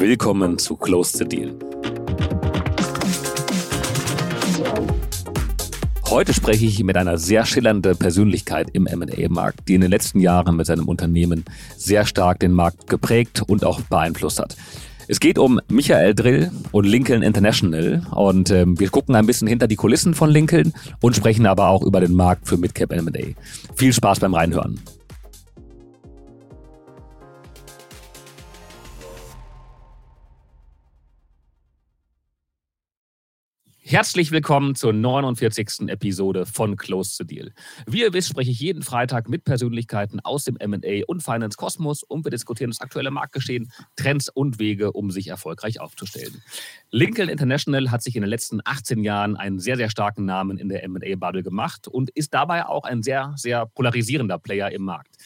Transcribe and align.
Willkommen 0.00 0.58
zu 0.58 0.76
Close 0.76 1.18
the 1.18 1.24
Deal. 1.24 1.56
Heute 6.08 6.32
spreche 6.32 6.66
ich 6.66 6.84
mit 6.84 6.96
einer 6.96 7.18
sehr 7.18 7.44
schillernden 7.44 7.96
Persönlichkeit 7.96 8.68
im 8.74 8.86
M&A-Markt, 8.86 9.68
die 9.68 9.74
in 9.74 9.80
den 9.80 9.90
letzten 9.90 10.20
Jahren 10.20 10.54
mit 10.56 10.66
seinem 10.66 10.86
Unternehmen 10.86 11.44
sehr 11.76 12.06
stark 12.06 12.38
den 12.38 12.52
Markt 12.52 12.88
geprägt 12.88 13.42
und 13.44 13.64
auch 13.64 13.80
beeinflusst 13.80 14.38
hat. 14.38 14.56
Es 15.08 15.18
geht 15.18 15.36
um 15.36 15.60
Michael 15.68 16.14
Drill 16.14 16.52
und 16.70 16.84
Lincoln 16.84 17.22
International 17.22 18.02
und 18.12 18.50
ähm, 18.50 18.78
wir 18.78 18.90
gucken 18.90 19.16
ein 19.16 19.26
bisschen 19.26 19.48
hinter 19.48 19.66
die 19.66 19.76
Kulissen 19.76 20.14
von 20.14 20.30
Lincoln 20.30 20.74
und 21.00 21.16
sprechen 21.16 21.44
aber 21.44 21.70
auch 21.70 21.82
über 21.82 22.00
den 22.00 22.14
Markt 22.14 22.46
für 22.46 22.56
Midcap 22.56 22.92
M&A. 22.92 23.34
Viel 23.74 23.92
Spaß 23.92 24.20
beim 24.20 24.34
Reinhören. 24.34 24.78
Herzlich 33.90 34.32
willkommen 34.32 34.74
zur 34.74 34.92
49. 34.92 35.88
Episode 35.88 36.44
von 36.44 36.76
Close 36.76 37.16
to 37.16 37.24
Deal. 37.24 37.54
Wie 37.86 38.02
ihr 38.02 38.12
wisst, 38.12 38.28
spreche 38.28 38.50
ich 38.50 38.60
jeden 38.60 38.82
Freitag 38.82 39.30
mit 39.30 39.44
Persönlichkeiten 39.44 40.20
aus 40.20 40.44
dem 40.44 40.58
MA 40.62 41.04
und 41.06 41.22
Finance 41.22 41.56
Kosmos 41.56 42.02
und 42.02 42.22
wir 42.22 42.30
diskutieren 42.30 42.70
das 42.70 42.82
aktuelle 42.82 43.10
Marktgeschehen, 43.10 43.72
Trends 43.96 44.28
und 44.28 44.58
Wege, 44.58 44.92
um 44.92 45.10
sich 45.10 45.28
erfolgreich 45.28 45.80
aufzustellen. 45.80 46.42
Lincoln 46.90 47.30
International 47.30 47.90
hat 47.90 48.02
sich 48.02 48.14
in 48.14 48.20
den 48.20 48.28
letzten 48.28 48.60
18 48.62 49.04
Jahren 49.04 49.38
einen 49.38 49.58
sehr, 49.58 49.78
sehr 49.78 49.88
starken 49.88 50.26
Namen 50.26 50.58
in 50.58 50.68
der 50.68 50.86
MA-Bubble 50.86 51.42
gemacht 51.42 51.88
und 51.88 52.10
ist 52.10 52.34
dabei 52.34 52.66
auch 52.66 52.84
ein 52.84 53.02
sehr, 53.02 53.32
sehr 53.36 53.64
polarisierender 53.64 54.38
Player 54.38 54.70
im 54.70 54.82
Markt. 54.82 55.16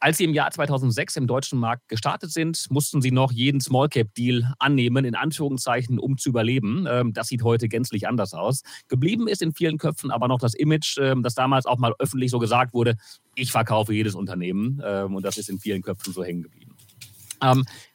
Als 0.00 0.18
sie 0.18 0.24
im 0.24 0.32
Jahr 0.32 0.50
2006 0.50 1.16
im 1.16 1.26
deutschen 1.26 1.58
Markt 1.58 1.88
gestartet 1.88 2.30
sind, 2.30 2.66
mussten 2.70 3.02
sie 3.02 3.10
noch 3.10 3.32
jeden 3.32 3.60
Small 3.60 3.88
Cap 3.88 4.14
Deal 4.14 4.54
annehmen, 4.60 5.04
in 5.04 5.16
Anführungszeichen, 5.16 5.98
um 5.98 6.16
zu 6.18 6.28
überleben. 6.28 6.86
Ähm, 6.88 7.12
das 7.12 7.28
sieht 7.28 7.42
heute 7.42 7.68
gänzlich 7.68 8.06
anders 8.06 8.32
aus. 8.32 8.62
Geblieben 8.88 9.26
ist 9.26 9.42
in 9.42 9.52
vielen 9.52 9.76
Köpfen 9.76 10.10
aber 10.12 10.28
noch 10.28 10.38
das 10.38 10.54
Image, 10.54 10.98
ähm, 10.98 11.22
das 11.24 11.34
damals 11.34 11.66
auch 11.66 11.78
mal 11.78 11.94
öffentlich 11.98 12.30
so 12.30 12.38
gesagt 12.38 12.74
wurde, 12.74 12.96
ich 13.34 13.50
verkaufe 13.50 13.92
jedes 13.92 14.14
Unternehmen. 14.14 14.80
Ähm, 14.84 15.16
und 15.16 15.24
das 15.24 15.36
ist 15.36 15.48
in 15.48 15.58
vielen 15.58 15.82
Köpfen 15.82 16.12
so 16.12 16.22
hängen 16.22 16.42
geblieben. 16.42 16.76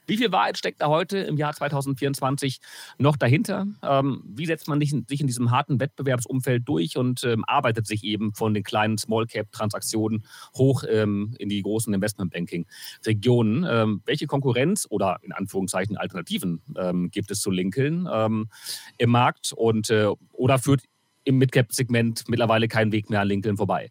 Wie 0.05 0.17
viel 0.17 0.31
Wahrheit 0.31 0.57
steckt 0.57 0.81
da 0.81 0.87
heute 0.87 1.19
im 1.19 1.37
Jahr 1.37 1.53
2024 1.53 2.59
noch 2.97 3.17
dahinter? 3.17 3.65
Ähm, 3.81 4.23
wie 4.25 4.45
setzt 4.45 4.67
man 4.67 4.79
sich 4.79 4.93
in, 4.93 5.27
diesem 5.27 5.51
harten 5.51 5.79
Wettbewerbsumfeld 5.79 6.67
durch 6.67 6.97
und 6.97 7.23
ähm, 7.23 7.43
arbeitet 7.47 7.87
sich 7.87 8.03
eben 8.03 8.33
von 8.33 8.53
den 8.53 8.63
kleinen 8.63 8.97
Small-Cap-Transaktionen 8.97 10.25
hoch 10.55 10.83
ähm, 10.89 11.35
in 11.39 11.49
die 11.49 11.61
großen 11.61 11.93
Investmentbanking-Regionen? 11.93 13.65
Ähm, 13.69 14.01
welche 14.05 14.27
Konkurrenz 14.27 14.87
oder 14.89 15.17
in 15.21 15.31
Anführungszeichen 15.31 15.97
Alternativen 15.97 16.61
ähm, 16.77 17.09
gibt 17.11 17.31
es 17.31 17.41
zu 17.41 17.51
Lincoln 17.51 18.07
ähm, 18.11 18.49
im 18.97 19.09
Markt 19.09 19.53
und 19.53 19.89
äh, 19.89 20.07
oder 20.33 20.59
führt 20.59 20.81
im 21.23 21.37
Midcap-Segment 21.37 22.27
mittlerweile 22.27 22.67
kein 22.67 22.91
Weg 22.91 23.09
mehr 23.09 23.21
an 23.21 23.27
Lincoln 23.27 23.57
vorbei? 23.57 23.89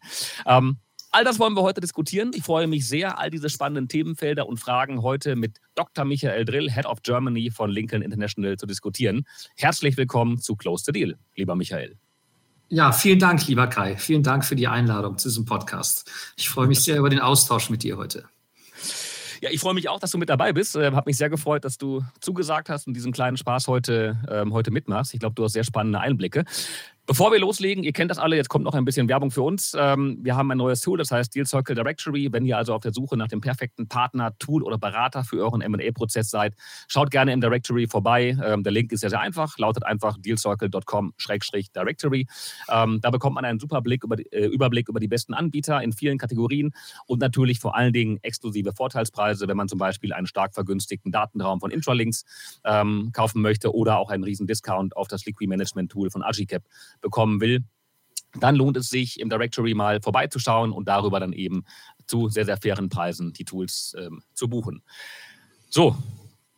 All 1.15 1.25
das 1.25 1.39
wollen 1.39 1.53
wir 1.53 1.61
heute 1.61 1.83
diskutieren. 1.83 2.31
Ich 2.35 2.43
freue 2.43 2.67
mich 2.67 2.89
sehr, 2.89 3.19
all 3.19 3.29
diese 3.29 3.51
spannenden 3.51 3.87
Themenfelder 3.87 4.49
und 4.49 4.57
Fragen 4.57 5.03
heute 5.03 5.37
mit 5.37 5.59
Dr. 5.75 6.07
Michael 6.07 6.47
Drill, 6.47 6.71
Head 6.71 6.87
of 6.87 7.03
Germany 7.03 7.51
von 7.51 7.71
Lincoln 7.71 8.01
International, 8.01 8.57
zu 8.57 8.65
diskutieren. 8.65 9.27
Herzlich 9.57 9.99
willkommen 9.99 10.39
zu 10.39 10.57
Close 10.57 10.85
the 10.87 10.93
Deal, 10.93 11.19
lieber 11.37 11.55
Michael. 11.55 11.99
Ja, 12.71 12.93
vielen 12.93 13.19
Dank, 13.19 13.47
lieber 13.47 13.67
Kai. 13.67 13.99
Vielen 13.99 14.23
Dank 14.23 14.43
für 14.43 14.57
die 14.57 14.67
Einladung 14.69 15.19
zu 15.19 15.29
diesem 15.29 15.45
Podcast. 15.45 16.11
Ich 16.37 16.49
freue 16.49 16.67
mich 16.67 16.81
sehr 16.81 16.97
über 16.97 17.11
den 17.11 17.21
Austausch 17.21 17.69
mit 17.69 17.83
dir 17.83 17.99
heute. 17.99 18.25
Ja, 19.43 19.51
ich 19.51 19.61
freue 19.61 19.75
mich 19.75 19.91
auch, 19.91 20.01
dass 20.01 20.13
du 20.13 20.19
mit 20.19 20.31
dabei 20.31 20.55
bist. 20.55 20.77
Äh, 20.77 20.93
habe 20.93 21.11
mich 21.11 21.19
sehr 21.19 21.29
gefreut, 21.29 21.67
dass 21.67 21.77
du 21.77 22.03
zugesagt 22.21 22.71
hast 22.71 22.87
und 22.87 22.95
diesen 22.95 23.13
kleinen 23.13 23.37
Spaß 23.37 23.67
heute, 23.67 24.19
ähm, 24.31 24.55
heute 24.55 24.71
mitmachst. 24.71 25.13
Ich 25.13 25.21
glaube, 25.21 25.35
du 25.35 25.45
hast 25.45 25.53
sehr 25.53 25.65
spannende 25.65 26.01
Einblicke. 26.01 26.45
Bevor 27.05 27.33
wir 27.33 27.41
loslegen, 27.41 27.83
ihr 27.83 27.93
kennt 27.93 28.13
das 28.13 28.19
alle, 28.19 28.37
jetzt 28.37 28.49
kommt 28.49 28.65
noch 28.65 28.75
ein 28.75 28.85
bisschen 28.85 29.09
Werbung 29.09 29.33
für 29.33 29.43
uns. 29.43 29.77
Ähm, 29.77 30.19
wir 30.23 30.37
haben 30.37 30.49
ein 30.53 30.59
neues 30.59 30.83
Tool, 30.83 30.99
das 30.99 31.11
heißt 31.11 31.35
Deal 31.35 31.45
Circle 31.45 31.75
Directory. 31.75 32.29
Wenn 32.31 32.47
ihr 32.47 32.57
also 32.57 32.75
auf 32.75 32.83
der 32.83 32.93
Suche 32.93 33.17
nach 33.17 33.27
dem 33.27 33.41
perfekten 33.41 33.89
Partner, 33.89 34.39
Tool 34.39 34.63
oder 34.63 34.79
Berater 34.79 35.25
für 35.25 35.39
euren 35.39 35.63
M&A-Prozess 35.63 36.31
seid, 36.31 36.55
schaut 36.87 37.11
gerne 37.11 37.33
im 37.33 37.41
Directory 37.41 37.89
vorbei. 37.89 38.37
Ähm, 38.45 38.63
der 38.63 38.71
Link 38.71 38.93
ist 38.93 39.01
sehr, 39.01 39.11
sehr 39.11 39.19
einfach, 39.19 39.59
lautet 39.59 39.85
einfach 39.85 40.17
dealcircle.com-directory. 40.17 42.29
Ähm, 42.71 43.01
da 43.03 43.11
bekommt 43.11 43.35
man 43.35 43.47
einen 43.47 43.59
super 43.59 43.83
Blick 43.83 44.05
über 44.05 44.17
äh, 44.31 44.47
Überblick 44.47 44.89
über 44.89 45.01
die 45.01 45.09
besten 45.09 45.35
Anbieter 45.35 45.83
in 45.83 45.93
vielen 45.93 46.19
Kategorien 46.19 46.73
und 47.09 47.21
natürlich 47.21 47.59
vor 47.59 47.75
allen 47.75 47.93
Dingen 47.93 48.21
exklusive 48.23 48.75
Vorteilspreise, 48.75 49.49
wenn 49.49 49.57
man 49.57 49.67
zum 49.67 49.81
Beispiel 49.81 50.13
einen 50.13 50.29
stark 50.29 50.55
vergünstigten 50.55 51.11
Datenraum 51.11 51.59
von 51.59 51.73
Intralinks 51.73 52.25
kaufen 53.13 53.43
möchte 53.43 53.75
oder 53.75 53.99
auch 53.99 54.11
einen 54.11 54.23
riesen 54.23 54.47
Discount 54.47 54.97
auf 54.97 55.09
das 55.09 55.27
Liquid 55.27 55.49
Management 55.49 55.91
Tool 55.91 56.11
von 56.11 56.23
Agicap 56.23 56.63
bekommen 57.01 57.41
will, 57.41 57.65
dann 58.41 58.57
lohnt 58.57 58.77
es 58.77 58.89
sich, 58.89 59.21
im 59.21 59.29
Directory 59.29 59.75
mal 59.75 60.01
vorbeizuschauen 60.01 60.73
und 60.73 60.89
darüber 60.89 61.21
dann 61.21 61.33
eben 61.33 61.65
zu 62.07 62.29
sehr, 62.29 62.45
sehr 62.45 62.57
fairen 62.57 62.89
Preisen 62.89 63.33
die 63.33 63.45
Tools 63.45 63.95
ähm, 63.99 64.23
zu 64.35 64.49
buchen. 64.49 64.83
So, 65.69 65.97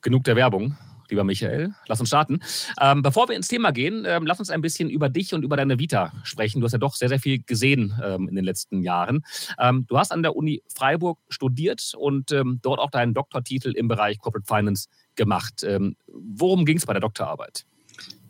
genug 0.01 0.25
der 0.25 0.37
Werbung. 0.37 0.77
Lieber 1.11 1.25
Michael, 1.25 1.75
lass 1.87 2.01
uns 2.01 2.09
starten. 2.09 2.41
Ähm, 2.81 3.03
bevor 3.03 3.29
wir 3.29 3.37
ins 3.37 3.49
Thema 3.49 3.73
gehen, 3.73 4.05
ähm, 4.07 4.25
lass 4.27 4.39
uns 4.39 4.49
ein 4.49 4.63
bisschen 4.63 4.89
über 4.89 5.11
dich 5.11 5.35
und 5.35 5.45
über 5.45 5.57
deine 5.57 5.79
Vita 5.79 6.13
sprechen. 6.23 6.61
Du 6.61 6.65
hast 6.65 6.73
ja 6.73 6.79
doch 6.79 6.95
sehr, 6.95 7.11
sehr 7.11 7.21
viel 7.21 7.43
gesehen 7.43 7.95
ähm, 8.03 8.27
in 8.29 8.35
den 8.35 8.45
letzten 8.45 8.83
Jahren. 8.83 9.23
Ähm, 9.59 9.87
du 9.87 9.99
hast 9.99 10.13
an 10.13 10.23
der 10.23 10.35
Uni 10.35 10.63
Freiburg 10.75 11.19
studiert 11.29 11.93
und 11.97 12.33
ähm, 12.33 12.59
dort 12.63 12.81
auch 12.81 12.91
deinen 12.91 13.13
Doktortitel 13.13 13.73
im 13.73 13.87
Bereich 13.87 14.19
Corporate 14.19 14.47
Finance 14.47 14.89
gemacht. 15.15 15.63
Ähm, 15.63 15.97
worum 16.07 16.65
ging 16.65 16.79
es 16.79 16.87
bei 16.87 16.95
der 16.95 17.03
Doktorarbeit? 17.03 17.67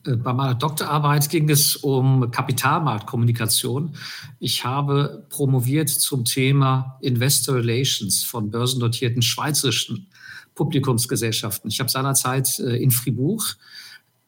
Äh, 0.06 0.16
bei 0.16 0.32
meiner 0.32 0.54
Doktorarbeit 0.54 1.28
ging 1.28 1.48
es 1.50 1.76
um 1.76 2.31
Kapitalmarktkommunikation. 2.31 3.97
Ich 4.38 4.65
habe 4.65 5.26
promoviert 5.28 5.88
zum 5.88 6.25
Thema 6.25 6.98
Investor 7.00 7.56
Relations 7.56 8.22
von 8.22 8.50
börsennotierten 8.50 9.22
schweizerischen 9.22 10.09
Publikumsgesellschaften. 10.54 11.70
Ich 11.70 11.81
habe 11.81 11.91
seinerzeit 11.91 12.59
äh, 12.60 12.76
in 12.76 12.91
Fribourg, 12.91 13.56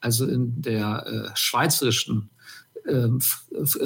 also 0.00 0.26
in 0.26 0.60
der 0.60 1.06
äh, 1.06 1.30
schweizerischen 1.34 2.30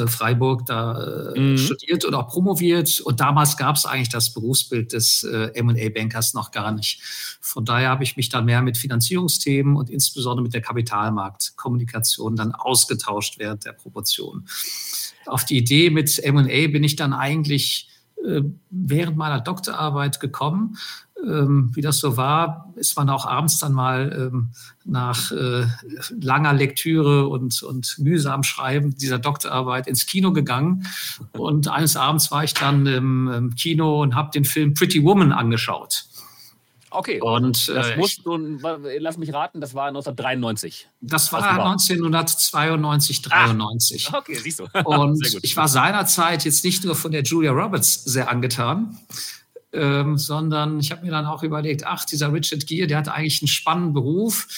Freiburg 0.07 0.67
da 0.67 1.33
äh, 1.35 1.41
mhm. 1.41 1.59
studiert 1.59 2.05
und 2.05 2.15
auch 2.15 2.29
promoviert. 2.29 3.01
Und 3.01 3.21
damals 3.21 3.57
gab 3.57 3.77
es 3.77 3.87
eigentlich 3.87 4.09
das 4.09 4.33
Berufsbild 4.33 4.93
des 4.93 5.25
äh, 5.25 5.63
MA-Bankers 5.63 6.35
noch 6.35 6.51
gar 6.51 6.73
nicht. 6.73 7.01
Von 7.41 7.65
daher 7.65 7.91
habe 7.91 8.05
ich 8.05 8.17
mich 8.17 8.29
dann 8.29 8.45
mehr 8.45 8.63
mit 8.63 8.77
Finanzierungsthemen 8.77 9.77
und 9.77 9.91
insbesondere 9.91 10.43
mit 10.43 10.55
der 10.55 10.61
Kapitalmarktkommunikation 10.61 12.37
dann 12.37 12.53
ausgetauscht 12.53 13.39
während 13.39 13.65
der 13.65 13.73
Promotion. 13.73 14.47
Auf 15.27 15.45
die 15.45 15.59
Idee 15.59 15.91
mit 15.91 16.21
MA 16.25 16.69
bin 16.69 16.85
ich 16.85 16.97
dann 16.97 17.13
eigentlich 17.13 17.87
während 18.71 19.17
meiner 19.17 19.41
Doktorarbeit 19.41 20.21
gekommen 20.21 20.77
ähm, 21.27 21.71
wie 21.75 21.81
das 21.81 21.99
so 21.99 22.17
war, 22.17 22.73
ist 22.77 22.97
man 22.97 23.11
auch 23.11 23.27
abends 23.27 23.59
dann 23.59 23.73
mal 23.73 24.31
ähm, 24.33 24.51
nach 24.85 25.31
äh, 25.33 25.67
langer 26.21 26.53
Lektüre 26.53 27.29
und, 27.29 27.63
und 27.63 27.97
mühsam 27.99 28.43
Schreiben 28.43 28.95
dieser 28.97 29.19
Doktorarbeit 29.19 29.87
ins 29.87 30.07
Kino 30.07 30.33
gegangen. 30.33 30.87
Und 31.33 31.69
eines 31.69 31.97
Abends 31.97 32.31
war 32.31 32.45
ich 32.45 32.55
dann 32.55 32.87
im, 32.87 33.29
im 33.29 33.55
Kino 33.55 34.03
und 34.03 34.15
habe 34.15 34.31
den 34.33 34.45
Film 34.45 34.75
Pretty 34.75 35.05
Woman 35.05 35.33
angeschaut. 35.33 36.05
Okay. 36.91 37.21
Und 37.21 37.69
äh, 37.69 37.75
das 37.75 37.97
musst 37.97 38.27
du, 38.27 38.37
lass 38.99 39.17
mich 39.17 39.33
raten, 39.33 39.61
das 39.61 39.75
war 39.75 39.89
1993. 39.89 40.89
Das 41.01 41.33
war 41.33 41.43
1992, 41.43 43.23
93. 43.23 44.09
Ah, 44.13 44.19
okay, 44.19 44.35
siehst 44.35 44.59
du. 44.59 44.65
Und 44.85 45.25
ich 45.43 45.57
war 45.57 45.69
seinerzeit 45.69 46.45
jetzt 46.45 46.65
nicht 46.65 46.85
nur 46.85 46.97
von 46.97 47.13
der 47.13 47.23
Julia 47.23 47.53
Roberts 47.53 48.05
sehr 48.05 48.29
angetan, 48.29 48.99
ähm, 49.73 50.19
sondern 50.19 50.81
ich 50.81 50.91
habe 50.91 51.03
mir 51.03 51.11
dann 51.11 51.27
auch 51.27 51.43
überlegt, 51.43 51.87
ach, 51.87 52.05
dieser 52.05 52.33
Richard 52.33 52.67
Gere, 52.67 52.87
der 52.87 52.99
hat 52.99 53.09
eigentlich 53.09 53.43
einen 53.43 53.49
spannenden 53.49 53.93
Beruf, 53.93 54.49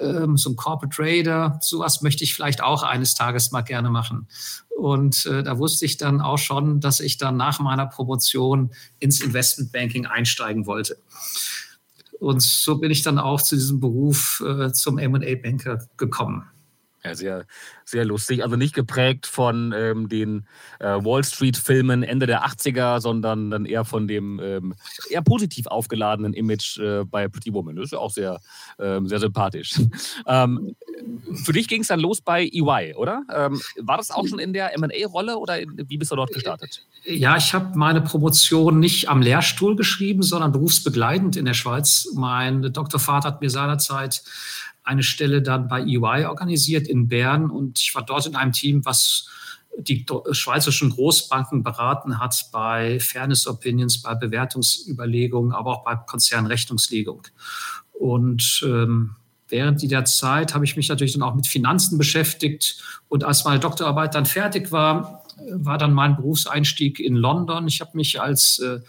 ähm, 0.00 0.36
so 0.36 0.50
ein 0.50 0.56
Corporate 0.56 0.94
Trader, 0.94 1.58
sowas 1.60 2.02
möchte 2.02 2.24
ich 2.24 2.34
vielleicht 2.34 2.62
auch 2.62 2.82
eines 2.82 3.14
Tages 3.14 3.50
mal 3.50 3.62
gerne 3.62 3.90
machen. 3.90 4.28
Und 4.68 5.26
äh, 5.26 5.42
da 5.42 5.58
wusste 5.58 5.84
ich 5.84 5.96
dann 5.96 6.20
auch 6.20 6.38
schon, 6.38 6.80
dass 6.80 7.00
ich 7.00 7.18
dann 7.18 7.36
nach 7.36 7.58
meiner 7.58 7.86
Promotion 7.86 8.70
ins 9.00 9.20
Investmentbanking 9.20 10.06
einsteigen 10.06 10.66
wollte. 10.66 10.98
Und 12.20 12.42
so 12.42 12.78
bin 12.78 12.90
ich 12.90 13.02
dann 13.02 13.18
auch 13.18 13.42
zu 13.42 13.56
diesem 13.56 13.80
Beruf 13.80 14.42
äh, 14.46 14.72
zum 14.72 14.98
M&A-Banker 14.98 15.86
gekommen. 15.96 16.44
Ja, 17.08 17.14
sehr, 17.14 17.46
sehr 17.84 18.04
lustig. 18.04 18.42
Also 18.42 18.56
nicht 18.56 18.74
geprägt 18.74 19.26
von 19.26 19.72
ähm, 19.76 20.08
den 20.08 20.46
äh, 20.78 20.86
Wall 20.86 21.24
Street-Filmen 21.24 22.02
Ende 22.02 22.26
der 22.26 22.44
80er, 22.46 23.00
sondern 23.00 23.50
dann 23.50 23.64
eher 23.64 23.84
von 23.84 24.06
dem 24.06 24.40
ähm, 24.42 24.74
eher 25.10 25.22
positiv 25.22 25.66
aufgeladenen 25.66 26.34
Image 26.34 26.78
äh, 26.78 27.04
bei 27.04 27.28
Pretty 27.28 27.52
Woman. 27.52 27.76
Das 27.76 27.86
ist 27.86 27.92
ja 27.92 27.98
auch 27.98 28.10
sehr, 28.10 28.40
ähm, 28.78 29.08
sehr 29.08 29.20
sympathisch. 29.20 29.74
Ähm, 30.26 30.74
für 31.44 31.52
dich 31.52 31.68
ging 31.68 31.82
es 31.82 31.88
dann 31.88 32.00
los 32.00 32.20
bei 32.20 32.44
EY, 32.44 32.94
oder? 32.94 33.22
Ähm, 33.32 33.60
war 33.80 33.96
das 33.96 34.10
auch 34.10 34.26
schon 34.26 34.38
in 34.38 34.52
der 34.52 34.72
MA-Rolle 34.78 35.38
oder 35.38 35.58
wie 35.58 35.96
bist 35.96 36.10
du 36.10 36.16
dort 36.16 36.32
gestartet? 36.32 36.84
Ja, 37.04 37.36
ich 37.36 37.54
habe 37.54 37.76
meine 37.78 38.00
Promotion 38.00 38.78
nicht 38.78 39.08
am 39.08 39.22
Lehrstuhl 39.22 39.76
geschrieben, 39.76 40.22
sondern 40.22 40.52
berufsbegleitend 40.52 41.36
in 41.36 41.44
der 41.44 41.54
Schweiz. 41.54 42.08
Mein 42.14 42.72
Doktorvater 42.72 43.28
hat 43.28 43.40
mir 43.40 43.50
seinerzeit 43.50 44.22
eine 44.88 45.02
Stelle 45.02 45.42
dann 45.42 45.68
bei 45.68 45.82
EY 45.82 46.24
organisiert 46.24 46.88
in 46.88 47.08
Bern 47.08 47.50
und 47.50 47.78
ich 47.78 47.94
war 47.94 48.04
dort 48.04 48.26
in 48.26 48.36
einem 48.36 48.52
Team, 48.52 48.84
was 48.86 49.28
die 49.76 50.04
schweizerischen 50.32 50.90
Großbanken 50.90 51.62
beraten 51.62 52.18
hat 52.18 52.48
bei 52.52 52.98
Fairness 52.98 53.46
Opinions, 53.46 54.00
bei 54.00 54.14
Bewertungsüberlegungen, 54.14 55.52
aber 55.52 55.72
auch 55.72 55.84
bei 55.84 55.94
Konzernrechnungslegung. 55.94 57.22
Und 57.92 58.62
ähm, 58.66 59.16
während 59.48 59.82
dieser 59.82 60.04
Zeit 60.06 60.54
habe 60.54 60.64
ich 60.64 60.76
mich 60.76 60.88
natürlich 60.88 61.12
dann 61.12 61.22
auch 61.22 61.34
mit 61.34 61.46
Finanzen 61.46 61.98
beschäftigt. 61.98 62.82
Und 63.08 63.24
als 63.24 63.44
meine 63.44 63.60
Doktorarbeit 63.60 64.14
dann 64.14 64.26
fertig 64.26 64.72
war, 64.72 65.22
war 65.52 65.78
dann 65.78 65.92
mein 65.92 66.16
Berufseinstieg 66.16 66.98
in 66.98 67.14
London. 67.14 67.68
Ich 67.68 67.80
habe 67.80 67.96
mich 67.96 68.20
als 68.20 68.58
äh, 68.58 68.80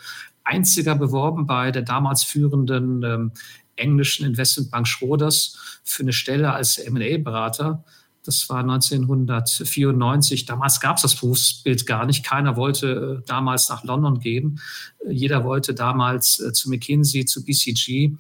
einziger 0.50 0.96
beworben 0.96 1.46
bei 1.46 1.72
der 1.72 1.84
damals 1.84 2.24
führenden 2.24 3.04
ähm, 3.04 3.32
englischen 3.80 4.26
Investmentbank 4.26 4.88
Schroders 4.88 5.58
für 5.84 6.04
eine 6.04 6.14
Stelle 6.14 6.54
als 6.54 6.78
M&A-Berater. 6.78 7.84
Das 8.26 8.50
war 8.50 8.60
1994. 8.60 10.46
Damals 10.46 10.80
gab 10.80 10.98
es 10.98 11.04
das 11.04 11.16
Berufsbild 11.16 11.86
gar 11.86 12.06
nicht. 12.06 12.26
Keiner 12.26 12.58
wollte 12.58 13.22
äh, 13.22 13.26
damals 13.26 13.70
nach 13.70 13.84
London 13.84 14.20
gehen. 14.20 14.60
Äh, 15.06 15.14
jeder 15.14 15.46
wollte 15.46 15.74
damals 15.74 16.40
äh, 16.40 16.52
zu 16.52 16.70
McKinsey, 16.70 17.26
zu 17.26 17.44
BCG 17.44 18.12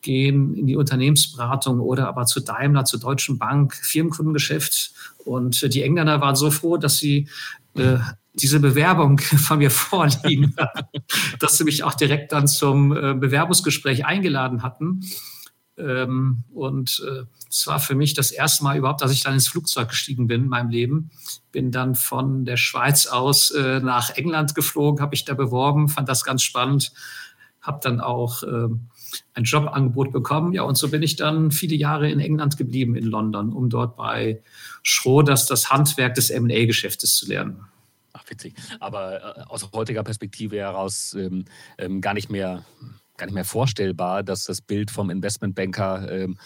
gehen, 0.00 0.54
in 0.54 0.66
die 0.66 0.76
Unternehmensberatung 0.76 1.80
oder 1.80 2.08
aber 2.08 2.24
zu 2.24 2.40
Daimler, 2.40 2.84
zur 2.84 3.00
Deutschen 3.00 3.38
Bank, 3.38 3.74
Firmenkundengeschäft. 3.74 4.92
Und 5.24 5.74
die 5.74 5.82
Engländer 5.82 6.20
waren 6.20 6.36
so 6.36 6.50
froh, 6.50 6.76
dass 6.76 6.98
sie 6.98 7.28
diese 8.34 8.60
Bewerbung 8.60 9.18
von 9.20 9.58
mir 9.58 9.70
vorliegen, 9.70 10.54
dass 11.38 11.56
sie 11.56 11.64
mich 11.64 11.84
auch 11.84 11.94
direkt 11.94 12.32
dann 12.32 12.46
zum 12.46 12.92
äh, 12.92 13.14
Bewerbungsgespräch 13.14 14.04
eingeladen 14.04 14.62
hatten. 14.62 15.00
Ähm, 15.76 16.44
und 16.52 17.02
äh, 17.08 17.24
es 17.48 17.66
war 17.66 17.80
für 17.80 17.94
mich 17.94 18.14
das 18.14 18.30
erste 18.30 18.62
Mal 18.62 18.76
überhaupt, 18.76 19.00
dass 19.00 19.12
ich 19.12 19.22
dann 19.22 19.34
ins 19.34 19.48
Flugzeug 19.48 19.88
gestiegen 19.88 20.26
bin 20.26 20.42
in 20.42 20.48
meinem 20.48 20.70
Leben. 20.70 21.10
Bin 21.52 21.70
dann 21.70 21.94
von 21.94 22.44
der 22.44 22.56
Schweiz 22.56 23.06
aus 23.06 23.50
äh, 23.50 23.80
nach 23.80 24.10
England 24.10 24.54
geflogen, 24.54 25.00
habe 25.00 25.14
ich 25.14 25.24
da 25.24 25.34
beworben, 25.34 25.88
fand 25.88 26.08
das 26.08 26.24
ganz 26.24 26.42
spannend, 26.42 26.92
habe 27.60 27.80
dann 27.82 28.00
auch 28.00 28.42
ein 28.42 29.44
Jobangebot 29.44 30.12
bekommen. 30.12 30.52
Ja, 30.52 30.64
und 30.64 30.76
so 30.76 30.90
bin 30.90 31.02
ich 31.02 31.16
dann 31.16 31.50
viele 31.50 31.74
Jahre 31.76 32.10
in 32.10 32.20
England 32.20 32.58
geblieben, 32.58 32.94
in 32.94 33.04
London, 33.04 33.54
um 33.54 33.70
dort 33.70 33.96
bei 33.96 34.42
Schroders 34.82 35.46
das 35.46 35.70
Handwerk 35.70 36.14
des 36.14 36.28
M&A-Geschäftes 36.28 37.14
zu 37.14 37.26
lernen. 37.26 37.64
Ach, 38.14 38.22
witzig. 38.28 38.54
Aber 38.78 39.38
äh, 39.38 39.42
aus 39.48 39.68
heutiger 39.72 40.04
Perspektive 40.04 40.56
heraus 40.56 41.14
ähm, 41.18 41.44
ähm, 41.78 42.00
gar 42.00 42.14
nicht 42.14 42.30
mehr 42.30 42.64
gar 43.16 43.26
nicht 43.26 43.34
mehr 43.34 43.44
vorstellbar, 43.44 44.22
dass 44.22 44.44
das 44.44 44.60
Bild 44.60 44.90
vom 44.90 45.08
Investmentbanker 45.08 46.10
ähm, 46.10 46.36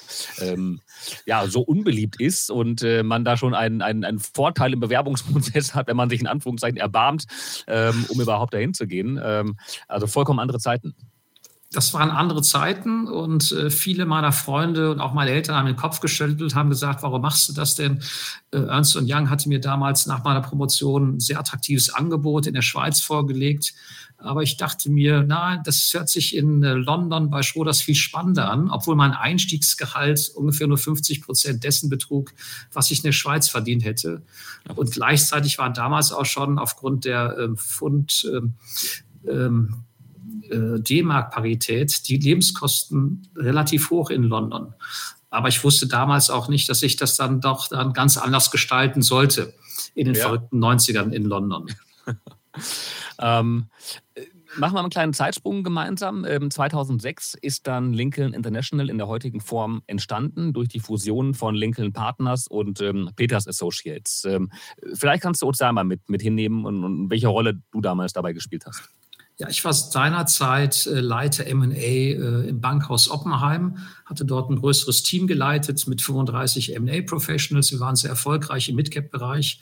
ähm, 0.40 0.80
ja, 1.24 1.46
so 1.46 1.62
unbeliebt 1.62 2.20
ist 2.20 2.50
und 2.50 2.82
äh, 2.82 3.02
man 3.02 3.24
da 3.24 3.36
schon 3.38 3.54
einen, 3.54 3.80
einen, 3.80 4.04
einen 4.04 4.18
Vorteil 4.18 4.74
im 4.74 4.80
Bewerbungsprozess 4.80 5.74
hat, 5.74 5.86
wenn 5.86 5.96
man 5.96 6.10
sich 6.10 6.20
in 6.20 6.26
Anführungszeichen 6.26 6.76
erbarmt, 6.76 7.24
ähm, 7.66 8.04
um 8.08 8.20
überhaupt 8.20 8.52
dahin 8.52 8.74
zu 8.74 8.86
gehen. 8.86 9.18
Ähm, 9.22 9.56
also 9.86 10.06
vollkommen 10.06 10.40
andere 10.40 10.58
Zeiten 10.58 10.94
das 11.70 11.92
waren 11.92 12.10
andere 12.10 12.40
Zeiten 12.40 13.06
und 13.06 13.52
äh, 13.52 13.68
viele 13.68 14.06
meiner 14.06 14.32
Freunde 14.32 14.90
und 14.90 15.00
auch 15.00 15.12
meine 15.12 15.32
Eltern 15.32 15.54
haben 15.54 15.66
den 15.66 15.76
Kopf 15.76 16.00
geschüttelt, 16.00 16.54
haben 16.54 16.70
gesagt, 16.70 17.02
warum 17.02 17.20
machst 17.20 17.46
du 17.48 17.52
das 17.52 17.74
denn? 17.74 18.02
Äh, 18.52 18.60
Ernst 18.60 18.96
Young 18.96 19.28
hatte 19.28 19.50
mir 19.50 19.60
damals 19.60 20.06
nach 20.06 20.24
meiner 20.24 20.40
Promotion 20.40 21.16
ein 21.16 21.20
sehr 21.20 21.38
attraktives 21.38 21.90
Angebot 21.90 22.46
in 22.46 22.54
der 22.54 22.62
Schweiz 22.62 23.00
vorgelegt. 23.00 23.74
Aber 24.16 24.42
ich 24.42 24.56
dachte 24.56 24.90
mir, 24.90 25.22
na, 25.26 25.58
das 25.58 25.92
hört 25.92 26.08
sich 26.08 26.34
in 26.34 26.62
äh, 26.62 26.72
London 26.72 27.28
bei 27.28 27.42
Schroders 27.42 27.82
viel 27.82 27.94
spannender 27.94 28.50
an, 28.50 28.70
obwohl 28.70 28.96
mein 28.96 29.12
Einstiegsgehalt 29.12 30.32
ungefähr 30.34 30.66
nur 30.68 30.78
50 30.78 31.20
Prozent 31.20 31.64
dessen 31.64 31.90
betrug, 31.90 32.32
was 32.72 32.90
ich 32.90 33.00
in 33.00 33.04
der 33.04 33.12
Schweiz 33.12 33.48
verdient 33.48 33.84
hätte. 33.84 34.22
Und 34.74 34.90
gleichzeitig 34.90 35.58
waren 35.58 35.74
damals 35.74 36.12
auch 36.12 36.24
schon 36.24 36.58
aufgrund 36.58 37.04
der 37.04 37.36
ähm, 37.38 37.58
Pfund, 37.58 38.26
ähm, 38.34 38.54
ähm, 39.28 39.84
äh, 40.50 40.80
D-Mark-Parität 40.80 42.08
die 42.08 42.16
Lebenskosten 42.16 43.28
relativ 43.36 43.90
hoch 43.90 44.10
in 44.10 44.24
London. 44.24 44.74
Aber 45.30 45.48
ich 45.48 45.62
wusste 45.62 45.86
damals 45.86 46.30
auch 46.30 46.48
nicht, 46.48 46.68
dass 46.68 46.82
ich 46.82 46.96
das 46.96 47.16
dann 47.16 47.40
doch 47.40 47.68
dann 47.68 47.92
ganz 47.92 48.16
anders 48.16 48.50
gestalten 48.50 49.02
sollte 49.02 49.54
in 49.94 50.06
den 50.06 50.14
ja. 50.14 50.22
verrückten 50.22 50.62
90ern 50.62 51.12
in 51.12 51.24
London. 51.24 51.66
ähm, 53.20 53.66
machen 54.56 54.74
wir 54.74 54.80
einen 54.80 54.90
kleinen 54.90 55.12
Zeitsprung 55.12 55.62
gemeinsam. 55.62 56.24
2006 56.24 57.34
ähm, 57.34 57.38
ist 57.42 57.66
dann 57.66 57.92
Lincoln 57.92 58.32
International 58.32 58.88
in 58.88 58.98
der 58.98 59.06
heutigen 59.06 59.40
Form 59.40 59.82
entstanden 59.86 60.52
durch 60.52 60.68
die 60.68 60.80
Fusion 60.80 61.34
von 61.34 61.54
Lincoln 61.54 61.92
Partners 61.92 62.46
und 62.46 62.80
ähm, 62.80 63.10
Peters 63.16 63.46
Associates. 63.46 64.24
Ähm, 64.24 64.50
vielleicht 64.94 65.22
kannst 65.22 65.42
du 65.42 65.46
uns 65.46 65.58
da 65.58 65.72
mal 65.72 65.84
mit, 65.84 66.08
mit 66.08 66.22
hinnehmen 66.22 66.64
und, 66.64 66.84
und 66.84 67.10
welche 67.10 67.28
Rolle 67.28 67.60
du 67.70 67.80
damals 67.80 68.12
dabei 68.12 68.32
gespielt 68.32 68.64
hast. 68.66 68.88
Ja, 69.40 69.48
ich 69.48 69.64
war 69.64 69.72
seinerzeit 69.72 70.86
äh, 70.86 70.98
Leiter 70.98 71.46
M&A 71.46 71.72
äh, 71.72 72.48
im 72.48 72.60
Bankhaus 72.60 73.08
Oppenheim, 73.08 73.78
hatte 74.04 74.24
dort 74.24 74.50
ein 74.50 74.56
größeres 74.56 75.04
Team 75.04 75.28
geleitet 75.28 75.86
mit 75.86 76.02
35 76.02 76.74
M&A-Professionals. 76.74 77.70
Wir 77.70 77.78
waren 77.78 77.94
sehr 77.94 78.10
erfolgreich 78.10 78.68
im 78.68 78.74
Midcap-Bereich. 78.74 79.60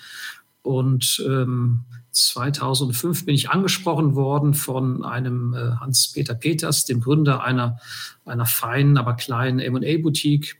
Und 0.63 1.23
ähm, 1.29 1.85
2005 2.11 3.27
bin 3.27 3.35
ich 3.35 3.51
angesprochen 3.51 4.15
worden 4.15 4.55
von 4.55 5.05
einem 5.05 5.53
äh, 5.53 5.77
Hans-Peter 5.79 6.35
Peters, 6.35 6.87
dem 6.87 7.03
Gründer 7.03 7.45
einer, 7.45 7.79
einer 8.25 8.47
feinen, 8.47 8.97
aber 8.97 9.13
kleinen 9.13 9.59
M&A-Boutique, 9.59 10.57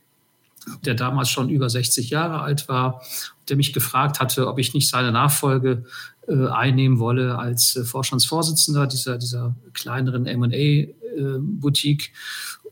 der 0.85 0.93
damals 0.93 1.31
schon 1.31 1.49
über 1.49 1.71
60 1.71 2.11
Jahre 2.11 2.41
alt 2.41 2.69
war, 2.69 3.01
der 3.49 3.57
mich 3.57 3.73
gefragt 3.73 4.19
hatte, 4.19 4.47
ob 4.47 4.59
ich 4.59 4.75
nicht 4.75 4.89
seine 4.89 5.11
Nachfolge 5.11 5.85
einnehmen 6.33 6.99
wolle 6.99 7.37
als 7.37 7.75
äh, 7.75 7.83
Vorstandsvorsitzender 7.83 8.87
dieser, 8.87 9.17
dieser 9.17 9.55
kleineren 9.73 10.25
M&A-Boutique. 10.25 12.11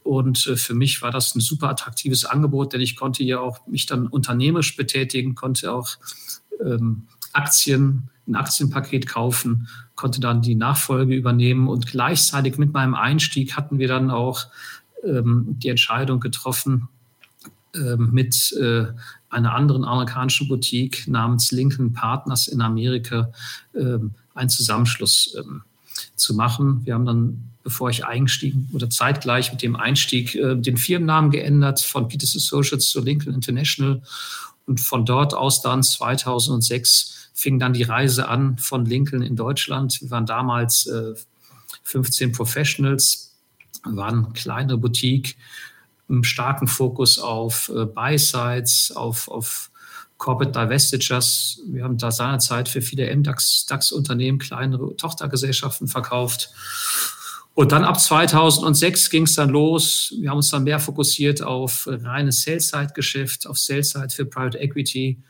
Und 0.03 0.37
für 0.37 0.75
mich 0.75 1.01
war 1.01 1.09
das 1.09 1.33
ein 1.33 1.39
super 1.39 1.69
attraktives 1.69 2.25
Angebot, 2.25 2.73
denn 2.73 2.81
ich 2.81 2.95
konnte 2.95 3.23
ja 3.23 3.39
auch 3.39 3.65
mich 3.65 3.87
dann 3.87 4.05
unternehmerisch 4.05 4.75
betätigen, 4.77 5.33
konnte 5.33 5.73
auch 5.73 5.97
ähm, 6.63 7.07
Aktien, 7.33 8.09
ein 8.27 8.35
Aktienpaket 8.35 9.07
kaufen, 9.07 9.67
konnte 9.95 10.19
dann 10.19 10.43
die 10.43 10.53
Nachfolge 10.53 11.15
übernehmen 11.15 11.67
und 11.67 11.87
gleichzeitig 11.87 12.57
mit 12.57 12.71
meinem 12.71 12.93
Einstieg 12.93 13.57
hatten 13.57 13.79
wir 13.79 13.87
dann 13.87 14.11
auch 14.11 14.45
ähm, 15.03 15.55
die 15.59 15.69
Entscheidung 15.69 16.19
getroffen, 16.19 16.87
ähm, 17.75 18.09
mit 18.11 18.53
äh, 18.53 18.87
einer 19.35 19.53
anderen 19.53 19.83
amerikanischen 19.83 20.47
Boutique 20.47 21.07
namens 21.07 21.51
Lincoln 21.51 21.93
Partners 21.93 22.47
in 22.47 22.61
Amerika 22.61 23.31
ähm, 23.75 24.15
einen 24.33 24.49
Zusammenschluss 24.49 25.35
ähm, 25.37 25.63
zu 26.15 26.33
machen. 26.33 26.85
Wir 26.85 26.93
haben 26.93 27.05
dann, 27.05 27.51
bevor 27.63 27.89
ich 27.89 28.05
eingestiegen 28.05 28.69
oder 28.71 28.89
zeitgleich 28.89 29.51
mit 29.51 29.61
dem 29.61 29.75
Einstieg, 29.75 30.35
äh, 30.35 30.55
den 30.55 30.77
Firmennamen 30.77 31.31
geändert 31.31 31.81
von 31.81 32.07
Peters 32.07 32.35
Associates 32.35 32.89
zu 32.89 33.01
Lincoln 33.01 33.35
International. 33.35 34.01
Und 34.65 34.79
von 34.79 35.05
dort 35.05 35.33
aus 35.33 35.61
dann 35.61 35.83
2006 35.83 37.29
fing 37.33 37.59
dann 37.59 37.73
die 37.73 37.83
Reise 37.83 38.29
an 38.29 38.57
von 38.57 38.85
Lincoln 38.85 39.21
in 39.21 39.35
Deutschland. 39.35 40.01
Wir 40.01 40.11
waren 40.11 40.25
damals 40.25 40.87
äh, 40.87 41.13
15 41.83 42.31
Professionals, 42.31 43.33
waren 43.83 44.25
eine 44.25 44.33
kleine 44.33 44.77
Boutique 44.77 45.35
einen 46.09 46.23
starken 46.23 46.67
Fokus 46.67 47.19
auf 47.19 47.71
äh, 47.75 47.85
Buy-Sides, 47.85 48.93
auf, 48.95 49.27
auf 49.27 49.71
Corporate 50.17 50.51
Divestitures. 50.51 51.61
Wir 51.67 51.83
haben 51.83 51.97
da 51.97 52.11
seinerzeit 52.11 52.69
für 52.69 52.81
viele 52.81 53.13
MDAX-Unternehmen 53.15 54.39
kleinere 54.39 54.95
Tochtergesellschaften 54.95 55.87
verkauft. 55.87 56.51
Und 57.53 57.71
dann 57.71 57.85
ab 57.85 57.99
2006 57.99 59.09
ging 59.09 59.23
es 59.23 59.35
dann 59.35 59.49
los. 59.49 60.13
Wir 60.19 60.29
haben 60.29 60.37
uns 60.37 60.49
dann 60.49 60.63
mehr 60.63 60.79
fokussiert 60.79 61.41
auf 61.41 61.87
reines 61.89 62.41
Sell-Side-Geschäft, 62.41 63.47
auf 63.47 63.57
Sell-Side 63.57 64.09
für 64.09 64.25
Private 64.25 64.59
Equity. 64.59 65.21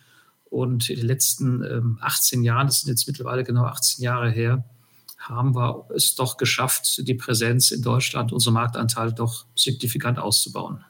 Und 0.49 0.89
in 0.89 0.97
den 0.97 1.07
letzten 1.07 1.63
ähm, 1.63 1.99
18 2.01 2.43
Jahren, 2.43 2.67
das 2.67 2.81
sind 2.81 2.89
jetzt 2.89 3.07
mittlerweile 3.07 3.43
genau 3.43 3.65
18 3.65 4.03
Jahre 4.03 4.29
her, 4.29 4.63
haben 5.27 5.55
wir 5.55 5.87
es 5.95 6.15
doch 6.15 6.37
geschafft, 6.37 7.07
die 7.07 7.15
Präsenz 7.15 7.71
in 7.71 7.81
Deutschland, 7.81 8.31
unsere 8.31 8.53
Marktanteile 8.53 9.13
doch 9.13 9.45
signifikant 9.55 10.19
auszubauen. 10.19 10.85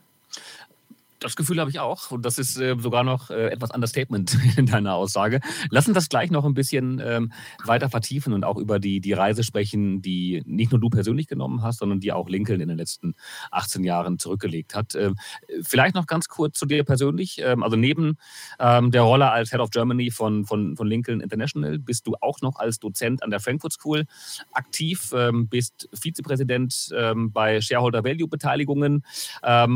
Das 1.25 1.35
Gefühl 1.35 1.59
habe 1.59 1.71
ich 1.71 1.79
auch. 1.79 2.11
Und 2.11 2.23
das 2.23 2.37
ist 2.37 2.55
äh, 2.59 2.75
sogar 2.77 3.03
noch 3.03 3.31
äh, 3.31 3.47
etwas 3.47 3.71
Understatement 3.71 4.37
in 4.57 4.67
deiner 4.67 4.93
Aussage. 4.93 5.39
Lass 5.71 5.87
uns 5.87 5.95
das 5.95 6.07
gleich 6.07 6.29
noch 6.29 6.45
ein 6.45 6.53
bisschen 6.53 7.01
ähm, 7.03 7.31
weiter 7.63 7.89
vertiefen 7.89 8.31
und 8.31 8.43
auch 8.43 8.57
über 8.57 8.77
die, 8.77 9.01
die 9.01 9.13
Reise 9.13 9.43
sprechen, 9.43 10.03
die 10.03 10.43
nicht 10.45 10.71
nur 10.71 10.79
du 10.79 10.91
persönlich 10.91 11.25
genommen 11.25 11.63
hast, 11.63 11.79
sondern 11.79 11.99
die 11.99 12.11
auch 12.11 12.29
Lincoln 12.29 12.61
in 12.61 12.67
den 12.67 12.77
letzten 12.77 13.15
18 13.49 13.83
Jahren 13.83 14.19
zurückgelegt 14.19 14.75
hat. 14.75 14.93
Ähm, 14.93 15.15
vielleicht 15.63 15.95
noch 15.95 16.05
ganz 16.05 16.27
kurz 16.27 16.59
zu 16.59 16.67
dir 16.67 16.83
persönlich. 16.83 17.41
Ähm, 17.43 17.63
also 17.63 17.75
neben 17.75 18.19
ähm, 18.59 18.91
der 18.91 19.01
Rolle 19.01 19.31
als 19.31 19.49
Head 19.49 19.61
of 19.61 19.71
Germany 19.71 20.11
von, 20.11 20.45
von, 20.45 20.77
von 20.77 20.85
Lincoln 20.85 21.21
International 21.21 21.79
bist 21.79 22.05
du 22.05 22.13
auch 22.21 22.41
noch 22.41 22.57
als 22.57 22.77
Dozent 22.77 23.23
an 23.23 23.31
der 23.31 23.39
Frankfurt 23.39 23.73
School 23.73 24.05
aktiv, 24.51 25.11
ähm, 25.15 25.47
bist 25.47 25.89
Vizepräsident 25.91 26.93
ähm, 26.95 27.31
bei 27.31 27.61
Shareholder 27.61 28.03
Value 28.03 28.27
Beteiligungen 28.27 29.03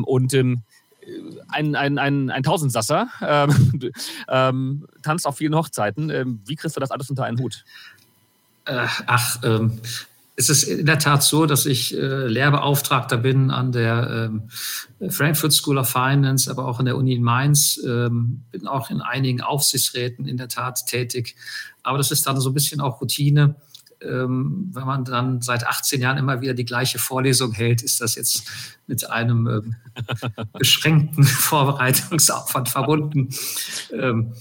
und 0.06 0.34
ein, 1.50 1.76
ein, 1.76 1.98
ein, 1.98 2.30
ein 2.30 2.44
Tausendsasser, 2.44 3.08
ähm, 3.22 3.92
ähm, 4.30 4.88
tanzt 5.04 5.28
auf 5.28 5.38
vielen 5.38 5.56
Hochzeiten. 5.56 6.10
Ähm, 6.10 6.42
wie 6.46 6.56
kriegst 6.56 6.76
du 6.76 6.80
das 6.80 6.92
alles 6.92 7.10
unter 7.10 7.26
einen 7.26 7.40
Hut? 7.40 7.64
Äh, 8.66 8.88
ach, 9.08 9.40
ähm, 9.44 9.80
es 10.40 10.50
ist 10.50 10.64
in 10.64 10.86
der 10.86 11.00
Tat 11.00 11.22
so, 11.22 11.46
dass 11.46 11.66
ich 11.66 11.94
äh, 11.94 12.28
Lehrbeauftragter 12.28 13.18
bin 13.18 13.52
an 13.52 13.74
der 13.74 14.30
ähm, 14.32 15.12
Frankfurt 15.12 15.52
School 15.52 15.78
of 15.78 15.90
Finance, 15.90 16.50
aber 16.50 16.66
auch 16.66 16.80
an 16.80 16.86
der 16.86 16.96
Uni 16.96 17.14
in 17.14 17.24
Mainz. 17.24 17.78
Ähm, 17.86 18.44
bin 18.52 18.66
auch 18.66 18.90
in 18.90 19.02
einigen 19.02 19.42
Aufsichtsräten 19.42 20.26
in 20.26 20.38
der 20.38 20.48
Tat 20.48 20.86
tätig. 20.86 21.36
Aber 21.84 21.98
das 21.98 22.12
ist 22.12 22.26
dann 22.26 22.40
so 22.40 22.52
ein 22.52 22.54
bisschen 22.54 22.80
auch 22.80 23.02
Routine 23.02 23.56
ähm, 24.02 24.70
wenn 24.74 24.86
man 24.86 25.06
dann 25.06 25.42
seit 25.42 25.66
18 25.66 26.02
Jahren 26.02 26.18
immer 26.18 26.42
wieder 26.42 26.54
die 26.54 26.66
gleiche 26.66 27.00
Vorlesung 27.00 27.52
hält, 27.52 27.82
ist 27.82 28.02
das 28.02 28.16
jetzt 28.16 28.44
mit 28.88 29.10
einem 29.10 29.48
ähm, 29.48 29.76
beschränkten 30.58 31.24
Vorbereitungsaufwand 31.24 32.70
verbunden. 32.70 33.30
Ähm, 33.92 34.34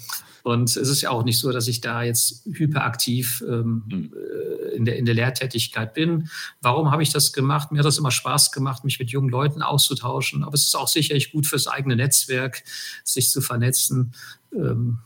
und 0.45 0.71
es 0.71 0.77
ist 0.77 1.03
ja 1.03 1.11
auch 1.11 1.25
nicht 1.25 1.38
so, 1.38 1.53
dass 1.53 1.69
ich 1.69 1.81
da 1.81 2.03
jetzt 2.03 2.47
hyperaktiv 2.47 3.45
ähm, 3.47 3.83
hm. 3.91 4.12
äh, 4.15 4.77
in, 4.77 4.85
der, 4.85 4.97
in 4.97 5.05
der 5.05 5.15
Lehrtätigkeit 5.15 5.93
bin. 5.93 6.31
Warum 6.62 6.91
habe 6.91 7.03
ich 7.03 7.11
das 7.11 7.33
gemacht? 7.33 7.71
Mir 7.71 7.79
hat 7.79 7.87
das 7.87 7.99
immer 7.99 8.11
Spaß 8.11 8.53
gemacht, 8.53 8.85
mich 8.85 8.99
mit 8.99 9.11
jungen 9.11 9.29
Leuten 9.29 9.61
auszutauschen. 9.61 10.45
Aber 10.45 10.55
es 10.55 10.62
ist 10.62 10.77
auch 10.77 10.88
sicherlich 10.88 11.33
gut 11.33 11.47
fürs 11.47 11.67
eigene 11.67 11.97
Netzwerk, 11.97 12.62
sich 13.05 13.29
zu 13.31 13.41
vernetzen. 13.41 14.15
Ähm, 14.55 15.00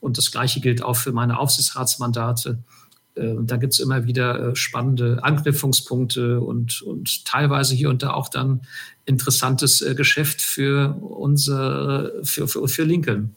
und 0.00 0.18
das 0.18 0.30
Gleiche 0.30 0.60
gilt 0.60 0.82
auch 0.82 0.96
für 0.96 1.12
meine 1.12 1.38
Aufsichtsratsmandate. 1.38 2.58
Äh, 3.14 3.34
da 3.42 3.56
gibt 3.56 3.72
es 3.72 3.80
immer 3.80 4.06
wieder 4.06 4.50
äh, 4.50 4.56
spannende 4.56 5.22
Anknüpfungspunkte 5.22 6.40
und, 6.40 6.82
und 6.82 7.24
teilweise 7.24 7.74
hier 7.74 7.90
und 7.90 8.02
da 8.02 8.12
auch 8.12 8.28
dann 8.28 8.62
interessantes 9.04 9.82
äh, 9.82 9.94
Geschäft 9.94 10.40
für 10.40 10.96
unsere, 11.00 12.20
für, 12.22 12.48
für, 12.48 12.68
für 12.68 12.84
Lincoln. 12.84 13.34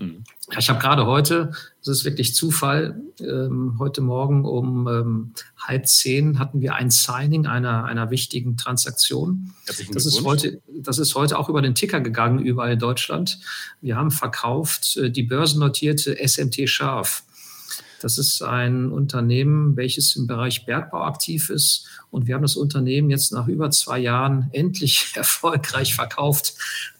Mhm. 0.00 0.24
Ich 0.58 0.70
habe 0.70 0.78
gerade 0.78 1.04
heute, 1.04 1.52
das 1.84 1.98
ist 1.98 2.04
wirklich 2.04 2.34
Zufall, 2.34 3.00
ähm, 3.20 3.76
heute 3.78 4.00
Morgen 4.00 4.44
um 4.46 4.88
ähm, 4.88 5.32
halb 5.58 5.86
zehn 5.86 6.38
hatten 6.38 6.62
wir 6.62 6.74
ein 6.74 6.90
Signing 6.90 7.46
einer, 7.46 7.84
einer 7.84 8.10
wichtigen 8.10 8.56
Transaktion. 8.56 9.52
Das 9.92 10.06
ist, 10.06 10.24
heute, 10.24 10.62
das 10.68 10.98
ist 10.98 11.14
heute 11.14 11.38
auch 11.38 11.50
über 11.50 11.60
den 11.60 11.74
Ticker 11.74 12.00
gegangen, 12.00 12.38
überall 12.38 12.72
in 12.72 12.78
Deutschland. 12.78 13.38
Wir 13.82 13.96
haben 13.96 14.10
verkauft 14.10 14.96
äh, 14.96 15.10
die 15.10 15.24
börsennotierte 15.24 16.16
SMT 16.26 16.68
Scharf. 16.68 17.24
Das 18.00 18.18
ist 18.18 18.42
ein 18.42 18.90
Unternehmen, 18.90 19.76
welches 19.76 20.16
im 20.16 20.26
Bereich 20.26 20.66
Bergbau 20.66 21.02
aktiv 21.02 21.50
ist. 21.50 21.86
Und 22.10 22.26
wir 22.26 22.34
haben 22.34 22.42
das 22.42 22.56
Unternehmen 22.56 23.10
jetzt 23.10 23.32
nach 23.32 23.48
über 23.48 23.70
zwei 23.70 23.98
Jahren 23.98 24.48
endlich 24.52 25.12
erfolgreich 25.14 25.94
verkauft 25.94 26.54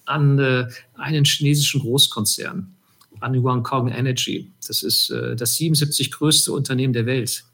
an 0.05 0.38
äh, 0.38 0.69
einen 0.95 1.25
chinesischen 1.25 1.81
Großkonzern, 1.81 2.75
an 3.21 3.35
Yuankong 3.35 3.88
Energy. 3.88 4.50
Das 4.67 4.83
ist 4.83 5.11
äh, 5.11 5.37
das 5.37 5.55
77 5.57 6.11
größte 6.11 6.52
Unternehmen 6.52 6.93
der 6.93 7.07
Welt. 7.07 7.45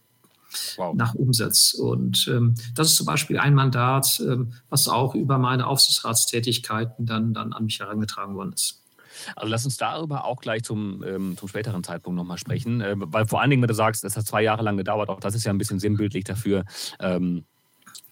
Wow. 0.76 0.94
nach 0.94 1.16
Umsatz. 1.16 1.74
Und 1.74 2.28
ähm, 2.28 2.54
das 2.76 2.90
ist 2.90 2.96
zum 2.96 3.06
Beispiel 3.06 3.40
ein 3.40 3.54
Mandat, 3.54 4.20
ähm, 4.20 4.52
was 4.68 4.86
auch 4.86 5.16
über 5.16 5.36
meine 5.36 5.66
Aufsichtsratstätigkeiten 5.66 7.06
dann, 7.06 7.34
dann 7.34 7.52
an 7.52 7.64
mich 7.64 7.80
herangetragen 7.80 8.36
worden 8.36 8.52
ist. 8.52 8.83
Also 9.36 9.50
lass 9.50 9.64
uns 9.64 9.76
darüber 9.76 10.24
auch 10.24 10.40
gleich 10.40 10.62
zum, 10.62 11.02
ähm, 11.04 11.36
zum 11.36 11.48
späteren 11.48 11.82
Zeitpunkt 11.84 12.16
nochmal 12.16 12.38
sprechen, 12.38 12.80
äh, 12.80 12.94
weil 12.96 13.26
vor 13.26 13.40
allen 13.40 13.50
Dingen, 13.50 13.62
wenn 13.62 13.68
du 13.68 13.74
sagst, 13.74 14.04
es 14.04 14.16
hat 14.16 14.26
zwei 14.26 14.42
Jahre 14.42 14.62
lang 14.62 14.76
gedauert, 14.76 15.08
auch 15.08 15.20
das 15.20 15.34
ist 15.34 15.44
ja 15.44 15.52
ein 15.52 15.58
bisschen 15.58 15.78
sinnbildlich 15.78 16.24
dafür, 16.24 16.64
ähm, 17.00 17.44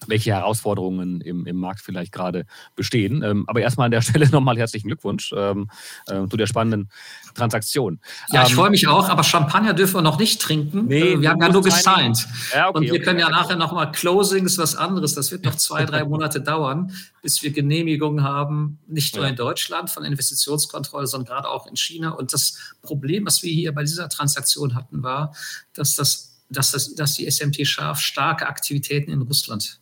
welche 0.07 0.31
Herausforderungen 0.31 1.21
im, 1.21 1.45
im 1.45 1.57
Markt 1.57 1.81
vielleicht 1.81 2.11
gerade 2.11 2.45
bestehen. 2.75 3.23
Ähm, 3.23 3.45
aber 3.47 3.61
erstmal 3.61 3.85
an 3.85 3.91
der 3.91 4.01
Stelle 4.03 4.29
nochmal 4.29 4.57
herzlichen 4.57 4.87
Glückwunsch 4.87 5.33
ähm, 5.35 5.69
äh, 6.07 6.27
zu 6.27 6.37
der 6.37 6.47
spannenden 6.47 6.89
Transaktion. 7.33 7.99
Ja, 8.31 8.43
ich 8.43 8.49
ähm, 8.49 8.55
freue 8.55 8.69
mich 8.69 8.87
auch, 8.87 9.09
aber 9.09 9.23
Champagner 9.23 9.73
dürfen 9.73 9.95
wir 9.95 10.01
noch 10.01 10.19
nicht 10.19 10.41
trinken. 10.41 10.85
Nee, 10.87 11.13
äh, 11.13 11.21
wir 11.21 11.29
haben 11.29 11.41
ja 11.41 11.49
nur 11.49 11.63
gesigned. 11.63 12.27
Ja, 12.53 12.69
okay, 12.69 12.77
Und 12.77 12.83
wir 12.83 12.93
okay, 12.93 13.01
können 13.01 13.19
ja 13.19 13.27
okay. 13.27 13.35
nachher 13.35 13.55
nochmal 13.55 13.91
Closing 13.91 14.45
ist 14.45 14.57
was 14.57 14.75
anderes. 14.75 15.15
Das 15.15 15.31
wird 15.31 15.45
noch 15.45 15.55
zwei, 15.55 15.85
drei 15.85 16.03
Monate 16.05 16.41
dauern, 16.41 16.93
bis 17.21 17.41
wir 17.43 17.51
Genehmigungen 17.51 18.23
haben, 18.23 18.79
nicht 18.87 19.15
nur 19.15 19.25
ja. 19.25 19.31
in 19.31 19.35
Deutschland 19.35 19.89
von 19.89 20.03
Investitionskontrolle, 20.03 21.07
sondern 21.07 21.33
gerade 21.33 21.49
auch 21.49 21.67
in 21.67 21.75
China. 21.75 22.11
Und 22.11 22.33
das 22.33 22.57
Problem, 22.81 23.25
was 23.25 23.43
wir 23.43 23.51
hier 23.51 23.73
bei 23.73 23.83
dieser 23.83 24.09
Transaktion 24.09 24.75
hatten, 24.75 25.03
war, 25.03 25.33
dass 25.73 25.95
das 25.95 26.33
dass, 26.49 26.71
das, 26.71 26.93
dass 26.95 27.15
die 27.15 27.29
SMT 27.29 27.65
Scharf 27.67 27.99
starke 27.99 28.47
Aktivitäten 28.47 29.11
in 29.11 29.21
Russland 29.21 29.79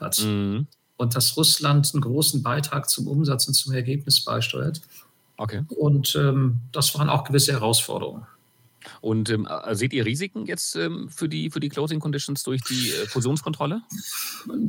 hat. 0.00 0.22
Mhm. 0.22 0.66
Und 0.96 1.16
dass 1.16 1.36
Russland 1.36 1.90
einen 1.94 2.02
großen 2.02 2.42
Beitrag 2.42 2.90
zum 2.90 3.06
Umsatz 3.08 3.48
und 3.48 3.54
zum 3.54 3.72
Ergebnis 3.72 4.22
beisteuert. 4.24 4.82
Okay. 5.36 5.64
Und 5.68 6.14
ähm, 6.16 6.60
das 6.72 6.94
waren 6.98 7.08
auch 7.08 7.24
gewisse 7.24 7.52
Herausforderungen. 7.52 8.26
Und 9.00 9.30
ähm, 9.30 9.46
äh, 9.46 9.74
seht 9.74 9.92
ihr 9.92 10.04
Risiken 10.04 10.46
jetzt 10.46 10.76
ähm, 10.76 11.08
für, 11.10 11.28
die, 11.28 11.50
für 11.50 11.60
die 11.60 11.68
Closing 11.68 12.00
Conditions 12.00 12.42
durch 12.42 12.62
die 12.62 12.90
äh, 12.90 13.06
Fusionskontrolle? 13.06 13.82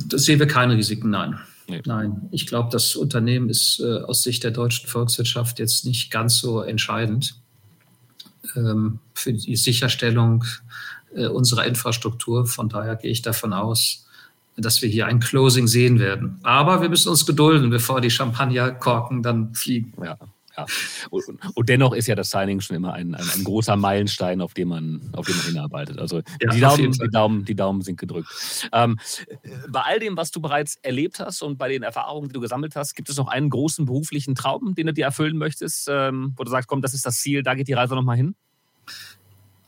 Das 0.06 0.24
sehen 0.24 0.38
wir 0.38 0.46
keine 0.46 0.76
Risiken, 0.76 1.10
nein. 1.10 1.38
Nee. 1.68 1.82
Nein, 1.86 2.28
ich 2.32 2.46
glaube, 2.46 2.68
das 2.70 2.96
Unternehmen 2.96 3.48
ist 3.48 3.80
äh, 3.80 4.00
aus 4.00 4.22
Sicht 4.22 4.44
der 4.44 4.50
deutschen 4.50 4.88
Volkswirtschaft 4.88 5.58
jetzt 5.58 5.84
nicht 5.84 6.10
ganz 6.10 6.38
so 6.38 6.60
entscheidend 6.60 7.36
ähm, 8.56 8.98
für 9.14 9.32
die 9.32 9.56
Sicherstellung 9.56 10.44
äh, 11.14 11.26
unserer 11.26 11.64
Infrastruktur. 11.64 12.46
Von 12.46 12.68
daher 12.68 12.96
gehe 12.96 13.10
ich 13.10 13.22
davon 13.22 13.52
aus, 13.52 14.06
dass 14.56 14.82
wir 14.82 14.88
hier 14.88 15.06
ein 15.06 15.20
Closing 15.20 15.66
sehen 15.66 15.98
werden. 15.98 16.38
Aber 16.42 16.82
wir 16.82 16.88
müssen 16.88 17.08
uns 17.08 17.26
gedulden, 17.26 17.70
bevor 17.70 18.00
die 18.00 18.10
Champagnerkorken 18.10 19.22
dann 19.22 19.54
fliegen. 19.54 19.92
Ja. 20.04 20.18
Ja. 20.56 20.66
Und, 21.08 21.24
und, 21.54 21.68
dennoch 21.70 21.94
ist 21.94 22.08
ja 22.08 22.14
das 22.14 22.30
Signing 22.30 22.60
schon 22.60 22.76
immer 22.76 22.92
ein, 22.92 23.14
ein, 23.14 23.24
ein, 23.26 23.42
großer 23.42 23.74
Meilenstein, 23.74 24.42
auf 24.42 24.52
den 24.52 24.68
man, 24.68 25.00
auf 25.14 25.26
den 25.26 25.34
man 25.36 25.46
hinarbeitet. 25.46 25.98
Also 25.98 26.20
ja, 26.42 26.50
die, 26.52 26.60
Daumen, 26.60 26.92
die, 26.92 27.08
Daumen, 27.08 27.44
die 27.46 27.54
Daumen 27.54 27.80
sind 27.80 27.98
gedrückt. 27.98 28.28
Ähm, 28.70 28.98
bei 29.70 29.80
all 29.80 29.98
dem, 29.98 30.14
was 30.16 30.30
du 30.30 30.42
bereits 30.42 30.76
erlebt 30.82 31.20
hast 31.20 31.40
und 31.42 31.56
bei 31.56 31.70
den 31.70 31.82
Erfahrungen, 31.82 32.28
die 32.28 32.34
du 32.34 32.40
gesammelt 32.40 32.76
hast, 32.76 32.94
gibt 32.94 33.08
es 33.08 33.16
noch 33.16 33.28
einen 33.28 33.48
großen 33.48 33.86
beruflichen 33.86 34.34
Traum, 34.34 34.74
den 34.74 34.88
du 34.88 34.92
dir 34.92 35.06
erfüllen 35.06 35.38
möchtest, 35.38 35.88
ähm, 35.90 36.34
wo 36.36 36.44
du 36.44 36.50
sagst, 36.50 36.68
komm, 36.68 36.82
das 36.82 36.92
ist 36.92 37.06
das 37.06 37.16
Ziel, 37.16 37.42
da 37.42 37.54
geht 37.54 37.68
die 37.68 37.72
Reise 37.72 37.94
nochmal 37.94 38.16
hin? 38.16 38.34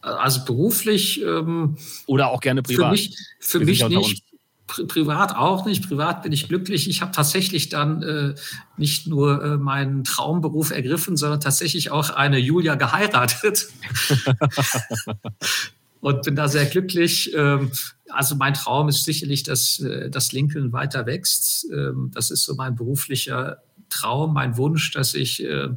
Also 0.03 0.45
beruflich. 0.45 1.23
Ähm, 1.23 1.79
Oder 2.07 2.29
auch 2.29 2.41
gerne 2.41 2.63
privat. 2.63 2.89
Für 2.89 2.91
mich, 2.91 3.19
für 3.41 3.61
mich 3.61 3.89
nicht. 3.89 4.34
Pri 4.67 4.87
privat 4.87 5.37
auch 5.37 5.67
nicht. 5.67 5.87
Privat 5.87 6.23
bin 6.23 6.33
ich 6.33 6.49
glücklich. 6.49 6.89
Ich 6.89 7.03
habe 7.03 7.13
tatsächlich 7.13 7.69
dann 7.69 8.03
äh, 8.03 8.35
nicht 8.77 9.07
nur 9.07 9.45
äh, 9.45 9.57
meinen 9.59 10.05
Traumberuf 10.05 10.71
ergriffen, 10.71 11.17
sondern 11.17 11.41
tatsächlich 11.41 11.91
auch 11.91 12.11
eine 12.11 12.39
Julia 12.39 12.75
geheiratet. 12.75 13.69
und 16.01 16.23
bin 16.23 16.37
da 16.37 16.49
sehr 16.49 16.67
glücklich. 16.67 17.33
Ähm, 17.35 17.73
also 18.09 18.37
mein 18.37 18.55
Traum 18.55 18.89
ist 18.89 19.05
sicherlich, 19.05 19.43
dass, 19.43 19.81
äh, 19.81 20.11
dass 20.11 20.33
Lincoln 20.33 20.73
weiter 20.73 21.07
wächst. 21.07 21.67
Ähm, 21.73 22.11
das 22.15 22.31
ist 22.31 22.45
so 22.45 22.55
mein 22.55 22.75
beruflicher 22.75 23.59
Traum, 23.91 24.35
mein 24.35 24.57
Wunsch, 24.57 24.93
dass 24.93 25.15
ich 25.15 25.45
äh, 25.45 25.69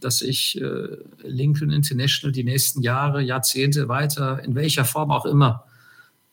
dass 0.00 0.22
ich 0.22 0.60
äh, 0.60 0.96
Lincoln 1.22 1.70
International 1.70 2.32
die 2.32 2.44
nächsten 2.44 2.82
Jahre, 2.82 3.22
Jahrzehnte 3.22 3.88
weiter, 3.88 4.42
in 4.42 4.54
welcher 4.54 4.84
Form 4.84 5.10
auch 5.10 5.26
immer, 5.26 5.66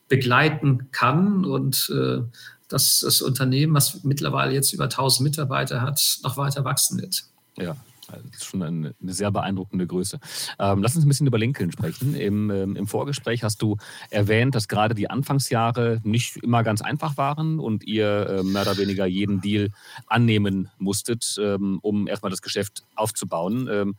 begleiten 0.08 0.90
kann 0.92 1.46
und 1.46 1.92
äh, 1.94 2.22
dass 2.68 3.02
das 3.02 3.22
Unternehmen, 3.22 3.74
was 3.74 4.04
mittlerweile 4.04 4.54
jetzt 4.54 4.74
über 4.74 4.86
1000 4.86 5.30
Mitarbeiter 5.30 5.82
hat, 5.82 6.20
noch 6.24 6.38
weiter 6.38 6.66
wachsen 6.66 7.00
wird. 7.00 7.24
Ja, 7.58 7.76
also 8.10 8.28
das 8.30 8.42
ist 8.42 8.46
schon 8.46 8.64
eine, 8.64 8.94
sehr 9.02 9.32
beeindruckende 9.32 9.86
Größe. 9.86 10.20
Ähm, 10.60 10.82
lass 10.82 10.96
uns 10.96 11.06
ein 11.06 11.08
bisschen 11.10 11.28
über 11.28 11.38
Lincoln 11.38 11.72
sprechen. 11.72 12.16
Im, 12.16 12.50
ähm, 12.50 12.76
Im, 12.76 12.88
Vorgespräch 12.88 13.44
hast 13.44 13.62
du 13.62 13.78
erwähnt, 14.10 14.56
dass 14.56 14.68
gerade 14.68 14.96
die 14.96 15.10
Anfangsjahre 15.10 16.00
nicht 16.04 16.38
immer 16.38 16.64
ganz 16.64 16.82
einfach 16.82 17.18
waren 17.18 17.60
und 17.60 17.84
ihr 17.84 18.30
äh, 18.30 18.44
mehr 18.44 18.62
oder 18.62 18.78
weniger 18.78 19.06
jeden 19.06 19.42
Deal 19.42 19.70
annehmen 20.08 20.70
musstet, 20.78 21.38
ähm, 21.42 21.80
um 21.82 22.08
erstmal 22.08 22.32
das 22.32 22.42
Geschäft 22.42 22.84
aufzubauen. 22.96 23.68
Ähm, 23.72 23.96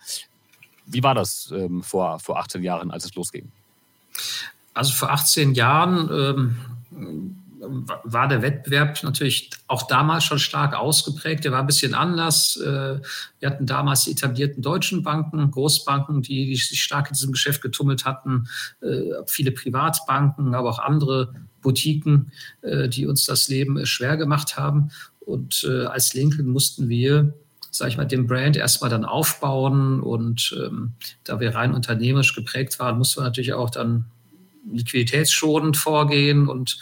wie 0.87 1.03
war 1.03 1.15
das 1.15 1.53
ähm, 1.55 1.83
vor, 1.83 2.19
vor 2.19 2.39
18 2.39 2.63
Jahren, 2.63 2.91
als 2.91 3.05
es 3.05 3.15
losging? 3.15 3.51
Also 4.79 4.93
vor 4.93 5.11
18 5.11 5.55
Jahren 5.55 6.09
ähm, 6.13 6.57
war 8.05 8.29
der 8.29 8.43
Wettbewerb 8.43 9.03
natürlich 9.03 9.51
auch 9.67 9.89
damals 9.89 10.23
schon 10.23 10.39
stark 10.39 10.75
ausgeprägt. 10.75 11.45
Der 11.45 11.51
war 11.51 11.59
ein 11.59 11.67
bisschen 11.67 11.95
anders. 11.95 12.57
Äh, 12.57 13.01
wir 13.41 13.51
hatten 13.51 13.67
damals 13.67 14.05
die 14.05 14.13
etablierten 14.13 14.63
deutschen 14.63 15.03
Banken, 15.03 15.51
Großbanken, 15.51 16.23
die, 16.23 16.55
sich 16.55 16.81
stark 16.81 17.09
in 17.09 17.15
diesem 17.15 17.33
Geschäft 17.33 17.61
getummelt 17.61 18.05
hatten, 18.05 18.49
äh, 18.81 19.15
viele 19.27 19.51
Privatbanken, 19.51 20.55
aber 20.55 20.71
auch 20.71 20.79
andere 20.79 21.35
Boutiquen, 21.61 22.31
äh, 22.63 22.89
die 22.89 23.07
uns 23.07 23.25
das 23.25 23.49
Leben 23.49 23.85
schwer 23.85 24.17
gemacht 24.17 24.57
haben. 24.57 24.93
Und 25.21 25.67
als 25.91 26.15
Lincoln 26.15 26.47
mussten 26.47 26.89
wir 26.89 27.35
sage 27.71 27.91
ich 27.91 27.97
mal, 27.99 28.07
den 28.07 28.27
Brand 28.27 28.57
erstmal 28.57 28.89
dann 28.89 29.05
aufbauen. 29.05 30.01
Und 30.01 30.57
ähm, 30.59 30.95
da 31.25 31.39
wir 31.39 31.55
rein 31.55 31.75
unternehmerisch 31.75 32.35
geprägt 32.35 32.79
waren, 32.79 32.97
mussten 32.97 33.21
wir 33.21 33.25
natürlich 33.25 33.53
auch 33.53 33.69
dann 33.69 34.07
liquiditätsschonend 34.73 35.77
vorgehen 35.77 36.49
und, 36.49 36.79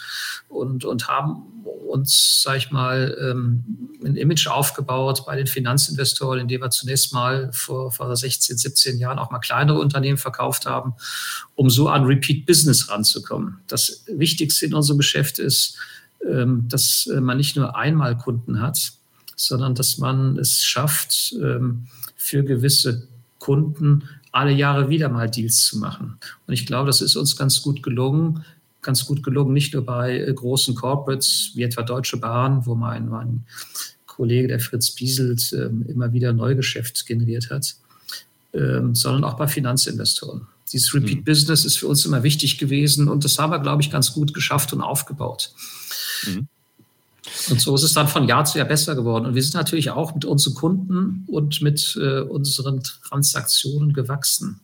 und, 0.49 0.85
und 0.85 1.07
haben 1.07 1.43
uns, 1.87 2.41
sag 2.43 2.57
ich 2.57 2.71
mal, 2.71 3.17
ähm, 3.19 3.63
ein 4.03 4.15
Image 4.15 4.47
aufgebaut 4.47 5.23
bei 5.25 5.35
den 5.35 5.47
Finanzinvestoren, 5.47 6.39
indem 6.39 6.61
wir 6.61 6.69
zunächst 6.69 7.13
mal 7.13 7.51
vor, 7.53 7.91
vor 7.91 8.15
16, 8.15 8.57
17 8.57 8.97
Jahren 8.99 9.19
auch 9.19 9.31
mal 9.31 9.39
kleinere 9.39 9.79
Unternehmen 9.79 10.17
verkauft 10.17 10.65
haben, 10.65 10.93
um 11.55 11.69
so 11.69 11.87
an 11.87 12.03
Repeat 12.03 12.45
Business 12.45 12.89
ranzukommen. 12.89 13.59
Das 13.67 14.03
Wichtigste 14.07 14.65
in 14.65 14.73
unserem 14.73 14.97
Geschäft 14.97 15.39
ist, 15.39 15.77
ähm, 16.27 16.67
dass 16.67 17.09
man 17.19 17.37
nicht 17.37 17.55
nur 17.55 17.75
einmal 17.75 18.17
Kunden 18.17 18.61
hat, 18.61 18.93
sondern 19.35 19.75
dass 19.75 19.97
man 19.97 20.37
es 20.37 20.65
schafft, 20.65 21.33
ähm, 21.41 21.87
für 22.15 22.43
gewisse 22.43 23.07
Kunden 23.39 24.09
alle 24.37 24.51
Jahre 24.51 24.89
wieder 24.89 25.09
mal 25.09 25.29
Deals 25.29 25.65
zu 25.65 25.79
machen. 25.79 26.17
Und 26.45 26.53
ich 26.53 26.65
glaube, 26.65 26.87
das 26.87 27.01
ist 27.01 27.15
uns 27.15 27.35
ganz 27.35 27.61
gut 27.61 27.81
gelungen. 27.81 28.45
Ganz 28.83 29.05
gut 29.05 29.23
gelungen, 29.23 29.53
nicht 29.53 29.73
nur 29.73 29.83
bei 29.83 30.19
äh, 30.19 30.31
großen 30.31 30.75
Corporates 30.75 31.51
wie 31.55 31.63
etwa 31.63 31.81
Deutsche 31.81 32.17
Bahn, 32.17 32.65
wo 32.65 32.75
mein, 32.75 33.09
mein 33.09 33.43
Kollege, 34.05 34.47
der 34.47 34.59
Fritz 34.59 34.91
Bieselt, 34.91 35.51
ähm, 35.53 35.83
immer 35.87 36.13
wieder 36.13 36.31
Neugeschäft 36.31 37.05
generiert 37.05 37.49
hat, 37.49 37.75
ähm, 38.53 38.93
sondern 38.93 39.23
auch 39.23 39.33
bei 39.33 39.47
Finanzinvestoren. 39.47 40.47
Dieses 40.71 40.93
Repeat 40.93 41.19
mhm. 41.19 41.23
Business 41.23 41.65
ist 41.65 41.77
für 41.77 41.87
uns 41.87 42.05
immer 42.05 42.23
wichtig 42.23 42.59
gewesen 42.59 43.07
und 43.09 43.25
das 43.25 43.39
haben 43.39 43.51
wir, 43.51 43.59
glaube 43.59 43.81
ich, 43.81 43.89
ganz 43.89 44.13
gut 44.13 44.33
geschafft 44.33 44.71
und 44.71 44.81
aufgebaut. 44.81 45.51
Mhm. 46.27 46.47
Und 47.49 47.61
so 47.61 47.75
ist 47.75 47.83
es 47.83 47.93
dann 47.93 48.07
von 48.07 48.27
Jahr 48.27 48.45
zu 48.45 48.57
Jahr 48.57 48.67
besser 48.67 48.95
geworden. 48.95 49.25
Und 49.25 49.35
wir 49.35 49.43
sind 49.43 49.55
natürlich 49.55 49.91
auch 49.91 50.13
mit 50.13 50.25
unseren 50.25 50.55
Kunden 50.55 51.25
und 51.27 51.61
mit 51.61 51.97
äh, 52.01 52.21
unseren 52.21 52.83
Transaktionen 52.83 53.93
gewachsen. 53.93 54.59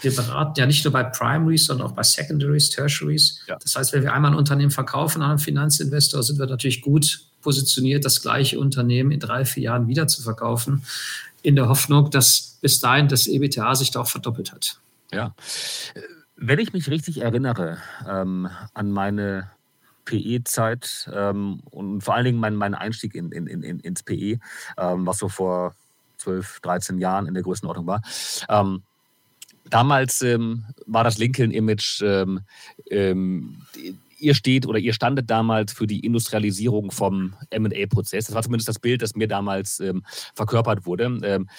Wir 0.00 0.14
beraten 0.14 0.58
ja 0.58 0.66
nicht 0.66 0.84
nur 0.84 0.92
bei 0.92 1.04
Primaries, 1.04 1.66
sondern 1.66 1.86
auch 1.86 1.92
bei 1.92 2.02
Secondaries, 2.02 2.70
Tertiaries. 2.70 3.40
Ja. 3.46 3.56
Das 3.60 3.74
heißt, 3.76 3.92
wenn 3.92 4.02
wir 4.02 4.12
einmal 4.12 4.32
ein 4.32 4.36
Unternehmen 4.36 4.70
verkaufen 4.70 5.22
an 5.22 5.30
einen 5.30 5.38
Finanzinvestor, 5.38 6.22
sind 6.22 6.38
wir 6.38 6.46
natürlich 6.46 6.82
gut 6.82 7.20
positioniert, 7.40 8.04
das 8.04 8.20
gleiche 8.22 8.58
Unternehmen 8.58 9.10
in 9.10 9.20
drei, 9.20 9.44
vier 9.44 9.64
Jahren 9.64 9.88
wieder 9.88 10.06
zu 10.06 10.22
verkaufen, 10.22 10.84
in 11.42 11.56
der 11.56 11.68
Hoffnung, 11.68 12.10
dass 12.10 12.58
bis 12.60 12.80
dahin 12.80 13.08
das 13.08 13.26
EBTA 13.26 13.74
sich 13.74 13.90
da 13.90 14.00
auch 14.00 14.08
verdoppelt 14.08 14.52
hat. 14.52 14.78
Ja. 15.12 15.34
Wenn 16.36 16.58
ich 16.58 16.72
mich 16.72 16.88
richtig 16.88 17.20
erinnere 17.20 17.78
ähm, 18.08 18.48
an 18.72 18.90
meine 18.90 19.50
PE-Zeit 20.04 21.10
ähm, 21.12 21.60
und 21.70 22.02
vor 22.02 22.14
allen 22.14 22.24
Dingen 22.24 22.38
mein, 22.38 22.56
mein 22.56 22.74
Einstieg 22.74 23.14
in, 23.14 23.32
in, 23.32 23.46
in, 23.46 23.80
ins 23.80 24.02
PE, 24.02 24.38
ähm, 24.78 25.06
was 25.06 25.18
so 25.18 25.28
vor 25.28 25.74
12, 26.18 26.60
13 26.60 26.98
Jahren 26.98 27.26
in 27.26 27.34
der 27.34 27.42
Größenordnung 27.42 27.86
war. 27.86 28.02
Ähm, 28.48 28.82
damals 29.68 30.22
ähm, 30.22 30.64
war 30.86 31.04
das 31.04 31.18
Lincoln-Image, 31.18 32.02
ähm, 32.02 32.40
ähm, 32.90 33.62
ihr 34.18 34.34
steht 34.34 34.66
oder 34.66 34.78
ihr 34.78 34.94
standet 34.94 35.28
damals 35.28 35.72
für 35.72 35.86
die 35.86 36.00
Industrialisierung 36.00 36.90
vom 36.90 37.34
MA-Prozess. 37.56 38.26
Das 38.26 38.34
war 38.34 38.42
zumindest 38.42 38.68
das 38.68 38.78
Bild, 38.78 39.02
das 39.02 39.16
mir 39.16 39.28
damals 39.28 39.82
verkörpert 40.34 40.86
wurde 40.86 41.50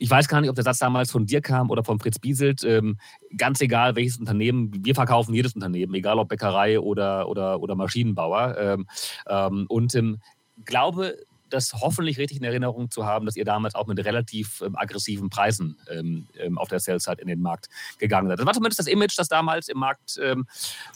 ich 0.00 0.10
weiß 0.10 0.28
gar 0.28 0.40
nicht, 0.40 0.48
ob 0.48 0.56
der 0.56 0.64
Satz 0.64 0.78
damals 0.78 1.10
von 1.10 1.26
dir 1.26 1.42
kam 1.42 1.70
oder 1.70 1.84
von 1.84 2.00
Fritz 2.00 2.18
Bieselt. 2.18 2.64
Ähm, 2.64 2.96
ganz 3.36 3.60
egal, 3.60 3.96
welches 3.96 4.16
Unternehmen, 4.16 4.72
wir 4.82 4.94
verkaufen 4.94 5.34
jedes 5.34 5.54
Unternehmen, 5.54 5.92
egal 5.92 6.18
ob 6.18 6.30
Bäckerei 6.30 6.80
oder, 6.80 7.28
oder, 7.28 7.60
oder 7.60 7.74
Maschinenbauer. 7.74 8.56
Ähm, 8.58 8.86
ähm, 9.28 9.66
und 9.68 9.94
ähm, 9.94 10.18
glaube, 10.64 11.18
das 11.50 11.74
hoffentlich 11.74 12.16
richtig 12.16 12.38
in 12.38 12.44
Erinnerung 12.44 12.90
zu 12.90 13.04
haben, 13.04 13.26
dass 13.26 13.36
ihr 13.36 13.44
damals 13.44 13.74
auch 13.74 13.86
mit 13.86 14.02
relativ 14.02 14.62
ähm, 14.62 14.74
aggressiven 14.74 15.28
Preisen 15.28 15.76
ähm, 15.90 16.28
ähm, 16.38 16.56
auf 16.56 16.68
der 16.68 16.80
Sales-Side 16.80 17.20
in 17.20 17.28
den 17.28 17.42
Markt 17.42 17.68
gegangen 17.98 18.28
seid. 18.28 18.38
Das 18.38 18.46
war 18.46 18.54
zumindest 18.54 18.78
das 18.78 18.86
Image, 18.86 19.18
das 19.18 19.28
damals 19.28 19.68
im 19.68 19.78
Markt 19.78 20.18
ähm, 20.22 20.46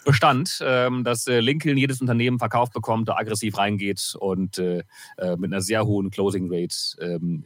bestand, 0.06 0.60
ähm, 0.62 1.04
dass 1.04 1.26
äh, 1.26 1.40
Lincoln 1.40 1.76
jedes 1.76 2.00
Unternehmen 2.00 2.38
verkauft 2.38 2.72
bekommt, 2.72 3.08
da 3.10 3.16
aggressiv 3.16 3.58
reingeht 3.58 4.16
und 4.18 4.56
äh, 4.58 4.82
äh, 5.18 5.36
mit 5.36 5.52
einer 5.52 5.60
sehr 5.60 5.84
hohen 5.84 6.10
Closing 6.10 6.48
Rate 6.50 6.74
ähm, 7.00 7.44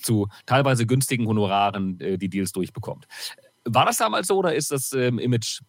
zu 0.00 0.28
teilweise 0.46 0.86
günstigen 0.86 1.26
Honoraren 1.26 2.00
äh, 2.00 2.18
die 2.18 2.28
Deals 2.28 2.52
durchbekommt. 2.52 3.06
War 3.64 3.86
das 3.86 3.98
damals 3.98 4.26
so 4.26 4.38
oder 4.38 4.54
ist 4.54 4.70
das 4.70 4.92
ähm, 4.92 5.18
Image 5.18 5.60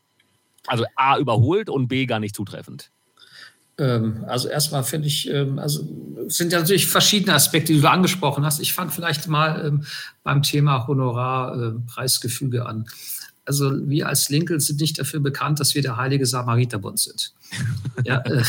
also 0.67 0.85
A 0.95 1.17
überholt 1.17 1.69
und 1.69 1.87
B 1.87 2.05
gar 2.05 2.19
nicht 2.19 2.35
zutreffend? 2.35 2.91
Ähm, 3.77 4.25
also 4.27 4.47
erstmal 4.47 4.83
finde 4.83 5.07
ich, 5.07 5.29
ähm, 5.29 5.57
also 5.57 5.87
es 6.27 6.37
sind 6.37 6.53
ja 6.53 6.59
natürlich 6.59 6.87
verschiedene 6.87 7.33
Aspekte, 7.33 7.73
die 7.73 7.81
du 7.81 7.89
angesprochen 7.89 8.45
hast. 8.45 8.59
Ich 8.59 8.73
fange 8.73 8.91
vielleicht 8.91 9.27
mal 9.27 9.81
beim 10.23 10.43
Thema 10.43 10.87
Honorarpreisgefüge 10.87 12.59
äh, 12.59 12.61
an. 12.61 12.85
Also 13.45 13.71
wir 13.89 14.07
als 14.07 14.29
Lincoln 14.29 14.59
sind 14.59 14.79
nicht 14.79 14.99
dafür 14.99 15.19
bekannt, 15.19 15.59
dass 15.59 15.73
wir 15.73 15.81
der 15.81 15.97
heilige 15.97 16.25
Samariterbund 16.25 16.99
sind. 16.99 17.33
Ja, 18.05 18.19
äh, 18.25 18.43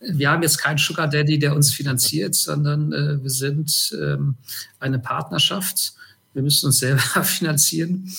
wir 0.00 0.30
haben 0.30 0.42
jetzt 0.42 0.58
keinen 0.58 0.78
Sugar 0.78 1.08
Daddy, 1.08 1.38
der 1.38 1.54
uns 1.54 1.72
finanziert, 1.72 2.34
sondern 2.34 2.92
äh, 2.92 3.22
wir 3.22 3.30
sind 3.30 3.94
ähm, 4.00 4.36
eine 4.80 4.98
Partnerschaft. 4.98 5.92
Wir 6.32 6.42
müssen 6.42 6.66
uns 6.66 6.78
selber 6.78 7.02
finanzieren. 7.24 8.10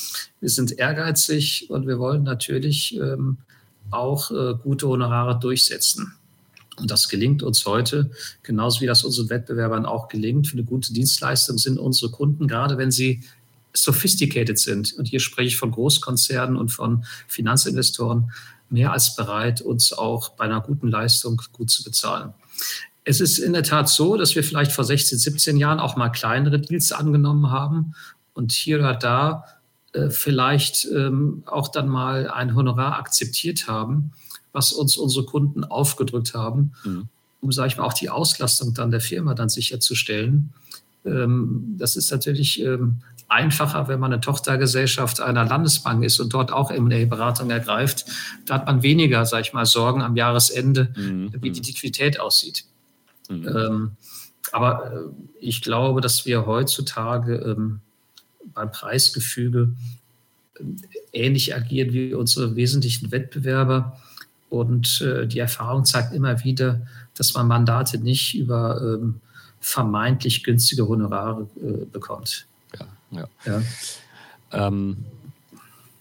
Wir 0.41 0.49
sind 0.49 0.77
ehrgeizig 0.77 1.69
und 1.69 1.87
wir 1.87 1.97
wollen 1.97 2.23
natürlich 2.23 2.95
ähm, 2.97 3.37
auch 3.89 4.29
äh, 4.29 4.55
gute 4.61 4.87
Honorare 4.87 5.39
durchsetzen. 5.39 6.13
Und 6.79 6.91
das 6.91 7.09
gelingt 7.09 7.43
uns 7.43 7.65
heute, 7.65 8.11
genauso 8.43 8.81
wie 8.81 8.85
das 8.85 9.03
unseren 9.03 9.29
Wettbewerbern 9.29 9.85
auch 9.85 10.07
gelingt. 10.07 10.47
Für 10.47 10.53
eine 10.53 10.63
gute 10.63 10.93
Dienstleistung 10.93 11.57
sind 11.57 11.77
unsere 11.77 12.11
Kunden, 12.11 12.47
gerade 12.47 12.77
wenn 12.77 12.91
sie 12.91 13.23
sophisticated 13.83 14.59
sind, 14.59 14.93
und 14.93 15.07
hier 15.07 15.19
spreche 15.19 15.47
ich 15.49 15.57
von 15.57 15.71
Großkonzernen 15.71 16.55
und 16.55 16.69
von 16.69 17.05
Finanzinvestoren, 17.27 18.31
mehr 18.69 18.91
als 18.91 19.15
bereit, 19.15 19.61
uns 19.61 19.93
auch 19.93 20.29
bei 20.29 20.45
einer 20.45 20.61
guten 20.61 20.87
Leistung 20.87 21.41
gut 21.53 21.71
zu 21.71 21.83
bezahlen. 21.83 22.33
Es 23.03 23.19
ist 23.21 23.39
in 23.39 23.53
der 23.53 23.63
Tat 23.63 23.89
so, 23.89 24.17
dass 24.17 24.35
wir 24.35 24.43
vielleicht 24.43 24.71
vor 24.71 24.83
16, 24.83 25.17
17 25.17 25.57
Jahren 25.57 25.79
auch 25.79 25.95
mal 25.95 26.09
kleinere 26.09 26.59
Deals 26.59 26.91
angenommen 26.91 27.49
haben 27.49 27.95
und 28.33 28.51
hier 28.51 28.77
oder 28.77 28.93
da 28.93 29.45
äh, 29.93 30.09
vielleicht 30.09 30.85
ähm, 30.85 31.43
auch 31.47 31.69
dann 31.69 31.89
mal 31.89 32.29
ein 32.29 32.55
Honorar 32.55 32.99
akzeptiert 32.99 33.67
haben, 33.67 34.11
was 34.51 34.71
uns 34.71 34.97
unsere 34.97 35.25
Kunden 35.25 35.63
aufgedrückt 35.63 36.35
haben, 36.35 36.73
mhm. 36.83 37.07
um, 37.41 37.51
sage 37.51 37.69
ich 37.69 37.77
mal, 37.77 37.85
auch 37.85 37.93
die 37.93 38.09
Auslastung 38.09 38.75
dann 38.75 38.91
der 38.91 39.01
Firma 39.01 39.33
dann 39.33 39.49
sicherzustellen. 39.49 40.53
Ähm, 41.05 41.75
das 41.79 41.95
ist 41.95 42.11
natürlich 42.11 42.61
ähm, 42.61 43.01
einfacher, 43.29 43.87
wenn 43.87 43.99
man 43.99 44.11
eine 44.11 44.21
Tochtergesellschaft 44.21 45.21
einer 45.21 45.45
Landesbank 45.45 46.03
ist 46.03 46.19
und 46.19 46.33
dort 46.33 46.51
auch 46.51 46.71
M&A-Beratung 46.71 47.49
ergreift. 47.51 48.05
Da 48.45 48.55
hat 48.55 48.65
man 48.65 48.83
weniger, 48.83 49.25
sage 49.25 49.43
ich 49.43 49.53
mal, 49.53 49.65
Sorgen 49.65 50.01
am 50.01 50.15
Jahresende, 50.15 50.91
mhm. 50.95 51.31
wie 51.39 51.51
die 51.51 51.61
Liquidität 51.61 52.19
aussieht. 52.19 52.65
Mhm. 53.29 53.47
Ähm, 53.47 53.91
aber 54.51 54.91
äh, 54.91 54.97
ich 55.39 55.61
glaube, 55.61 56.01
dass 56.01 56.25
wir 56.25 56.45
heutzutage 56.45 57.35
ähm, 57.35 57.81
beim 58.53 58.71
Preisgefüge 58.71 59.73
äh, 60.55 60.63
ähnlich 61.13 61.55
agieren 61.55 61.93
wie 61.93 62.13
unsere 62.13 62.55
wesentlichen 62.55 63.11
Wettbewerber. 63.11 63.99
Und 64.49 65.01
äh, 65.01 65.27
die 65.27 65.39
Erfahrung 65.39 65.85
zeigt 65.85 66.13
immer 66.13 66.43
wieder, 66.43 66.81
dass 67.13 67.35
man 67.35 67.47
Mandate 67.47 67.99
nicht 67.99 68.35
über 68.35 68.81
ähm, 68.81 69.21
vermeintlich 69.59 70.43
günstige 70.43 70.87
Honorare 70.87 71.47
äh, 71.61 71.85
bekommt. 71.85 72.47
Ja. 73.11 73.27
ja. 73.45 73.61
Ähm, 74.51 75.05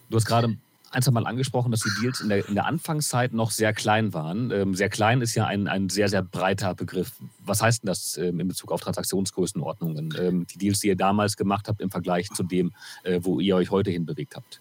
du 0.09 0.15
hast 0.15 0.25
gerade 0.25 0.57
ein, 0.91 1.01
zwei 1.01 1.11
Mal 1.11 1.27
angesprochen, 1.27 1.71
dass 1.71 1.81
die 1.81 2.01
Deals 2.01 2.21
in 2.21 2.29
der, 2.29 2.47
in 2.47 2.55
der 2.55 2.65
Anfangszeit 2.65 3.33
noch 3.33 3.51
sehr 3.51 3.73
klein 3.73 4.13
waren. 4.13 4.51
Ähm, 4.51 4.73
sehr 4.73 4.89
klein 4.89 5.21
ist 5.21 5.35
ja 5.35 5.45
ein, 5.45 5.67
ein 5.67 5.89
sehr, 5.89 6.09
sehr 6.09 6.23
breiter 6.23 6.73
Begriff. 6.73 7.11
Was 7.45 7.61
heißt 7.61 7.83
denn 7.83 7.87
das 7.87 8.17
ähm, 8.17 8.39
in 8.39 8.47
Bezug 8.47 8.71
auf 8.71 8.81
Transaktionsgrößenordnungen? 8.81 10.15
Ähm, 10.19 10.47
die 10.47 10.57
Deals, 10.57 10.79
die 10.79 10.87
ihr 10.87 10.95
damals 10.95 11.37
gemacht 11.37 11.67
habt 11.67 11.81
im 11.81 11.91
Vergleich 11.91 12.29
zu 12.31 12.43
dem, 12.43 12.73
äh, 13.03 13.19
wo 13.21 13.39
ihr 13.39 13.55
euch 13.55 13.69
heute 13.69 13.91
hinbewegt 13.91 14.35
habt? 14.35 14.59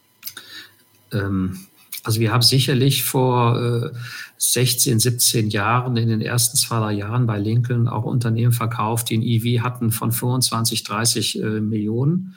Ähm, 1.13 1.68
also 2.05 2.21
wir 2.21 2.33
haben 2.33 2.43
sicherlich 2.43 3.05
vor 3.05 3.93
äh, 3.93 3.99
16, 4.39 5.01
17 5.01 5.51
Jahren, 5.51 5.97
in 5.97 6.09
den 6.09 6.21
ersten 6.21 6.57
zwei, 6.57 6.79
drei 6.79 6.93
Jahren 6.93 7.27
bei 7.27 7.39
Lincoln 7.39 7.89
auch 7.89 8.05
Unternehmen 8.05 8.53
verkauft, 8.53 9.11
die 9.11 9.19
ein 9.19 9.23
EV 9.23 9.63
hatten 9.63 9.91
von 9.91 10.13
25, 10.13 10.85
30 10.85 11.43
äh, 11.43 11.61
Millionen. 11.61 12.37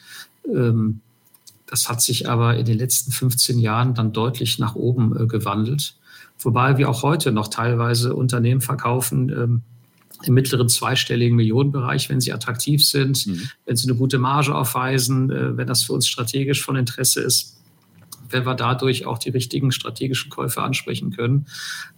Ähm, 0.51 1.01
das 1.67 1.87
hat 1.87 2.01
sich 2.01 2.27
aber 2.27 2.57
in 2.57 2.65
den 2.65 2.77
letzten 2.77 3.11
15 3.11 3.59
Jahren 3.59 3.93
dann 3.93 4.11
deutlich 4.11 4.59
nach 4.59 4.75
oben 4.75 5.15
äh, 5.17 5.27
gewandelt. 5.27 5.95
wobei 6.39 6.77
wir 6.77 6.89
auch 6.89 7.03
heute 7.03 7.31
noch 7.31 7.49
teilweise 7.49 8.15
Unternehmen 8.15 8.61
verkaufen, 8.61 9.29
ähm, 9.29 9.61
im 10.23 10.33
mittleren 10.33 10.69
zweistelligen 10.69 11.35
Millionenbereich, 11.35 12.09
wenn 12.09 12.21
sie 12.21 12.33
attraktiv 12.33 12.85
sind, 12.85 13.25
mhm. 13.25 13.49
wenn 13.65 13.75
sie 13.75 13.87
eine 13.87 13.97
gute 13.97 14.17
Marge 14.17 14.53
aufweisen, 14.53 15.31
äh, 15.31 15.55
wenn 15.57 15.67
das 15.67 15.83
für 15.83 15.93
uns 15.93 16.07
strategisch 16.07 16.61
von 16.63 16.75
Interesse 16.75 17.21
ist, 17.21 17.60
wenn 18.33 18.45
wir 18.45 18.55
dadurch 18.55 19.05
auch 19.05 19.17
die 19.17 19.29
richtigen 19.29 19.71
strategischen 19.71 20.29
Käufe 20.29 20.61
ansprechen 20.61 21.11
können. 21.11 21.47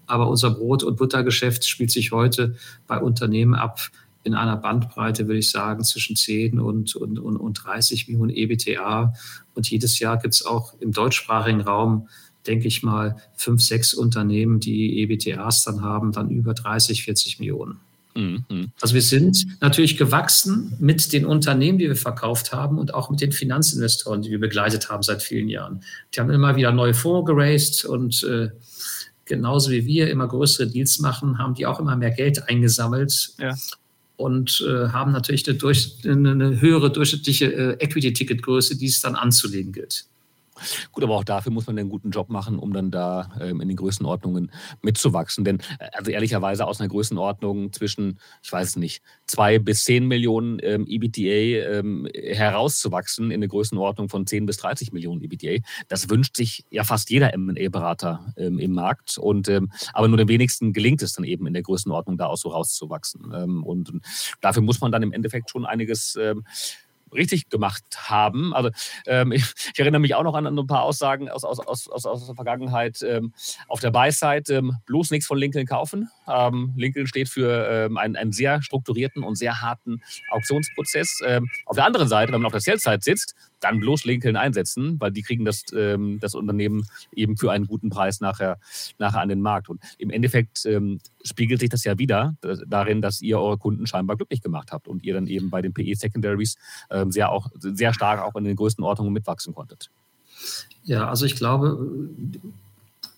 Aber 0.08 0.30
unser 0.30 0.52
Brot- 0.52 0.84
und 0.84 0.98
Buttergeschäft 0.98 1.66
spielt 1.66 1.92
sich 1.92 2.12
heute 2.12 2.56
bei 2.88 3.00
Unternehmen 3.00 3.56
ab 3.56 3.80
in 4.24 4.36
einer 4.36 4.56
Bandbreite, 4.56 5.28
würde 5.28 5.40
ich 5.40 5.52
sagen, 5.52 5.84
zwischen 5.84 6.16
10 6.16 6.60
und, 6.60 6.96
und, 6.96 7.20
und, 7.20 7.38
und 7.38 7.64
30 7.64 8.08
Millionen 8.08 8.32
EBTA. 8.32 9.14
Und 9.54 9.70
jedes 9.70 10.00
Jahr 10.00 10.18
gibt 10.18 10.34
es 10.34 10.46
auch 10.46 10.74
im 10.80 10.92
deutschsprachigen 10.92 11.62
Raum 11.62 12.08
denke 12.48 12.68
ich 12.68 12.84
mal, 12.84 13.18
fünf, 13.36 13.62
sechs 13.62 13.94
Unternehmen, 13.94 14.60
die 14.60 15.02
EBTAs 15.02 15.64
dann 15.64 15.82
haben, 15.82 16.12
dann 16.12 16.30
über 16.30 16.54
30, 16.54 17.04
40 17.04 17.40
Millionen. 17.40 17.80
Mhm. 18.16 18.72
Also 18.82 18.94
wir 18.94 19.02
sind 19.02 19.46
natürlich 19.62 19.98
gewachsen 19.98 20.76
mit 20.80 21.14
den 21.14 21.26
Unternehmen, 21.26 21.78
die 21.78 21.88
wir 21.88 21.96
verkauft 21.96 22.54
haben 22.54 22.78
und 22.78 22.94
auch 22.94 23.10
mit 23.10 23.22
den 23.22 23.32
Finanzinvestoren, 23.32 24.22
die 24.22 24.32
wir 24.32 24.40
begleitet 24.40 24.90
haben 24.90 25.04
seit 25.04 25.22
vielen 25.22 25.50
Jahren. 25.50 25.82
Die 26.14 26.20
haben 26.20 26.30
immer 26.30 26.56
wieder 26.56 26.72
neue 26.72 26.94
Fonds 26.94 27.28
geraced 27.28 27.86
und 27.86 28.24
äh, 28.24 28.50
genauso 29.26 29.72
wie 29.72 29.86
wir 29.86 30.10
immer 30.10 30.28
größere 30.28 30.68
Deals 30.68 31.00
machen, 31.00 31.38
haben 31.38 31.56
die 31.56 31.66
auch 31.66 31.80
immer 31.80 31.96
mehr 31.96 32.12
Geld 32.12 32.48
eingesammelt. 32.50 33.34
Ja. 33.40 33.56
Und 34.16 34.64
äh, 34.68 34.90
haben 34.90 35.12
natürlich 35.12 35.48
eine, 35.48 35.58
durch, 35.58 35.98
eine 36.06 36.62
höhere 36.62 36.92
durchschnittliche 36.92 37.46
äh, 37.52 37.84
Equity-Ticket-Größe, 37.84 38.78
die 38.78 38.86
es 38.86 39.02
dann 39.02 39.16
anzulegen 39.16 39.74
gilt. 39.74 40.06
Gut, 40.92 41.04
aber 41.04 41.16
auch 41.16 41.24
dafür 41.24 41.52
muss 41.52 41.68
man 41.68 41.78
einen 41.78 41.90
guten 41.90 42.12
Job 42.12 42.30
machen, 42.30 42.60
um 42.60 42.74
dann 42.74 42.92
da 42.92 43.32
ähm, 43.42 43.62
in 43.62 43.68
den 43.68 43.78
Größenordnungen 43.78 44.52
mitzuwachsen. 44.82 45.44
Denn, 45.44 45.60
äh, 45.80 45.90
also 45.94 46.12
ehrlicherweise 46.12 46.66
aus 46.66 46.80
einer 46.80 46.90
Größenordnung 46.90 47.72
zwischen, 47.74 48.20
ich 48.42 48.52
weiß 48.52 48.78
nicht, 48.78 49.02
zwei 49.26 49.60
bis 49.60 49.84
zehn 49.84 50.08
Millionen 50.08 50.60
ähm, 50.62 50.86
EBTA 50.88 51.80
ähm, 51.80 52.08
herauszuwachsen 52.14 53.32
in 53.32 53.40
eine 53.40 53.48
Größenordnung 53.48 54.10
von 54.10 54.28
zehn 54.28 54.46
bis 54.46 54.58
30 54.58 54.92
Millionen 54.94 55.22
EBTA, 55.22 55.64
das 55.88 56.10
wünscht 56.10 56.38
sich 56.38 56.66
ja 56.70 56.84
fast 56.84 57.10
jeder 57.10 57.34
M&A-Berater 57.34 58.34
ähm, 58.38 58.60
im 58.60 58.74
Markt. 58.74 59.18
Und, 59.18 59.48
ähm, 59.50 59.72
aber 59.94 60.08
nur 60.08 60.18
den 60.18 60.28
wenigsten 60.28 60.74
gelingt 60.74 61.02
es 61.02 61.14
dann 61.14 61.26
eben 61.26 61.48
in 61.48 61.54
der 61.54 61.64
Größenordnung 61.64 62.18
da 62.18 62.28
auch 62.28 62.38
so 62.38 62.50
rauszuwachsen. 62.50 63.32
Ähm, 63.36 63.64
und, 63.64 63.92
und, 63.92 64.06
dafür 64.42 64.62
muss 64.62 64.82
man 64.82 64.92
dann 64.92 65.04
im 65.04 65.12
Endeffekt 65.12 65.50
schon 65.50 65.66
einiges 65.66 66.18
richtig 67.14 67.50
gemacht 67.50 67.84
haben. 67.96 68.54
Also 68.54 68.70
ähm, 69.06 69.32
ich, 69.32 69.44
ich, 69.74 69.80
erinnere 69.80 70.02
mich 70.02 70.16
auch 70.16 70.24
noch 70.24 70.36
an, 70.36 70.48
an 70.48 70.58
ein 70.58 70.68
paar 70.68 70.84
Aussagen 70.84 71.30
aus, 71.30 71.44
aus, 71.44 71.60
aus, 71.60 72.06
aus 72.06 72.26
der 72.26 72.36
Vergangenheit. 72.36 73.02
Ähm, 73.02 73.34
auf 73.68 73.80
der 73.80 73.92
Buy-Side 73.92 74.54
ähm, 74.54 74.78
bloß 74.86 75.12
nichts 75.12 75.28
von 75.28 75.38
Lincoln 75.38 75.66
kaufen. 75.66 76.10
Ähm, 76.28 76.74
Lincoln 76.76 77.08
steht 77.08 77.30
für 77.30 77.68
ähm, 77.70 77.98
einen, 77.98 78.16
einen, 78.16 78.32
sehr 78.32 78.62
strukturierten 78.62 79.24
und 79.24 79.36
sehr 79.36 79.62
harten 79.62 80.02
Auktionsprozess. 80.32 81.22
Ähm, 81.26 81.50
auf 81.66 81.76
der 81.76 81.86
anderen 81.86 82.08
Seite, 82.08 82.32
wenn 82.32 82.42
man 82.42 82.48
auf 82.48 82.54
der 82.54 82.62
Sales-Side 82.62 83.00
sitzt, 83.02 83.36
dann 83.64 83.80
bloß 83.80 84.06
Lincoln 84.06 84.36
einsetzen, 84.36 85.00
weil 85.00 85.12
die 85.12 85.22
kriegen 85.22 85.46
das, 85.46 85.64
ähm, 85.76 86.20
das 86.20 86.36
Unternehmen 86.36 86.86
eben 87.16 87.38
für 87.38 87.52
einen 87.52 87.66
guten 87.66 87.90
Preis 87.90 88.20
nachher, 88.20 88.60
nachher 89.00 89.22
an 89.22 89.30
den 89.30 89.42
Markt. 89.42 89.70
Und 89.70 89.82
im 89.98 90.10
Endeffekt 90.10 90.66
ähm, 90.66 91.00
spiegelt 91.24 91.62
sich 91.62 91.70
das 91.70 91.84
ja 91.84 91.98
wieder 91.98 92.36
darin, 92.68 93.02
dass 93.02 93.22
ihr 93.22 93.40
eure 93.40 93.58
Kunden 93.58 93.88
scheinbar 93.88 94.18
glücklich 94.18 94.42
gemacht 94.42 94.72
habt 94.72 94.88
und 94.88 95.04
ihr 95.04 95.14
dann 95.14 95.28
eben 95.28 95.50
bei 95.50 95.62
den 95.62 95.74
PE-Secondaries 95.74 96.58
ähm, 96.90 97.12
sehr, 97.12 97.32
sehr 97.60 97.94
stark 97.94 98.22
auch 98.22 98.36
in 98.36 98.44
den 98.44 98.56
größten 98.56 98.84
Ordnungen 98.84 99.14
mitwachsen 99.14 99.54
konntet. 99.54 99.90
Ja, 100.84 101.08
also 101.08 101.26
ich 101.26 101.36
glaube, 101.36 101.78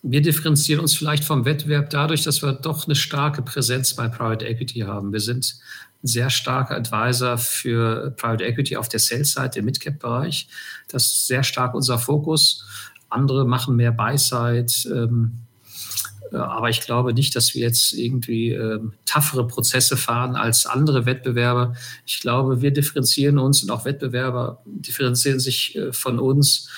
wir 0.04 0.22
differenzieren 0.22 0.82
uns 0.82 0.94
vielleicht 0.94 1.24
vom 1.24 1.46
Wettbewerb 1.46 1.90
dadurch, 1.90 2.24
dass 2.24 2.44
wir 2.44 2.54
doch 2.54 2.86
eine 2.86 2.96
starke 2.96 3.42
Präsenz 3.42 3.96
bei 3.96 4.08
Private 4.08 4.46
Equity 4.46 4.82
haben. 4.82 5.12
Wir 5.12 5.20
sind 5.20 5.56
sehr 6.06 6.30
starker 6.30 6.76
Advisor 6.76 7.38
für 7.38 8.12
Private 8.12 8.44
Equity 8.44 8.78
auf 8.78 8.89
der 8.89 9.00
Sales-Seite 9.00 9.60
im 9.60 9.65
Midcap-Bereich. 9.65 10.48
Das 10.88 11.06
ist 11.06 11.28
sehr 11.28 11.44
stark 11.44 11.74
unser 11.74 12.00
Fokus. 12.00 12.65
Andere 13.10 13.46
machen 13.46 13.76
mehr 13.76 13.91
Buy-Side. 13.91 14.72
Ähm, 14.86 15.46
äh, 16.32 16.38
aber 16.38 16.70
ich 16.70 16.82
glaube 16.82 17.13
nicht, 17.13 17.36
dass 17.36 17.54
wir 17.54 17.62
jetzt 17.62 17.94
irgendwie 17.94 18.52
ähm, 18.52 18.94
toughere 19.06 19.48
Prozesse 19.48 19.98
fahren 19.98 20.36
als 20.36 20.65
andere 20.65 21.06
Wettbewerber. 21.06 21.74
Ich 22.06 22.20
glaube, 22.20 22.62
wir 22.62 22.72
differenzieren 22.72 23.38
uns 23.38 23.63
und 23.63 23.72
auch 23.72 23.86
Wettbewerber 23.86 24.62
differenzieren 24.65 25.39
sich 25.39 25.76
äh, 25.76 25.94
von 25.94 26.20
uns 26.20 26.70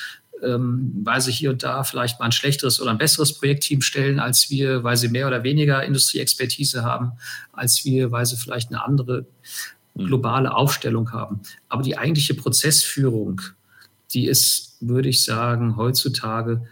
ähm, 0.43 0.91
weil 1.03 1.21
sie 1.21 1.31
hier 1.31 1.49
und 1.51 1.63
da 1.63 1.83
vielleicht 1.83 2.19
mal 2.19 2.25
ein 2.25 2.31
schlechteres 2.31 2.81
oder 2.81 2.91
ein 2.91 2.97
besseres 2.97 3.33
Projektteam 3.33 3.81
stellen 3.81 4.19
als 4.19 4.49
wir, 4.49 4.83
weil 4.83 4.97
sie 4.97 5.09
mehr 5.09 5.27
oder 5.27 5.43
weniger 5.43 5.83
Industrieexpertise 5.83 6.83
haben 6.83 7.13
als 7.53 7.85
wir, 7.85 8.11
weil 8.11 8.25
sie 8.25 8.37
vielleicht 8.37 8.69
eine 8.69 8.83
andere 8.83 9.25
hm. 9.95 10.07
globale 10.07 10.53
Aufstellung 10.53 11.11
haben. 11.11 11.41
Aber 11.69 11.81
die 11.81 11.97
eigentliche 11.97 12.33
Prozessführung, 12.33 13.41
die 14.11 14.27
ist, 14.27 14.77
würde 14.79 15.09
ich 15.09 15.23
sagen, 15.23 15.75
heutzutage 15.75 16.65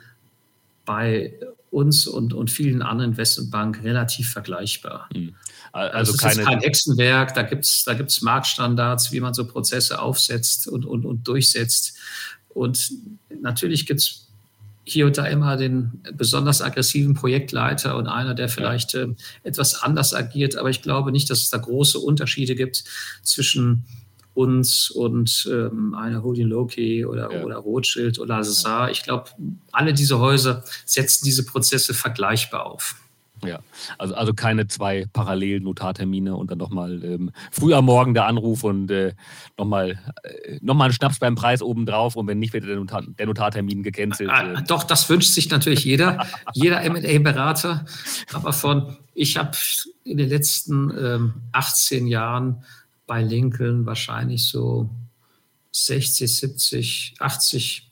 bei 0.85 1.33
uns 1.71 2.07
und, 2.07 2.33
und 2.33 2.49
vielen 2.49 2.81
anderen 2.81 3.11
Investmentbanken 3.11 3.83
relativ 3.83 4.29
vergleichbar. 4.29 5.09
Mhm. 5.13 5.35
Also 5.73 6.13
das 6.13 6.37
ist 6.37 6.45
kein 6.45 6.59
Hexenwerk, 6.61 7.33
da 7.33 7.41
gibt 7.41 7.65
es 7.65 7.83
da 7.83 7.93
gibt's 7.93 8.21
Marktstandards, 8.21 9.11
wie 9.11 9.19
man 9.19 9.33
so 9.33 9.45
Prozesse 9.45 10.01
aufsetzt 10.01 10.69
und, 10.69 10.85
und, 10.85 11.05
und 11.05 11.27
durchsetzt. 11.27 11.97
Und 12.55 12.91
natürlich 13.41 13.85
gibt 13.85 13.99
es 13.99 14.27
hier 14.85 15.05
und 15.07 15.17
da 15.17 15.25
immer 15.25 15.57
den 15.57 16.01
besonders 16.13 16.61
aggressiven 16.61 17.13
Projektleiter 17.13 17.97
und 17.97 18.07
einer, 18.07 18.33
der 18.33 18.49
vielleicht 18.49 18.95
äh, 18.95 19.07
etwas 19.43 19.83
anders 19.83 20.13
agiert. 20.13 20.55
Aber 20.55 20.69
ich 20.69 20.81
glaube 20.81 21.11
nicht, 21.11 21.29
dass 21.29 21.41
es 21.41 21.49
da 21.49 21.57
große 21.57 21.99
Unterschiede 21.99 22.55
gibt 22.55 22.83
zwischen 23.23 23.83
uns 24.35 24.89
und 24.91 25.49
ähm, 25.51 25.95
einer 25.95 26.23
Holding 26.23 26.47
Loki 26.47 27.05
oder, 27.05 27.31
ja. 27.31 27.43
oder 27.43 27.57
Rothschild 27.57 28.19
oder 28.19 28.43
Sassar. 28.43 28.91
Ich 28.91 29.03
glaube, 29.03 29.29
alle 29.71 29.93
diese 29.93 30.19
Häuser 30.19 30.63
setzen 30.85 31.25
diese 31.25 31.45
Prozesse 31.45 31.93
vergleichbar 31.93 32.65
auf. 32.65 32.95
Ja, 33.43 33.59
also, 33.97 34.15
also 34.15 34.33
keine 34.33 34.67
zwei 34.67 35.05
parallelen 35.11 35.63
Notartermine 35.63 36.35
und 36.35 36.51
dann 36.51 36.57
nochmal 36.57 37.03
ähm, 37.03 37.31
früh 37.51 37.73
am 37.73 37.85
Morgen 37.85 38.13
der 38.13 38.25
Anruf 38.27 38.63
und 38.63 38.89
äh, 38.89 39.13
nochmal 39.57 39.99
äh, 40.23 40.57
noch 40.61 40.79
einen 40.79 40.93
Schnaps 40.93 41.19
beim 41.19 41.35
Preis 41.35 41.61
obendrauf 41.61 42.15
und 42.15 42.27
wenn 42.27 42.39
nicht, 42.39 42.53
wird 42.53 42.65
der, 42.65 42.77
Notar, 42.77 43.03
der 43.03 43.25
Notartermin 43.25 43.83
gecancelt. 43.83 44.31
Äh. 44.31 44.63
Doch, 44.67 44.83
das 44.83 45.09
wünscht 45.09 45.31
sich 45.31 45.49
natürlich 45.49 45.83
jeder, 45.83 46.25
jeder 46.53 46.81
MA-Berater. 46.89 47.85
Aber 48.33 48.53
von, 48.53 48.97
ich 49.13 49.37
habe 49.37 49.51
in 50.03 50.17
den 50.17 50.29
letzten 50.29 50.91
ähm, 50.97 51.33
18 51.51 52.07
Jahren 52.07 52.63
bei 53.05 53.21
Lincoln 53.21 53.85
wahrscheinlich 53.85 54.45
so 54.45 54.89
60, 55.71 56.37
70, 56.37 57.15
80, 57.19 57.91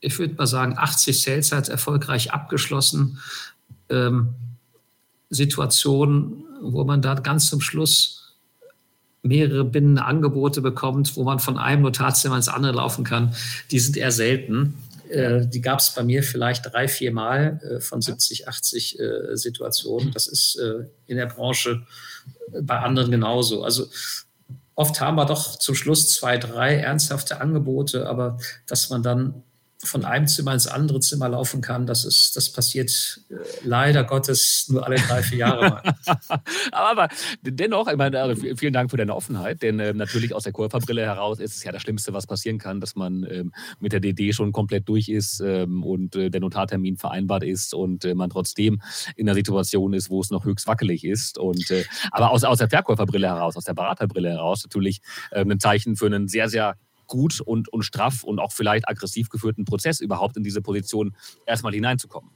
ich 0.00 0.18
würde 0.18 0.34
mal 0.34 0.46
sagen, 0.46 0.76
80 0.76 1.20
Sales 1.20 1.52
hat 1.52 1.68
erfolgreich 1.68 2.32
abgeschlossen 2.32 3.18
ähm, 3.90 4.34
Situationen, 5.30 6.44
wo 6.62 6.84
man 6.84 7.02
da 7.02 7.14
ganz 7.14 7.48
zum 7.48 7.60
Schluss 7.60 8.34
mehrere 9.22 9.64
bindende 9.64 10.04
Angebote 10.04 10.62
bekommt, 10.62 11.16
wo 11.16 11.24
man 11.24 11.38
von 11.38 11.58
einem 11.58 11.82
Notarzimmer 11.82 12.36
ins 12.36 12.48
andere 12.48 12.72
laufen 12.72 13.04
kann, 13.04 13.34
die 13.70 13.78
sind 13.78 13.96
eher 13.96 14.12
selten. 14.12 14.74
Äh, 15.10 15.46
die 15.46 15.60
gab 15.60 15.80
es 15.80 15.94
bei 15.94 16.02
mir 16.02 16.22
vielleicht 16.22 16.72
drei, 16.72 16.88
vier 16.88 17.12
Mal 17.12 17.60
äh, 17.62 17.80
von 17.80 18.00
70, 18.00 18.48
80 18.48 18.98
äh, 18.98 19.36
Situationen. 19.36 20.12
Das 20.12 20.26
ist 20.26 20.56
äh, 20.56 20.86
in 21.06 21.16
der 21.16 21.26
Branche 21.26 21.82
äh, 22.52 22.62
bei 22.62 22.78
anderen 22.78 23.10
genauso. 23.10 23.62
Also 23.62 23.86
oft 24.74 25.00
haben 25.00 25.16
wir 25.16 25.26
doch 25.26 25.56
zum 25.56 25.74
Schluss 25.74 26.12
zwei, 26.12 26.38
drei 26.38 26.76
ernsthafte 26.76 27.40
Angebote, 27.40 28.08
aber 28.08 28.38
dass 28.66 28.90
man 28.90 29.02
dann 29.02 29.42
von 29.86 30.04
einem 30.04 30.26
Zimmer 30.26 30.54
ins 30.54 30.66
andere 30.66 31.00
Zimmer 31.00 31.28
laufen 31.28 31.60
kann, 31.60 31.86
das 31.86 32.04
ist, 32.04 32.36
das 32.36 32.50
passiert 32.50 33.20
äh, 33.30 33.34
leider 33.64 34.04
Gottes 34.04 34.66
nur 34.68 34.84
alle 34.84 34.96
drei, 34.96 35.22
vier 35.22 35.38
Jahre 35.38 35.68
mal. 35.68 35.94
aber, 36.72 37.08
dennoch, 37.42 37.88
ich 37.88 37.96
meine, 37.96 38.20
also 38.20 38.40
vielen 38.56 38.72
Dank 38.72 38.90
für 38.90 38.96
deine 38.96 39.14
Offenheit, 39.14 39.62
denn 39.62 39.80
äh, 39.80 39.92
natürlich 39.92 40.34
aus 40.34 40.44
der 40.44 40.52
Kurverbrille 40.52 41.02
heraus 41.02 41.38
ist 41.40 41.56
es 41.56 41.64
ja 41.64 41.72
das 41.72 41.82
Schlimmste, 41.82 42.12
was 42.12 42.26
passieren 42.26 42.58
kann, 42.58 42.80
dass 42.80 42.96
man 42.96 43.26
ähm, 43.30 43.52
mit 43.80 43.92
der 43.92 44.00
DD 44.00 44.32
schon 44.32 44.52
komplett 44.52 44.88
durch 44.88 45.08
ist 45.08 45.40
ähm, 45.40 45.82
und 45.84 46.16
äh, 46.16 46.30
der 46.30 46.40
Notartermin 46.40 46.96
vereinbart 46.96 47.44
ist 47.44 47.74
und 47.74 48.04
äh, 48.04 48.14
man 48.14 48.30
trotzdem 48.30 48.80
in 49.16 49.28
einer 49.28 49.34
Situation 49.34 49.92
ist, 49.92 50.10
wo 50.10 50.20
es 50.20 50.30
noch 50.30 50.44
höchst 50.44 50.66
wackelig 50.66 51.04
ist. 51.04 51.38
Und, 51.38 51.70
äh, 51.70 51.84
aber 52.10 52.30
aus, 52.30 52.44
aus 52.44 52.58
der 52.58 52.68
Verkäuferbrille 52.68 53.28
heraus, 53.28 53.56
aus 53.56 53.64
der 53.64 53.74
Beraterbrille 53.74 54.30
heraus 54.30 54.64
natürlich 54.64 55.00
ähm, 55.32 55.50
ein 55.50 55.60
Zeichen 55.60 55.96
für 55.96 56.06
einen 56.06 56.28
sehr, 56.28 56.48
sehr 56.48 56.76
gut 57.06 57.40
und, 57.40 57.68
und 57.72 57.82
straff 57.82 58.24
und 58.24 58.38
auch 58.38 58.52
vielleicht 58.52 58.88
aggressiv 58.88 59.28
geführten 59.28 59.64
Prozess 59.64 60.00
überhaupt 60.00 60.36
in 60.36 60.42
diese 60.42 60.62
Position 60.62 61.14
erstmal 61.46 61.72
hineinzukommen. 61.72 62.30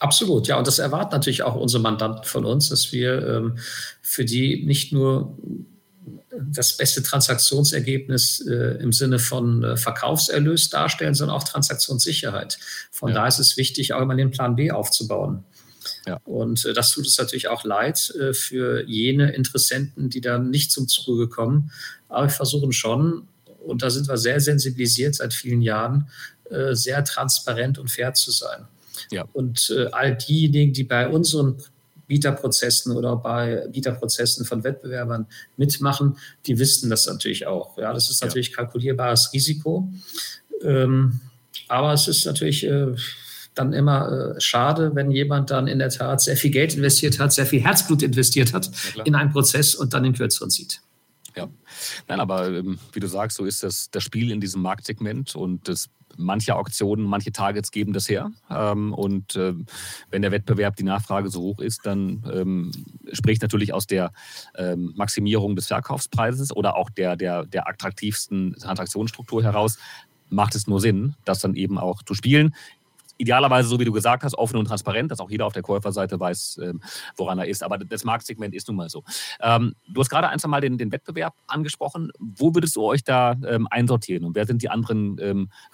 Absolut, 0.00 0.48
ja. 0.48 0.58
Und 0.58 0.66
das 0.66 0.78
erwarten 0.78 1.12
natürlich 1.12 1.42
auch 1.42 1.54
unsere 1.54 1.82
Mandanten 1.82 2.24
von 2.24 2.44
uns, 2.44 2.68
dass 2.68 2.92
wir 2.92 3.26
ähm, 3.26 3.58
für 4.02 4.24
die 4.24 4.64
nicht 4.64 4.92
nur 4.92 5.36
das 6.36 6.76
beste 6.76 7.02
Transaktionsergebnis 7.02 8.44
äh, 8.46 8.82
im 8.82 8.92
Sinne 8.92 9.18
von 9.18 9.62
äh, 9.62 9.76
Verkaufserlös 9.76 10.68
darstellen, 10.68 11.14
sondern 11.14 11.36
auch 11.36 11.44
Transaktionssicherheit. 11.44 12.58
Von 12.90 13.10
ja. 13.10 13.16
da 13.16 13.26
ist 13.26 13.38
es 13.38 13.56
wichtig, 13.56 13.92
auch 13.92 14.02
immer 14.02 14.16
den 14.16 14.30
Plan 14.30 14.56
B 14.56 14.70
aufzubauen. 14.70 15.44
Ja. 16.06 16.20
Und 16.24 16.64
äh, 16.64 16.72
das 16.72 16.90
tut 16.90 17.06
es 17.06 17.16
natürlich 17.18 17.48
auch 17.48 17.64
leid 17.64 18.12
äh, 18.20 18.34
für 18.34 18.86
jene 18.88 19.32
Interessenten, 19.32 20.10
die 20.10 20.20
dann 20.20 20.50
nicht 20.50 20.72
zum 20.72 20.88
Zuge 20.88 21.28
kommen. 21.28 21.70
Aber 22.08 22.26
wir 22.26 22.30
versuchen 22.30 22.72
schon, 22.72 23.28
und 23.64 23.82
da 23.82 23.90
sind 23.90 24.08
wir 24.08 24.16
sehr 24.16 24.40
sensibilisiert 24.40 25.14
seit 25.14 25.34
vielen 25.34 25.62
Jahren, 25.62 26.08
äh, 26.50 26.74
sehr 26.74 27.04
transparent 27.04 27.78
und 27.78 27.90
fair 27.90 28.14
zu 28.14 28.30
sein. 28.30 28.66
Ja. 29.10 29.24
Und 29.32 29.74
äh, 29.76 29.86
all 29.92 30.16
diejenigen, 30.16 30.72
die 30.72 30.84
bei 30.84 31.08
unseren 31.08 31.56
Bieterprozessen 32.06 32.92
oder 32.92 33.16
bei 33.16 33.66
Bieterprozessen 33.70 34.44
von 34.44 34.62
Wettbewerbern 34.62 35.26
mitmachen, 35.56 36.16
die 36.46 36.58
wissen 36.58 36.90
das 36.90 37.06
natürlich 37.06 37.46
auch. 37.46 37.78
Ja, 37.78 37.92
das 37.92 38.10
ist 38.10 38.22
natürlich 38.22 38.50
ja. 38.50 38.56
kalkulierbares 38.56 39.30
Risiko. 39.32 39.88
Ähm, 40.62 41.20
aber 41.68 41.92
es 41.92 42.08
ist 42.08 42.26
natürlich 42.26 42.64
äh, 42.64 42.94
dann 43.54 43.72
immer 43.72 44.34
äh, 44.36 44.40
schade, 44.40 44.94
wenn 44.94 45.10
jemand 45.10 45.50
dann 45.50 45.66
in 45.66 45.78
der 45.78 45.90
Tat 45.90 46.20
sehr 46.20 46.36
viel 46.36 46.50
Geld 46.50 46.74
investiert 46.74 47.18
hat, 47.18 47.32
sehr 47.32 47.46
viel 47.46 47.62
Herzblut 47.62 48.02
investiert 48.02 48.52
hat 48.52 48.70
ja, 48.96 49.04
in 49.04 49.14
einen 49.14 49.30
Prozess 49.30 49.74
und 49.74 49.94
dann 49.94 50.02
den 50.02 50.12
Kürzeren 50.12 50.50
zieht. 50.50 50.80
Nein, 52.08 52.20
aber 52.20 52.48
ähm, 52.48 52.78
wie 52.92 53.00
du 53.00 53.06
sagst, 53.06 53.36
so 53.36 53.44
ist 53.44 53.62
das, 53.62 53.90
das 53.90 54.02
Spiel 54.02 54.30
in 54.30 54.40
diesem 54.40 54.62
Marktsegment 54.62 55.34
und 55.36 55.68
das 55.68 55.88
manche 56.16 56.54
Auktionen, 56.54 57.04
manche 57.06 57.32
Targets 57.32 57.70
geben 57.70 57.92
das 57.92 58.08
her. 58.08 58.30
Ähm, 58.50 58.92
und 58.92 59.36
äh, 59.36 59.54
wenn 60.10 60.22
der 60.22 60.32
Wettbewerb, 60.32 60.76
die 60.76 60.84
Nachfrage 60.84 61.28
so 61.28 61.40
hoch 61.40 61.60
ist, 61.60 61.86
dann 61.86 62.24
ähm, 62.32 62.70
spricht 63.12 63.42
natürlich 63.42 63.72
aus 63.72 63.86
der 63.86 64.12
ähm, 64.56 64.92
Maximierung 64.96 65.56
des 65.56 65.66
Verkaufspreises 65.66 66.54
oder 66.54 66.76
auch 66.76 66.90
der, 66.90 67.16
der, 67.16 67.44
der 67.44 67.68
attraktivsten 67.68 68.54
Transaktionsstruktur 68.60 69.42
heraus, 69.42 69.78
macht 70.30 70.54
es 70.54 70.66
nur 70.66 70.80
Sinn, 70.80 71.14
das 71.24 71.40
dann 71.40 71.54
eben 71.54 71.78
auch 71.78 72.02
zu 72.02 72.14
spielen 72.14 72.54
idealerweise, 73.16 73.68
so 73.68 73.78
wie 73.78 73.84
du 73.84 73.92
gesagt 73.92 74.24
hast, 74.24 74.34
offen 74.36 74.56
und 74.56 74.66
transparent, 74.66 75.10
dass 75.10 75.20
auch 75.20 75.30
jeder 75.30 75.46
auf 75.46 75.52
der 75.52 75.62
Käuferseite 75.62 76.18
weiß, 76.18 76.60
ähm, 76.62 76.80
woran 77.16 77.38
er 77.38 77.46
ist. 77.46 77.62
Aber 77.62 77.78
das 77.78 78.04
Marktsegment 78.04 78.54
ist 78.54 78.68
nun 78.68 78.76
mal 78.76 78.88
so. 78.88 79.04
Ähm, 79.40 79.74
du 79.88 80.00
hast 80.00 80.10
gerade 80.10 80.28
ein, 80.28 80.38
zwei 80.38 80.48
Mal 80.48 80.60
den, 80.60 80.78
den 80.78 80.92
Wettbewerb 80.92 81.34
angesprochen. 81.46 82.10
Wo 82.18 82.54
würdest 82.54 82.76
du 82.76 82.82
euch 82.82 83.04
da 83.04 83.36
ähm, 83.46 83.68
einsortieren 83.70 84.24
und 84.24 84.34
wer 84.34 84.46
sind 84.46 84.62
die 84.62 84.68
anderen 84.68 84.94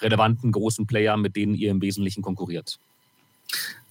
relevanten 0.00 0.53
großen 0.53 0.87
Player, 0.87 1.16
mit 1.16 1.37
denen 1.37 1.55
ihr 1.55 1.70
im 1.70 1.81
Wesentlichen 1.83 2.22
konkurriert? 2.22 2.79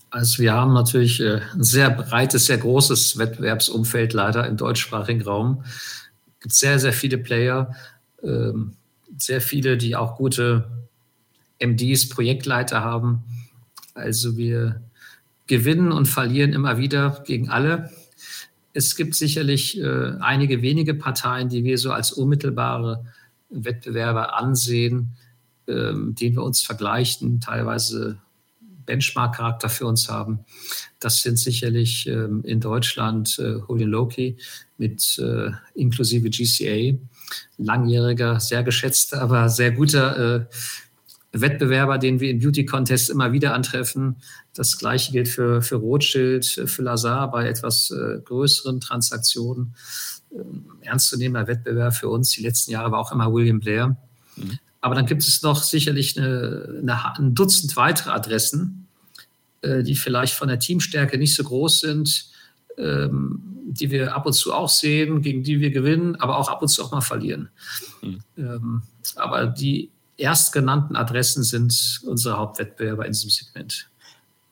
Also 0.10 0.42
wir 0.42 0.54
haben 0.54 0.74
natürlich 0.74 1.20
äh, 1.22 1.42
ein 1.54 1.64
sehr 1.64 1.90
breites, 1.90 2.46
sehr 2.46 2.58
großes 2.58 3.18
Wettbewerbsumfeld 3.18 4.14
leider 4.14 4.48
im 4.48 4.58
deutschsprachigen 4.58 5.22
Raum. 5.22 5.64
Es 5.64 6.42
gibt 6.42 6.54
sehr, 6.54 6.80
sehr 6.80 6.94
viele 6.94 7.18
Player, 7.18 7.76
sehr 9.18 9.42
viele, 9.42 9.78
die 9.78 9.96
auch 9.96 10.18
gute 10.18 10.70
MDs, 11.60 12.10
Projektleiter 12.10 12.82
haben. 12.84 13.24
Also 14.00 14.38
wir 14.38 14.82
gewinnen 15.48 15.92
und 15.92 16.08
verlieren 16.08 16.54
immer 16.54 16.78
wieder 16.78 17.24
gegen 17.26 17.50
alle. 17.50 17.92
Es 18.74 18.96
gibt 18.96 19.16
sicherlich 19.16 19.80
äh, 19.80 20.14
einige 20.20 20.62
wenige 20.62 20.94
Parteien, 20.94 21.50
die 21.50 21.64
wir 21.64 21.78
so 21.78 21.92
als 21.92 22.12
unmittelbare 22.12 23.06
Wettbewerber 23.50 24.38
ansehen, 24.38 25.12
ähm, 25.68 26.16
denen 26.16 26.36
wir 26.36 26.44
uns 26.44 26.62
vergleichen, 26.62 27.42
teilweise 27.42 28.20
Benchmark-Charakter 28.86 29.70
für 29.70 29.86
uns 29.86 30.10
haben. 30.10 30.40
Das 31.00 31.22
sind 31.22 31.38
sicherlich 31.38 32.08
ähm, 32.08 32.44
in 32.44 32.60
Deutschland 32.60 33.38
äh, 33.40 33.58
Julian 33.68 33.90
Loki 33.90 34.38
mit 34.78 35.20
äh, 35.20 35.52
inklusive 35.76 36.30
GCA, 36.30 36.98
langjähriger, 37.58 38.40
sehr 38.40 38.64
geschätzter, 38.64 39.22
aber 39.22 39.50
sehr 39.50 39.72
guter 39.72 40.36
äh, 40.36 40.46
Wettbewerber, 41.32 41.98
den 41.98 42.20
wir 42.20 42.32
in 42.32 42.40
Beauty 42.40 42.66
Contests 42.66 43.10
immer 43.10 43.32
wieder 43.32 43.54
antreffen. 43.54 44.18
Das 44.54 44.78
gleiche 44.78 45.12
gilt 45.12 45.28
für, 45.28 45.62
für 45.62 45.76
Rothschild, 45.76 46.46
für 46.46 46.82
Lazar 46.82 47.30
bei 47.30 47.48
etwas 47.48 47.92
äh, 47.92 48.20
größeren 48.24 48.80
Transaktionen. 48.80 49.76
Ähm, 50.34 50.66
ernstzunehmender 50.82 51.48
Wettbewerb 51.48 51.94
für 51.94 52.10
uns. 52.10 52.32
Die 52.32 52.42
letzten 52.42 52.72
Jahre 52.72 52.92
war 52.92 53.00
auch 53.00 53.12
immer 53.12 53.32
William 53.32 53.60
Blair. 53.60 53.98
Mhm. 54.36 54.60
Aber 54.82 54.96
dann 54.96 55.06
gibt 55.06 55.24
es 55.24 55.42
noch 55.42 55.62
sicherlich 55.62 56.18
eine, 56.18 56.80
eine, 56.82 57.18
ein 57.18 57.36
Dutzend 57.36 57.76
weitere 57.76 58.12
Adressen, 58.12 58.88
äh, 59.62 59.84
die 59.84 59.96
vielleicht 59.96 60.34
von 60.34 60.48
der 60.48 60.60
Teamstärke 60.60 61.18
nicht 61.18 61.36
so 61.36 61.44
groß 61.44 61.82
sind, 61.82 62.30
ähm, 62.78 63.42
die 63.68 63.92
wir 63.92 64.16
ab 64.16 64.26
und 64.26 64.34
zu 64.34 64.54
auch 64.54 64.70
sehen, 64.70 65.22
gegen 65.22 65.44
die 65.44 65.60
wir 65.60 65.70
gewinnen, 65.70 66.16
aber 66.16 66.38
auch 66.38 66.50
ab 66.50 66.62
und 66.62 66.70
zu 66.70 66.84
auch 66.84 66.92
mal 66.92 67.02
verlieren. 67.02 67.50
Mhm. 68.02 68.20
Ähm, 68.38 68.82
aber 69.16 69.46
die 69.46 69.92
erstgenannten 70.20 70.96
Adressen 70.96 71.44
sind 71.44 72.02
unsere 72.06 72.38
Hauptwettbewerber 72.38 73.06
in 73.06 73.14
diesem 73.14 73.30
Segment. 73.30 73.90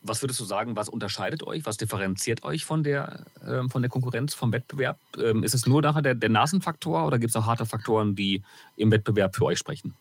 Was 0.02 0.22
würdest 0.22 0.40
du 0.40 0.46
sagen, 0.46 0.76
was 0.76 0.88
unterscheidet 0.88 1.44
euch, 1.44 1.66
was 1.66 1.76
differenziert 1.76 2.44
euch 2.44 2.64
von 2.64 2.84
der, 2.84 3.26
äh, 3.46 3.68
von 3.68 3.82
der 3.82 3.90
Konkurrenz, 3.90 4.34
vom 4.34 4.54
Wettbewerb? 4.54 4.98
Ähm, 5.22 5.44
ist 5.44 5.54
es 5.54 5.66
nur 5.66 5.82
nachher 5.82 6.02
der, 6.02 6.16
der 6.16 6.30
Nasenfaktor 6.30 7.06
oder 7.06 7.20
gibt 7.20 7.32
es 7.32 7.36
auch 7.36 7.46
harte 7.46 7.66
Faktoren, 7.66 8.16
die 8.16 8.42
im 8.78 8.92
Wettbewerb 8.92 9.36
für 9.36 9.46
euch 9.46 9.60
sprechen? 9.60 9.94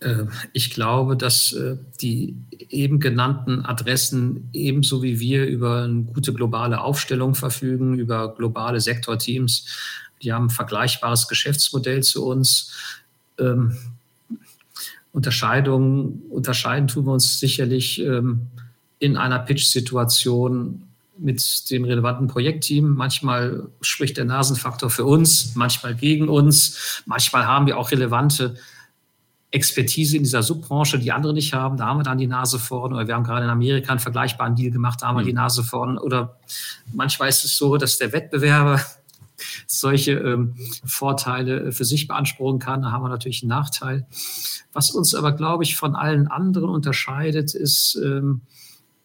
Ähm, 0.00 0.30
ich 0.52 0.70
glaube, 0.70 1.16
dass 1.16 1.52
äh, 1.52 1.76
die 2.00 2.36
eben 2.70 3.00
genannten 3.00 3.64
Adressen 3.64 4.48
ebenso 4.52 5.02
wie 5.02 5.20
wir 5.20 5.46
über 5.46 5.82
eine 5.82 6.04
gute 6.04 6.32
globale 6.32 6.80
Aufstellung 6.80 7.34
verfügen, 7.34 7.98
über 7.98 8.34
globale 8.34 8.80
Sektorteams. 8.80 9.66
Die 10.22 10.32
haben 10.32 10.46
ein 10.46 10.50
vergleichbares 10.50 11.28
Geschäftsmodell 11.28 12.02
zu 12.02 12.24
uns. 12.24 12.72
Unterscheidungen, 15.18 16.22
unterscheiden 16.30 16.86
tun 16.86 17.04
wir 17.04 17.12
uns 17.12 17.40
sicherlich 17.40 18.00
ähm, 18.00 18.42
in 19.00 19.16
einer 19.16 19.40
Pitch-Situation 19.40 20.84
mit 21.18 21.68
dem 21.72 21.82
relevanten 21.82 22.28
Projektteam. 22.28 22.94
Manchmal 22.94 23.66
spricht 23.80 24.16
der 24.16 24.26
Nasenfaktor 24.26 24.90
für 24.90 25.04
uns, 25.04 25.56
manchmal 25.56 25.96
gegen 25.96 26.28
uns. 26.28 27.02
Manchmal 27.04 27.48
haben 27.48 27.66
wir 27.66 27.78
auch 27.78 27.90
relevante 27.90 28.54
Expertise 29.50 30.16
in 30.16 30.22
dieser 30.22 30.44
Subbranche, 30.44 31.00
die 31.00 31.10
andere 31.10 31.34
nicht 31.34 31.52
haben. 31.52 31.76
Da 31.78 31.86
haben 31.86 31.98
wir 31.98 32.04
dann 32.04 32.18
die 32.18 32.28
Nase 32.28 32.60
vorn. 32.60 32.92
Oder 32.92 33.08
wir 33.08 33.16
haben 33.16 33.24
gerade 33.24 33.44
in 33.44 33.50
Amerika 33.50 33.90
einen 33.90 33.98
vergleichbaren 33.98 34.54
Deal 34.54 34.70
gemacht, 34.70 35.02
da 35.02 35.08
haben 35.08 35.16
wir 35.16 35.24
die 35.24 35.32
mhm. 35.32 35.38
Nase 35.38 35.64
vorn. 35.64 35.98
Oder 35.98 36.36
manchmal 36.92 37.28
ist 37.28 37.44
es 37.44 37.56
so, 37.56 37.76
dass 37.76 37.98
der 37.98 38.12
Wettbewerber 38.12 38.80
solche 39.66 40.12
ähm, 40.12 40.54
Vorteile 40.84 41.72
für 41.72 41.84
sich 41.84 42.08
beanspruchen 42.08 42.58
kann. 42.58 42.82
Da 42.82 42.92
haben 42.92 43.02
wir 43.02 43.08
natürlich 43.08 43.42
einen 43.42 43.50
Nachteil. 43.50 44.06
Was 44.72 44.90
uns 44.90 45.14
aber, 45.14 45.32
glaube 45.32 45.64
ich, 45.64 45.76
von 45.76 45.94
allen 45.94 46.28
anderen 46.28 46.70
unterscheidet, 46.70 47.54
ist 47.54 47.98
ähm, 48.02 48.42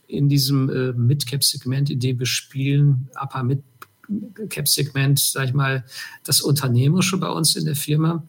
in 0.07 0.29
diesem 0.29 0.69
äh, 0.69 0.93
Mid-Cap-Segment, 0.93 1.89
in 1.89 1.99
dem 1.99 2.19
wir 2.19 2.25
spielen, 2.25 3.09
Upper 3.19 3.43
Mid-Cap-Segment, 3.43 5.19
sage 5.19 5.47
ich 5.47 5.53
mal, 5.53 5.85
das 6.23 6.41
Unternehmerische 6.41 7.17
bei 7.17 7.29
uns 7.29 7.55
in 7.55 7.65
der 7.65 7.75
Firma. 7.75 8.23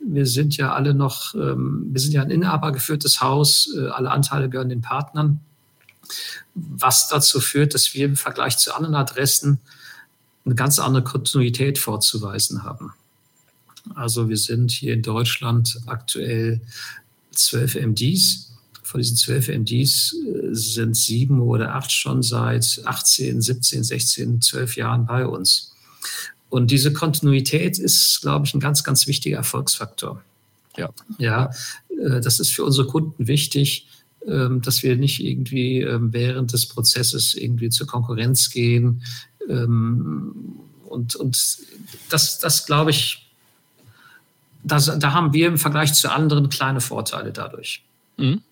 Wir 0.00 0.26
sind 0.26 0.56
ja 0.56 0.72
alle 0.72 0.94
noch, 0.94 1.34
ähm, 1.34 1.88
wir 1.90 2.00
sind 2.00 2.12
ja 2.12 2.22
ein 2.22 2.30
inhabergeführtes 2.30 3.20
Haus, 3.20 3.74
äh, 3.76 3.88
alle 3.88 4.10
Anteile 4.10 4.48
gehören 4.48 4.70
den 4.70 4.80
Partnern, 4.80 5.40
was 6.54 7.08
dazu 7.08 7.40
führt, 7.40 7.74
dass 7.74 7.94
wir 7.94 8.06
im 8.06 8.16
Vergleich 8.16 8.56
zu 8.56 8.74
anderen 8.74 8.94
Adressen 8.94 9.60
eine 10.44 10.54
ganz 10.54 10.78
andere 10.78 11.04
Kontinuität 11.04 11.78
vorzuweisen 11.78 12.62
haben. 12.64 12.92
Also 13.94 14.28
wir 14.28 14.36
sind 14.36 14.70
hier 14.70 14.94
in 14.94 15.02
Deutschland 15.02 15.80
aktuell 15.86 16.60
zwölf 17.32 17.74
MDs. 17.74 18.52
Von 18.82 19.00
diesen 19.00 19.16
zwölf 19.16 19.48
MDs 19.48 20.14
äh, 20.14 20.48
sind 20.52 20.96
sieben 20.96 21.40
oder 21.40 21.74
acht 21.74 21.92
schon 21.92 22.22
seit 22.22 22.82
18, 22.84 23.40
17, 23.40 23.84
16, 23.84 24.42
12 24.42 24.76
Jahren 24.76 25.06
bei 25.06 25.26
uns. 25.26 25.74
Und 26.48 26.70
diese 26.72 26.92
Kontinuität 26.92 27.78
ist, 27.78 28.20
glaube 28.22 28.46
ich, 28.46 28.54
ein 28.54 28.60
ganz, 28.60 28.82
ganz 28.82 29.06
wichtiger 29.06 29.36
Erfolgsfaktor. 29.36 30.22
Ja, 30.76 30.90
ja 31.18 31.50
äh, 31.90 32.20
das 32.20 32.40
ist 32.40 32.50
für 32.52 32.64
unsere 32.64 32.86
Kunden 32.86 33.28
wichtig, 33.28 33.86
dass 34.26 34.82
wir 34.82 34.96
nicht 34.96 35.24
irgendwie 35.24 35.80
ähm, 35.80 36.12
während 36.12 36.52
des 36.52 36.66
Prozesses 36.66 37.34
irgendwie 37.34 37.70
zur 37.70 37.86
Konkurrenz 37.86 38.50
gehen. 38.50 39.02
Ähm, 39.48 40.60
und, 40.84 41.16
und 41.16 41.58
das, 42.10 42.38
das 42.38 42.66
glaube 42.66 42.90
ich, 42.90 43.30
das, 44.62 44.98
da 44.98 45.12
haben 45.12 45.32
wir 45.32 45.46
im 45.46 45.58
Vergleich 45.58 45.94
zu 45.94 46.12
anderen 46.12 46.48
kleine 46.48 46.80
Vorteile 46.80 47.32
dadurch. 47.32 47.82
Mhm. 48.16 48.42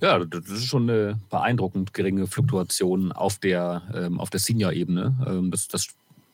Ja, 0.00 0.18
das 0.24 0.48
ist 0.48 0.66
schon 0.66 0.88
eine 0.88 1.18
beeindruckend 1.30 1.92
geringe 1.92 2.26
Fluktuation 2.26 3.12
auf 3.12 3.38
der, 3.38 3.82
ähm, 3.94 4.20
der 4.32 4.40
Senior-Ebene. 4.40 5.26
Ähm, 5.26 5.50
das, 5.50 5.68
das 5.68 5.88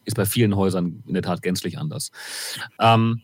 ist 0.04 0.16
bei 0.16 0.26
vielen 0.26 0.54
Häusern 0.56 1.02
in 1.06 1.14
der 1.14 1.22
Tat 1.22 1.42
gänzlich 1.42 1.78
anders. 1.78 2.12
Ähm, 2.78 3.22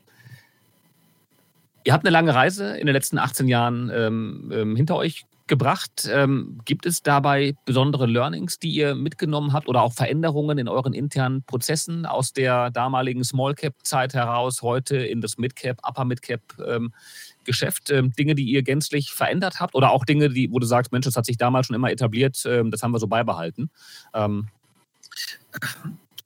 ihr 1.85 1.93
habt 1.93 2.05
eine 2.05 2.13
lange 2.13 2.35
Reise 2.35 2.77
in 2.77 2.87
den 2.87 2.95
letzten 2.95 3.19
18 3.19 3.49
Jahren 3.49 3.91
ähm, 3.93 4.51
ähm, 4.53 4.77
hinter 4.77 4.97
euch 4.97 5.25
gebracht. 5.51 6.09
Ähm, 6.11 6.61
gibt 6.65 6.87
es 6.87 7.03
dabei 7.03 7.55
besondere 7.67 8.07
Learnings, 8.07 8.59
die 8.59 8.71
ihr 8.71 8.95
mitgenommen 8.95 9.53
habt 9.53 9.69
oder 9.69 9.83
auch 9.83 9.93
Veränderungen 9.93 10.57
in 10.57 10.69
euren 10.69 10.95
internen 10.95 11.43
Prozessen 11.43 12.07
aus 12.07 12.33
der 12.33 12.71
damaligen 12.71 13.25
Small 13.25 13.55
Cap 13.55 13.75
Zeit 13.83 14.15
heraus, 14.15 14.63
heute 14.63 14.97
in 14.97 15.21
das 15.21 15.37
Mid 15.37 15.57
Cap, 15.57 15.79
Upper 15.87 16.07
Mid 16.07 16.23
Cap 16.23 16.41
ähm, 16.67 16.95
Geschäft? 17.45 17.91
Ähm, 17.91 18.13
Dinge, 18.13 18.35
die 18.35 18.45
ihr 18.45 18.63
gänzlich 18.63 19.11
verändert 19.11 19.61
habt 19.61 19.75
oder 19.75 19.91
auch 19.91 20.05
Dinge, 20.05 20.31
die, 20.31 20.51
wo 20.51 20.61
du 20.61 20.67
sagst, 20.67 20.93
Mensch, 20.93 21.05
das 21.05 21.17
hat 21.17 21.27
sich 21.27 21.37
damals 21.37 21.67
schon 21.67 21.77
immer 21.77 21.91
etabliert, 21.91 22.41
ähm, 22.47 22.71
das 22.71 22.83
haben 22.83 22.93
wir 22.93 23.01
so 23.01 23.09
beibehalten? 23.09 23.71
Ähm, 24.15 24.49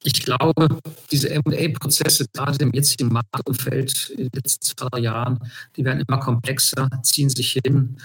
ich 0.03 0.23
glaube, 0.23 0.69
diese 1.11 1.31
MA-Prozesse, 1.47 2.27
gerade 2.35 2.63
im 2.63 2.73
jetzigen 2.75 3.09
Marktumfeld 3.09 4.11
in 4.11 4.25
den 4.25 4.31
letzten 4.35 4.77
zwei 4.77 4.99
Jahren, 4.99 5.39
die 5.77 5.85
werden 5.87 6.05
immer 6.07 6.21
komplexer, 6.21 6.91
ziehen 7.03 7.31
sich 7.31 7.59
hin. 7.65 7.97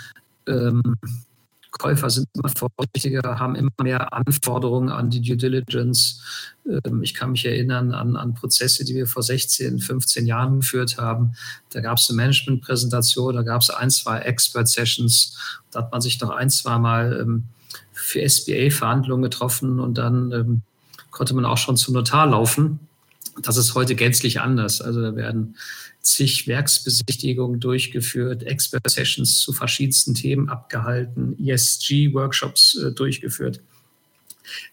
Ähm, 0.49 0.95
Käufer 1.71 2.09
sind 2.09 2.27
immer 2.33 2.49
vorsichtiger, 2.49 3.39
haben 3.39 3.55
immer 3.55 3.71
mehr 3.81 4.11
Anforderungen 4.11 4.89
an 4.89 5.09
die 5.09 5.21
Due 5.21 5.37
Diligence. 5.37 6.21
Ähm, 6.67 7.03
ich 7.03 7.13
kann 7.13 7.31
mich 7.31 7.45
erinnern 7.45 7.93
an, 7.93 8.15
an, 8.15 8.33
Prozesse, 8.33 8.83
die 8.83 8.95
wir 8.95 9.07
vor 9.07 9.23
16, 9.23 9.79
15 9.79 10.25
Jahren 10.25 10.61
geführt 10.61 10.97
haben. 10.97 11.33
Da 11.71 11.81
gab 11.81 11.97
es 11.97 12.09
eine 12.09 12.17
Management-Präsentation, 12.17 13.35
da 13.35 13.43
gab 13.43 13.61
es 13.61 13.69
ein, 13.69 13.91
zwei 13.91 14.19
Expert-Sessions. 14.19 15.37
Da 15.71 15.79
hat 15.79 15.91
man 15.91 16.01
sich 16.01 16.19
noch 16.19 16.31
ein, 16.31 16.49
zwei 16.49 16.79
Mal 16.79 17.19
ähm, 17.21 17.45
für 17.91 18.27
SBA-Verhandlungen 18.27 19.23
getroffen 19.23 19.79
und 19.79 19.97
dann 19.97 20.31
ähm, 20.31 20.61
konnte 21.11 21.35
man 21.35 21.45
auch 21.45 21.57
schon 21.57 21.77
zum 21.77 21.93
Notar 21.93 22.27
laufen. 22.27 22.79
Das 23.41 23.57
ist 23.57 23.75
heute 23.75 23.95
gänzlich 23.95 24.41
anders. 24.41 24.81
Also 24.81 25.01
da 25.01 25.15
werden 25.15 25.55
zig 26.13 26.47
Werksbesichtigungen 26.47 27.59
durchgeführt, 27.59 28.43
Expert-Sessions 28.43 29.39
zu 29.39 29.53
verschiedensten 29.53 30.15
Themen 30.15 30.49
abgehalten, 30.49 31.37
ESG-Workshops 31.39 32.75
äh, 32.75 32.91
durchgeführt. 32.91 33.61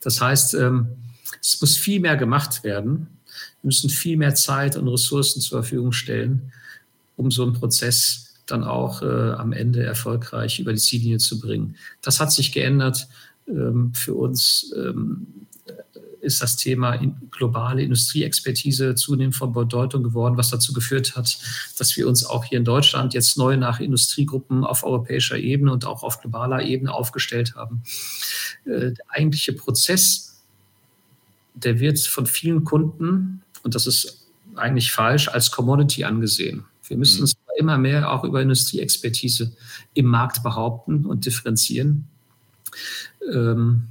Das 0.01 0.21
heißt, 0.21 0.55
ähm, 0.55 0.89
es 1.41 1.61
muss 1.61 1.77
viel 1.77 2.01
mehr 2.01 2.17
gemacht 2.17 2.65
werden. 2.65 3.09
Wir 3.63 3.69
müssen 3.69 3.91
viel 3.91 4.17
mehr 4.17 4.35
Zeit 4.35 4.77
und 4.77 4.89
Ressourcen 4.89 5.41
zur 5.41 5.63
Verfügung 5.63 5.93
stellen, 5.93 6.53
um 7.17 7.31
so 7.31 7.43
einen 7.43 7.53
Prozess 7.53 8.35
dann 8.47 8.65
auch 8.65 9.03
äh, 9.03 9.33
am 9.33 9.53
Ende 9.53 9.83
erfolgreich 9.83 10.61
über 10.61 10.73
die 10.73 10.79
Ziellinie 10.79 11.19
zu 11.19 11.41
bringen. 11.41 11.77
Das 12.01 12.21
hat 12.21 12.33
sich 12.33 12.53
geändert. 12.53 13.09
Ähm, 13.49 13.93
für 13.95 14.15
uns 14.15 14.73
ähm, 14.77 15.46
ist 16.27 16.43
das 16.43 16.57
Thema 16.57 17.01
globale 17.31 17.83
Industrieexpertise 17.83 18.97
zunehmend 18.97 19.37
von 19.37 19.53
Bedeutung 19.53 20.03
geworden, 20.03 20.37
was 20.37 20.51
dazu 20.51 20.73
geführt 20.73 21.17
hat, 21.17 21.39
dass 21.79 21.97
wir 21.97 22.09
uns 22.09 22.25
auch 22.25 22.45
hier 22.45 22.59
in 22.59 22.65
Deutschland 22.65 23.15
jetzt 23.15 23.39
neu 23.39 23.57
nach 23.57 23.81
Industriegruppen 23.81 24.65
auf 24.65 24.85
europäischer 24.85 25.39
Ebene 25.39 25.73
und 25.73 25.85
auch 25.85 26.03
auf 26.03 26.21
globaler 26.21 26.63
Ebene 26.63 26.93
aufgestellt 26.93 27.55
haben. 27.55 27.83
Äh, 28.65 28.93
der 28.93 29.05
eigentliche 29.09 29.53
Prozess, 29.53 30.43
der 31.55 31.79
wird 31.79 32.01
von 32.01 32.27
vielen 32.27 32.65
Kunden, 32.65 33.43
und 33.63 33.75
das 33.75 33.87
ist 33.87 34.27
eigentlich 34.57 34.93
falsch, 34.93 35.29
als 35.29 35.51
Commodity 35.51 36.05
angesehen. 36.05 36.65
Wir 36.89 36.97
müssen 36.97 37.19
mhm. 37.19 37.23
uns 37.23 37.37
immer 37.57 37.79
mehr 37.79 38.13
auch 38.13 38.25
über 38.25 38.43
Industrieexpertise 38.43 39.53
im 39.95 40.07
Markt 40.07 40.43
behaupten 40.43 41.07
und 41.07 41.25
differenzieren. 41.25 42.07
Ähm, 43.33 43.87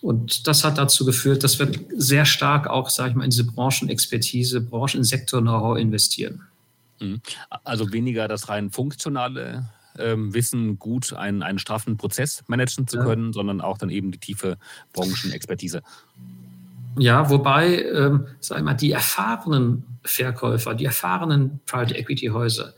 und 0.00 0.46
das 0.46 0.64
hat 0.64 0.78
dazu 0.78 1.04
geführt, 1.04 1.42
dass 1.42 1.58
wir 1.58 1.70
sehr 1.96 2.24
stark 2.24 2.68
auch, 2.68 2.88
sage 2.90 3.10
ich 3.10 3.16
mal, 3.16 3.24
in 3.24 3.30
diese 3.30 3.44
Branchenexpertise, 3.44 4.60
Branchensektor-Know-how 4.60 5.78
investieren. 5.78 6.42
Mhm. 7.00 7.20
Also 7.64 7.92
weniger 7.92 8.28
das 8.28 8.48
rein 8.48 8.70
funktionale 8.70 9.68
ähm, 9.98 10.32
Wissen, 10.34 10.78
gut 10.78 11.12
einen, 11.12 11.42
einen 11.42 11.58
straffen 11.58 11.96
Prozess 11.96 12.44
managen 12.46 12.86
zu 12.86 12.98
können, 12.98 13.26
ja. 13.26 13.32
sondern 13.32 13.60
auch 13.60 13.78
dann 13.78 13.90
eben 13.90 14.12
die 14.12 14.18
tiefe 14.18 14.56
Branchenexpertise. 14.92 15.82
Ja, 16.96 17.28
wobei, 17.30 17.82
ähm, 17.82 18.26
sag 18.40 18.58
ich 18.58 18.64
mal, 18.64 18.74
die 18.74 18.92
erfahrenen 18.92 19.84
Verkäufer, 20.04 20.74
die 20.74 20.84
erfahrenen 20.84 21.60
Private 21.66 21.96
Equity 21.96 22.26
Häuser, 22.26 22.74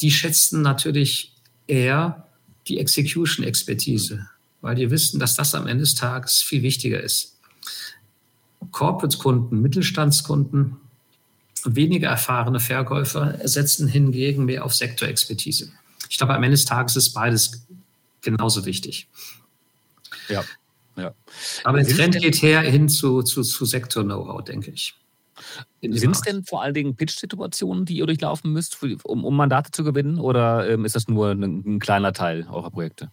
die 0.00 0.10
schätzen 0.10 0.62
natürlich 0.62 1.34
eher 1.66 2.26
die 2.66 2.78
Execution-Expertise. 2.78 4.16
Mhm 4.16 4.37
weil 4.60 4.74
die 4.74 4.90
wissen, 4.90 5.20
dass 5.20 5.36
das 5.36 5.54
am 5.54 5.66
Ende 5.66 5.82
des 5.82 5.94
Tages 5.94 6.42
viel 6.42 6.62
wichtiger 6.62 7.00
ist. 7.00 7.38
Corporate-Kunden, 8.72 9.60
Mittelstandskunden, 9.60 10.76
weniger 11.64 12.08
erfahrene 12.08 12.60
Verkäufer 12.60 13.38
setzen 13.46 13.88
hingegen 13.88 14.44
mehr 14.44 14.64
auf 14.64 14.74
Sektorexpertise. 14.74 15.72
Ich 16.08 16.16
glaube, 16.18 16.34
am 16.34 16.42
Ende 16.42 16.56
des 16.56 16.64
Tages 16.64 16.96
ist 16.96 17.12
beides 17.12 17.66
genauso 18.22 18.64
wichtig. 18.64 19.08
Ja. 20.28 20.44
ja. 20.96 21.14
Aber 21.64 21.82
der 21.82 21.94
Trend 21.94 22.18
geht 22.20 22.42
her 22.42 22.60
hin 22.62 22.88
zu, 22.88 23.22
zu, 23.22 23.42
zu 23.42 23.64
Sektor-Know-how, 23.64 24.44
denke 24.44 24.70
ich. 24.70 24.94
Sind 25.80 26.14
es 26.14 26.22
denn 26.22 26.44
vor 26.44 26.62
allen 26.62 26.74
Dingen 26.74 26.96
Pitch-Situationen, 26.96 27.84
die 27.84 27.98
ihr 27.98 28.06
durchlaufen 28.06 28.52
müsst, 28.52 28.82
um, 29.04 29.24
um 29.24 29.36
Mandate 29.36 29.70
zu 29.70 29.84
gewinnen, 29.84 30.18
oder 30.18 30.68
ähm, 30.68 30.84
ist 30.84 30.96
das 30.96 31.06
nur 31.06 31.30
ein, 31.30 31.42
ein 31.42 31.78
kleiner 31.78 32.12
Teil 32.12 32.46
eurer 32.50 32.70
Projekte? 32.70 33.12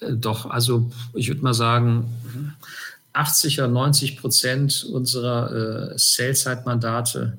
Äh, 0.00 0.12
doch, 0.12 0.46
also 0.46 0.90
ich 1.14 1.28
würde 1.28 1.42
mal 1.42 1.54
sagen, 1.54 2.06
80 3.12 3.58
oder 3.58 3.68
90 3.68 4.18
Prozent 4.18 4.84
unserer 4.84 5.92
äh, 5.92 5.98
Sales-Side-Mandate 5.98 7.38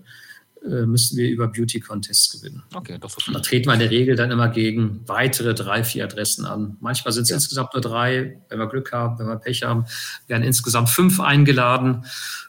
äh, 0.63 0.85
müssen 0.85 1.17
wir 1.17 1.29
über 1.29 1.47
Beauty-Contests 1.47 2.31
gewinnen. 2.33 2.61
Okay, 2.73 2.97
doch 2.99 3.09
so 3.09 3.31
Da 3.31 3.39
treten 3.39 3.67
wir 3.67 3.73
in 3.73 3.79
der 3.79 3.89
Regel 3.89 4.15
dann 4.15 4.31
immer 4.31 4.49
gegen 4.49 5.01
weitere 5.07 5.53
drei, 5.53 5.83
vier 5.83 6.03
Adressen 6.03 6.45
an. 6.45 6.77
Manchmal 6.81 7.13
sind 7.13 7.23
es 7.23 7.29
ja. 7.29 7.35
insgesamt 7.35 7.73
nur 7.73 7.81
drei. 7.81 8.37
Wenn 8.49 8.59
wir 8.59 8.67
Glück 8.67 8.91
haben, 8.91 9.17
wenn 9.17 9.27
wir 9.27 9.37
Pech 9.37 9.63
haben, 9.63 9.85
werden 10.27 10.43
insgesamt 10.43 10.89
fünf 10.89 11.19
eingeladen. 11.19 12.05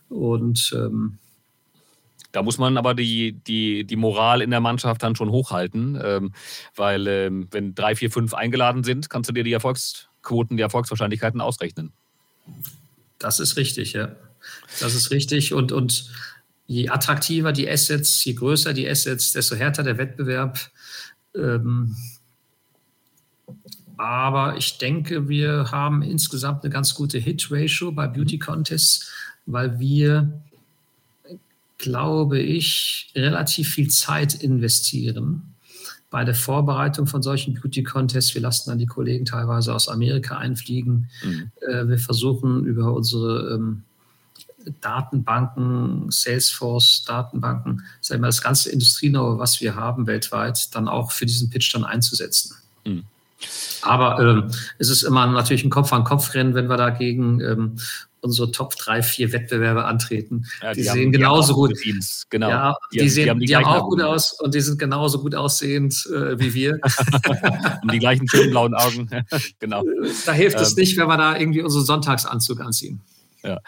Und 0.09 0.73
ähm, 0.77 1.19
da 2.33 2.43
muss 2.43 2.59
man 2.59 2.77
aber 2.79 2.95
die, 2.95 3.33
die, 3.33 3.85
die 3.85 3.97
Moral 3.97 4.41
in 4.41 4.51
der 4.51 4.61
Mannschaft 4.61 5.03
dann 5.03 5.15
schon 5.15 5.31
hochhalten, 5.31 6.01
ähm, 6.03 6.33
weil 6.75 7.07
ähm, 7.07 7.49
wenn 7.51 7.75
drei, 7.75 7.95
vier, 7.95 8.11
fünf 8.11 8.35
eingeladen 8.35 8.85
sind, 8.85 9.11
kannst 9.11 9.29
du 9.29 9.35
dir 9.35 9.45
die 9.45 9.53
Erfolgsquoten, 9.53 10.57
die 10.57 10.63
Erfolgswahrscheinlichkeiten 10.63 11.41
ausrechnen. 11.41 11.93
Das 13.19 13.39
ist 13.39 13.57
richtig, 13.57 13.93
ja. 13.93 14.17
Das 14.81 14.95
ist 14.95 15.11
richtig. 15.11 15.53
Und, 15.53 15.73
und 15.73 16.11
je 16.67 16.89
attraktiver 16.89 17.53
die 17.53 17.69
Assets, 17.69 18.25
je 18.25 18.33
größer 18.33 18.73
die 18.73 18.89
Assets, 18.89 19.33
desto 19.33 19.55
härter 19.55 19.83
der 19.83 19.99
Wettbewerb. 19.99 20.59
Ähm, 21.37 21.95
aber 23.99 24.57
ich 24.57 24.79
denke, 24.79 25.29
wir 25.29 25.71
haben 25.71 26.03
insgesamt 26.03 26.65
eine 26.65 26.73
ganz 26.73 26.95
gute 26.95 27.19
Hit-Ratio 27.19 27.93
bei 27.93 28.09
Beauty 28.09 28.39
Contests, 28.39 29.13
weil 29.47 29.79
wir 29.79 30.43
glaube 31.83 32.39
ich, 32.39 33.11
relativ 33.15 33.75
viel 33.75 33.89
Zeit 33.89 34.35
investieren 34.35 35.55
bei 36.11 36.25
der 36.25 36.35
Vorbereitung 36.35 37.07
von 37.07 37.23
solchen 37.23 37.55
Beauty-Contests. 37.55 38.35
Wir 38.35 38.43
lassen 38.43 38.71
dann 38.71 38.79
die 38.79 38.87
Kollegen 38.87 39.25
teilweise 39.25 39.75
aus 39.75 39.89
Amerika 39.89 40.39
einfliegen. 40.39 41.11
Mhm. 41.25 41.51
Äh, 41.61 41.89
wir 41.89 41.99
versuchen 41.99 42.65
über 42.65 42.95
unsere 42.95 43.55
ähm, 43.55 43.83
Datenbanken, 44.81 46.11
Salesforce-Datenbanken, 46.11 47.83
sagen 48.01 48.23
wir, 48.23 48.29
das 48.29 48.43
ganze 48.43 48.71
Industrie-Know, 48.71 49.39
was 49.39 49.61
wir 49.61 49.75
haben 49.75 50.07
weltweit, 50.07 50.75
dann 50.75 50.87
auch 50.87 51.11
für 51.11 51.27
diesen 51.27 51.51
Pitch 51.51 51.75
dann 51.75 51.85
einzusetzen. 51.85 52.57
Mhm. 52.85 53.05
Aber 53.83 54.19
ähm, 54.21 54.51
es 54.79 54.89
ist 54.89 55.03
immer 55.03 55.27
natürlich 55.27 55.65
ein 55.65 55.71
Kopf-an-Kopf-Rennen, 55.71 56.55
wenn 56.55 56.69
wir 56.69 56.77
dagegen 56.77 57.41
ähm, 57.41 57.77
unsere 58.21 58.53
Top 58.53 58.77
3, 58.77 59.03
4 59.03 59.33
Wettbewerbe 59.33 59.85
antreten. 59.85 60.47
Ja, 60.63 60.73
die, 60.73 60.83
die, 60.83 60.89
sehen 60.89 61.05
haben, 61.07 61.13
genauso 61.13 61.55
gut. 61.55 61.77
Teams. 61.77 62.27
Genau. 62.31 62.49
Ja, 62.49 62.77
die, 62.93 62.99
die, 62.99 63.09
sehen, 63.09 63.25
die, 63.25 63.31
haben, 63.31 63.41
die 63.41 63.57
haben 63.57 63.65
auch 63.65 63.89
gut 63.89 64.01
aus 64.01 64.33
und 64.41 64.55
die 64.55 64.61
sind 64.61 64.79
genauso 64.79 65.21
gut 65.21 65.35
aussehend 65.35 66.07
äh, 66.15 66.39
wie 66.39 66.55
wir. 66.55 66.79
haben 66.83 67.89
die 67.89 67.99
gleichen 67.99 68.29
schönen 68.29 68.51
blauen 68.51 68.75
Augen. 68.75 69.11
genau. 69.59 69.83
Da 70.25 70.33
hilft 70.33 70.57
ähm, 70.57 70.63
es 70.63 70.77
nicht, 70.77 70.97
wenn 70.97 71.09
wir 71.09 71.17
da 71.17 71.37
irgendwie 71.37 71.63
unseren 71.63 71.85
Sonntagsanzug 71.85 72.61
anziehen. 72.61 73.01
Ja. 73.43 73.59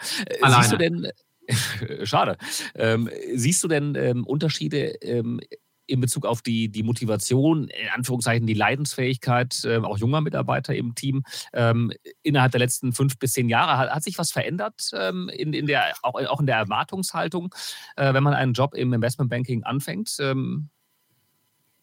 Alleine. 0.41 0.63
Siehst 0.63 0.71
du 0.71 0.77
denn, 0.77 1.07
Schade. 2.03 2.37
Ähm, 2.75 3.09
siehst 3.33 3.63
du 3.63 3.67
denn 3.67 3.95
ähm, 3.95 4.25
Unterschiede 4.25 4.95
ähm, 5.01 5.39
in 5.87 6.01
Bezug 6.01 6.25
auf 6.25 6.41
die, 6.41 6.69
die 6.69 6.83
Motivation, 6.83 7.67
in 7.67 7.89
Anführungszeichen 7.93 8.47
die 8.47 8.53
Leidensfähigkeit 8.53 9.63
äh, 9.65 9.77
auch 9.77 9.97
junger 9.97 10.21
Mitarbeiter 10.21 10.75
im 10.75 10.95
Team 10.95 11.23
ähm, 11.53 11.91
innerhalb 12.23 12.51
der 12.51 12.59
letzten 12.59 12.93
fünf 12.93 13.17
bis 13.17 13.33
zehn 13.33 13.49
Jahre? 13.49 13.77
Hat, 13.77 13.89
hat 13.89 14.03
sich 14.03 14.17
was 14.17 14.31
verändert 14.31 14.91
ähm, 14.93 15.29
in, 15.29 15.53
in 15.53 15.67
der, 15.67 15.93
auch, 16.01 16.15
auch 16.15 16.39
in 16.39 16.45
der 16.45 16.57
Erwartungshaltung, 16.57 17.53
äh, 17.95 18.13
wenn 18.13 18.23
man 18.23 18.33
einen 18.33 18.53
Job 18.53 18.73
im 18.73 18.93
Investmentbanking 18.93 19.63
anfängt? 19.63 20.15
Ähm, 20.19 20.69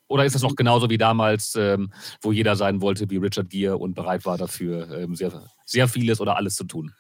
oder 0.09 0.27
ist 0.27 0.35
das 0.35 0.43
noch 0.43 0.57
genauso 0.57 0.91
wie 0.91 0.99
damals, 0.99 1.55
ähm, 1.57 1.91
wo 2.21 2.33
jeder 2.33 2.55
sein 2.55 2.83
wollte 2.83 3.09
wie 3.09 3.17
Richard 3.17 3.49
Gere 3.49 3.79
und 3.79 3.95
bereit 3.95 4.27
war 4.27 4.37
dafür, 4.37 4.91
ähm, 4.91 5.15
sehr, 5.15 5.49
sehr 5.65 5.89
vieles 5.89 6.21
oder 6.21 6.37
alles 6.37 6.55
zu 6.55 6.65
tun? 6.65 6.93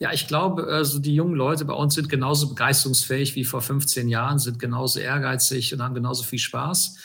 Ja, 0.00 0.12
ich 0.12 0.26
glaube, 0.26 0.66
also 0.66 0.98
die 0.98 1.14
jungen 1.14 1.34
Leute 1.34 1.64
bei 1.64 1.74
uns 1.74 1.94
sind 1.94 2.08
genauso 2.08 2.48
begeisterungsfähig 2.48 3.36
wie 3.36 3.44
vor 3.44 3.62
15 3.62 4.08
Jahren, 4.08 4.38
sind 4.38 4.58
genauso 4.58 4.98
ehrgeizig 4.98 5.72
und 5.72 5.82
haben 5.82 5.94
genauso 5.94 6.24
viel 6.24 6.40
Spaß. 6.40 6.96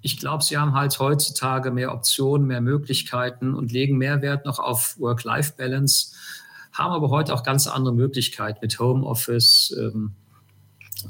Ich 0.00 0.18
glaube, 0.18 0.44
sie 0.44 0.56
haben 0.56 0.74
halt 0.74 0.98
heutzutage 1.00 1.72
mehr 1.72 1.92
Optionen, 1.92 2.46
mehr 2.46 2.60
Möglichkeiten 2.60 3.54
und 3.54 3.72
legen 3.72 3.98
mehr 3.98 4.22
Wert 4.22 4.46
noch 4.46 4.60
auf 4.60 4.98
Work-Life-Balance, 5.00 6.14
haben 6.72 6.92
aber 6.92 7.10
heute 7.10 7.34
auch 7.34 7.42
ganz 7.42 7.66
andere 7.66 7.94
Möglichkeiten 7.94 8.58
mit 8.62 8.78
Homeoffice. 8.78 9.74
Ähm, 9.78 10.12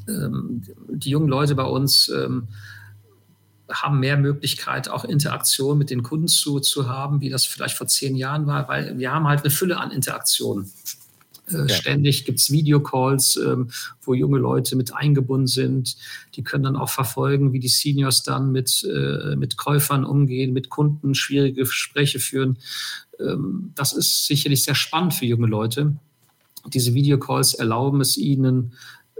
ähm, 0.08 0.62
die 0.88 1.10
jungen 1.10 1.28
Leute 1.28 1.54
bei 1.54 1.64
uns 1.64 2.08
ähm, 2.08 2.48
haben 3.70 4.00
mehr 4.00 4.16
Möglichkeit, 4.16 4.88
auch 4.88 5.04
Interaktion 5.04 5.76
mit 5.76 5.90
den 5.90 6.02
Kunden 6.02 6.28
zu, 6.28 6.60
zu 6.60 6.88
haben, 6.88 7.20
wie 7.20 7.28
das 7.28 7.44
vielleicht 7.44 7.76
vor 7.76 7.88
zehn 7.88 8.14
Jahren 8.14 8.46
war, 8.46 8.68
weil 8.68 8.96
wir 8.98 9.12
haben 9.12 9.26
halt 9.26 9.40
eine 9.40 9.50
Fülle 9.50 9.78
an 9.78 9.90
Interaktionen. 9.90 10.70
Äh, 11.50 11.58
ja. 11.58 11.68
Ständig 11.68 12.24
gibt 12.24 12.38
es 12.38 12.50
Videocalls, 12.50 13.36
ähm, 13.36 13.70
wo 14.02 14.14
junge 14.14 14.38
Leute 14.38 14.76
mit 14.76 14.94
eingebunden 14.94 15.46
sind. 15.46 15.96
Die 16.34 16.42
können 16.42 16.64
dann 16.64 16.76
auch 16.76 16.88
verfolgen, 16.88 17.52
wie 17.52 17.60
die 17.60 17.68
Seniors 17.68 18.22
dann 18.22 18.52
mit, 18.52 18.84
äh, 18.84 19.36
mit 19.36 19.56
Käufern 19.56 20.04
umgehen, 20.04 20.52
mit 20.52 20.70
Kunden 20.70 21.14
schwierige 21.14 21.62
Gespräche 21.62 22.18
führen. 22.18 22.58
Ähm, 23.20 23.72
das 23.74 23.92
ist 23.92 24.26
sicherlich 24.26 24.62
sehr 24.62 24.74
spannend 24.74 25.14
für 25.14 25.26
junge 25.26 25.46
Leute. 25.46 25.96
Diese 26.66 26.94
Videocalls 26.94 27.54
erlauben 27.54 28.00
es 28.00 28.16
ihnen, 28.16 28.72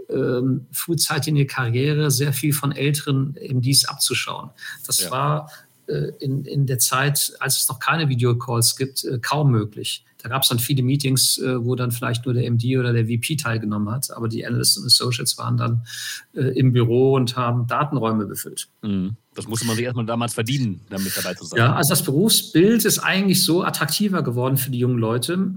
ähm, 0.09 0.67
frühzeitig 0.71 1.29
in 1.29 1.35
der 1.35 1.47
Karriere 1.47 2.11
sehr 2.11 2.33
viel 2.33 2.53
von 2.53 2.71
Älteren 2.71 3.35
im 3.35 3.61
Dies 3.61 3.85
abzuschauen. 3.85 4.51
Das 4.85 5.01
ja. 5.01 5.11
war 5.11 5.51
äh, 5.87 6.11
in, 6.19 6.45
in 6.45 6.65
der 6.65 6.79
Zeit, 6.79 7.33
als 7.39 7.61
es 7.61 7.69
noch 7.69 7.79
keine 7.79 8.09
Videocalls 8.09 8.75
gibt, 8.75 9.05
kaum 9.21 9.51
möglich. 9.51 10.05
Da 10.27 10.33
gab 10.33 10.43
es 10.43 10.49
dann 10.49 10.59
viele 10.59 10.83
Meetings, 10.83 11.37
äh, 11.37 11.63
wo 11.63 11.75
dann 11.75 11.91
vielleicht 11.91 12.25
nur 12.25 12.33
der 12.33 12.43
MD 12.51 12.77
oder 12.77 12.91
der 12.91 13.05
VP 13.05 13.37
teilgenommen 13.37 13.89
hat, 13.89 14.11
aber 14.11 14.27
die 14.27 14.45
Analysts 14.45 14.77
und 14.77 14.85
Associates 14.85 15.37
waren 15.37 15.55
dann 15.55 15.85
äh, 16.33 16.47
im 16.59 16.73
Büro 16.73 17.13
und 17.13 17.37
haben 17.37 17.65
Datenräume 17.65 18.25
befüllt. 18.25 18.67
Mhm. 18.81 19.15
Das 19.35 19.47
musste 19.47 19.65
man 19.65 19.77
sich 19.77 19.85
erstmal 19.85 20.05
damals 20.05 20.33
verdienen, 20.33 20.81
damit 20.89 21.15
dabei 21.15 21.33
zu 21.33 21.45
sein. 21.45 21.59
Ja, 21.59 21.75
also 21.75 21.91
das 21.91 22.03
Berufsbild 22.03 22.83
ist 22.83 22.99
eigentlich 22.99 23.45
so 23.45 23.63
attraktiver 23.63 24.21
geworden 24.21 24.57
für 24.57 24.69
die 24.69 24.79
jungen 24.79 24.97
Leute. 24.97 25.53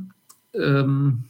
Ähm, 0.55 1.25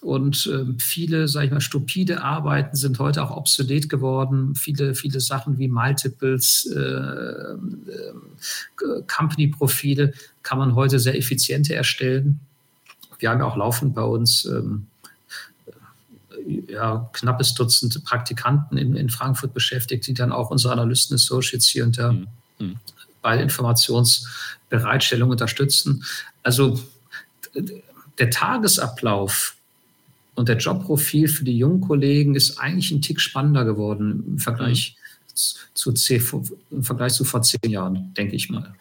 und 0.00 0.46
äh, 0.46 0.64
viele, 0.78 1.28
sage 1.28 1.46
ich 1.46 1.52
mal, 1.52 1.60
stupide 1.60 2.22
Arbeiten 2.22 2.76
sind 2.76 2.98
heute 2.98 3.22
auch 3.22 3.36
obsolet 3.36 3.90
geworden. 3.90 4.54
Viele, 4.54 4.94
viele 4.94 5.20
Sachen 5.20 5.58
wie 5.58 5.68
Multiples, 5.68 6.64
äh, 6.74 6.80
äh, 6.80 7.56
Company-Profile 9.06 10.14
kann 10.42 10.58
man 10.58 10.74
heute 10.76 10.98
sehr 10.98 11.18
effizient 11.18 11.68
erstellen. 11.68 12.40
Wir 13.18 13.30
haben 13.30 13.40
ja 13.40 13.46
auch 13.46 13.56
laufend 13.56 13.94
bei 13.94 14.02
uns 14.02 14.44
ähm, 14.44 14.86
ja, 16.68 17.08
knappes 17.12 17.54
Dutzend 17.54 18.04
Praktikanten 18.04 18.78
in, 18.78 18.96
in, 18.96 19.10
Frankfurt 19.10 19.54
beschäftigt, 19.54 20.06
die 20.06 20.14
dann 20.14 20.32
auch 20.32 20.50
unsere 20.50 20.72
Analysten 20.72 21.14
Associates 21.14 21.68
hier 21.68 21.84
unter, 21.84 22.12
mhm. 22.12 22.26
mhm. 22.58 22.76
bei 23.22 23.40
Informationsbereitstellung 23.40 25.30
unterstützen. 25.30 26.04
Also 26.42 26.80
der 28.18 28.30
Tagesablauf 28.30 29.56
und 30.34 30.48
der 30.48 30.56
Jobprofil 30.56 31.28
für 31.28 31.44
die 31.44 31.56
jungen 31.56 31.80
Kollegen 31.80 32.34
ist 32.34 32.58
eigentlich 32.58 32.90
ein 32.90 33.02
Tick 33.02 33.20
spannender 33.20 33.64
geworden 33.64 34.24
im 34.26 34.38
Vergleich, 34.38 34.96
mhm. 35.28 35.34
zu, 35.74 35.94
im 36.70 36.84
Vergleich 36.84 37.14
zu 37.14 37.24
vor 37.24 37.42
zehn 37.42 37.70
Jahren, 37.70 38.12
denke 38.14 38.36
ich 38.36 38.50
mal 38.50 38.74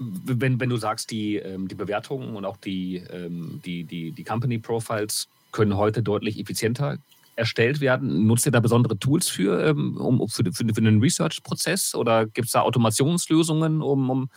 wenn, 0.00 0.58
wenn 0.58 0.70
du 0.70 0.76
sagst, 0.76 1.10
die, 1.10 1.36
ähm, 1.36 1.68
die 1.68 1.74
Bewertungen 1.74 2.34
und 2.34 2.44
auch 2.44 2.56
die, 2.56 2.96
ähm, 3.10 3.60
die, 3.64 3.84
die, 3.84 4.12
die 4.12 4.24
Company 4.24 4.58
Profiles 4.58 5.28
können 5.52 5.76
heute 5.76 6.02
deutlich 6.02 6.38
effizienter 6.38 6.96
erstellt 7.36 7.80
werden. 7.80 8.26
Nutzt 8.26 8.46
ihr 8.46 8.52
da 8.52 8.60
besondere 8.60 8.98
Tools 8.98 9.28
für, 9.28 9.62
ähm, 9.66 9.96
um, 9.96 10.28
für, 10.28 10.44
für, 10.52 10.64
für 10.64 10.82
den 10.82 11.00
Research-Prozess 11.00 11.94
oder 11.94 12.26
gibt 12.26 12.46
es 12.46 12.52
da 12.52 12.62
Automationslösungen, 12.62 13.82
um, 13.82 14.10
um 14.10 14.30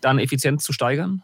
dann 0.00 0.18
Effizienz 0.18 0.64
zu 0.64 0.72
steigern? 0.72 1.22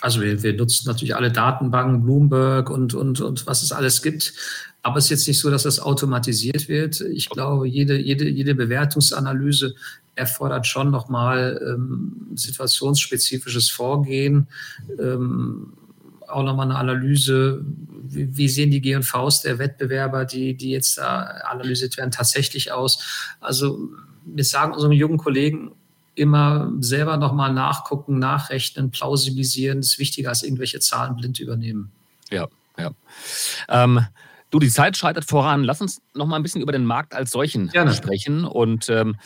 Also 0.00 0.20
wir, 0.20 0.42
wir, 0.42 0.54
nutzen 0.54 0.88
natürlich 0.88 1.14
alle 1.14 1.30
Datenbanken, 1.30 2.02
Bloomberg 2.02 2.70
und, 2.70 2.94
und, 2.94 3.20
und 3.20 3.46
was 3.46 3.62
es 3.62 3.72
alles 3.72 4.02
gibt. 4.02 4.34
Aber 4.82 4.98
es 4.98 5.04
ist 5.04 5.10
jetzt 5.10 5.28
nicht 5.28 5.38
so, 5.38 5.50
dass 5.50 5.62
das 5.62 5.78
automatisiert 5.78 6.68
wird. 6.68 7.00
Ich 7.00 7.28
glaube, 7.28 7.68
jede, 7.68 7.96
jede, 7.98 8.28
jede 8.28 8.56
Bewertungsanalyse 8.56 9.74
erfordert 10.14 10.66
schon 10.66 10.90
nochmal 10.90 11.60
ähm, 11.66 12.28
situationsspezifisches 12.34 13.70
Vorgehen, 13.70 14.48
ähm, 14.98 15.72
auch 16.28 16.42
nochmal 16.42 16.66
eine 16.66 16.78
Analyse, 16.78 17.64
wie, 18.04 18.36
wie, 18.36 18.48
sehen 18.48 18.70
die 18.70 18.80
G&Vs 18.80 19.42
der 19.42 19.58
Wettbewerber, 19.58 20.24
die, 20.24 20.54
die 20.54 20.70
jetzt 20.70 20.98
da 20.98 21.20
analysiert 21.48 21.96
werden, 21.96 22.10
tatsächlich 22.10 22.72
aus. 22.72 23.34
Also 23.40 23.88
wir 24.24 24.44
sagen 24.44 24.72
unseren 24.72 24.92
jungen 24.92 25.18
Kollegen 25.18 25.72
immer 26.14 26.72
selber 26.80 27.16
nochmal 27.16 27.52
nachgucken, 27.52 28.18
nachrechnen, 28.18 28.90
plausibilisieren, 28.90 29.80
ist 29.80 29.98
wichtiger 29.98 30.30
als 30.30 30.42
irgendwelche 30.42 30.80
Zahlen 30.80 31.16
blind 31.16 31.38
übernehmen. 31.38 31.90
Ja, 32.30 32.48
ja. 32.78 32.92
Ähm, 33.68 34.06
Du, 34.52 34.58
die 34.58 34.68
Zeit 34.68 34.98
schreitet 34.98 35.24
voran. 35.24 35.64
Lass 35.64 35.80
uns 35.80 36.02
noch 36.12 36.26
mal 36.26 36.36
ein 36.36 36.42
bisschen 36.42 36.60
über 36.60 36.72
den 36.72 36.84
Markt 36.84 37.14
als 37.14 37.30
solchen 37.30 37.68
Gerne. 37.68 37.94
sprechen. 37.94 38.44
Und 38.44 38.90
ähm, 38.90 39.16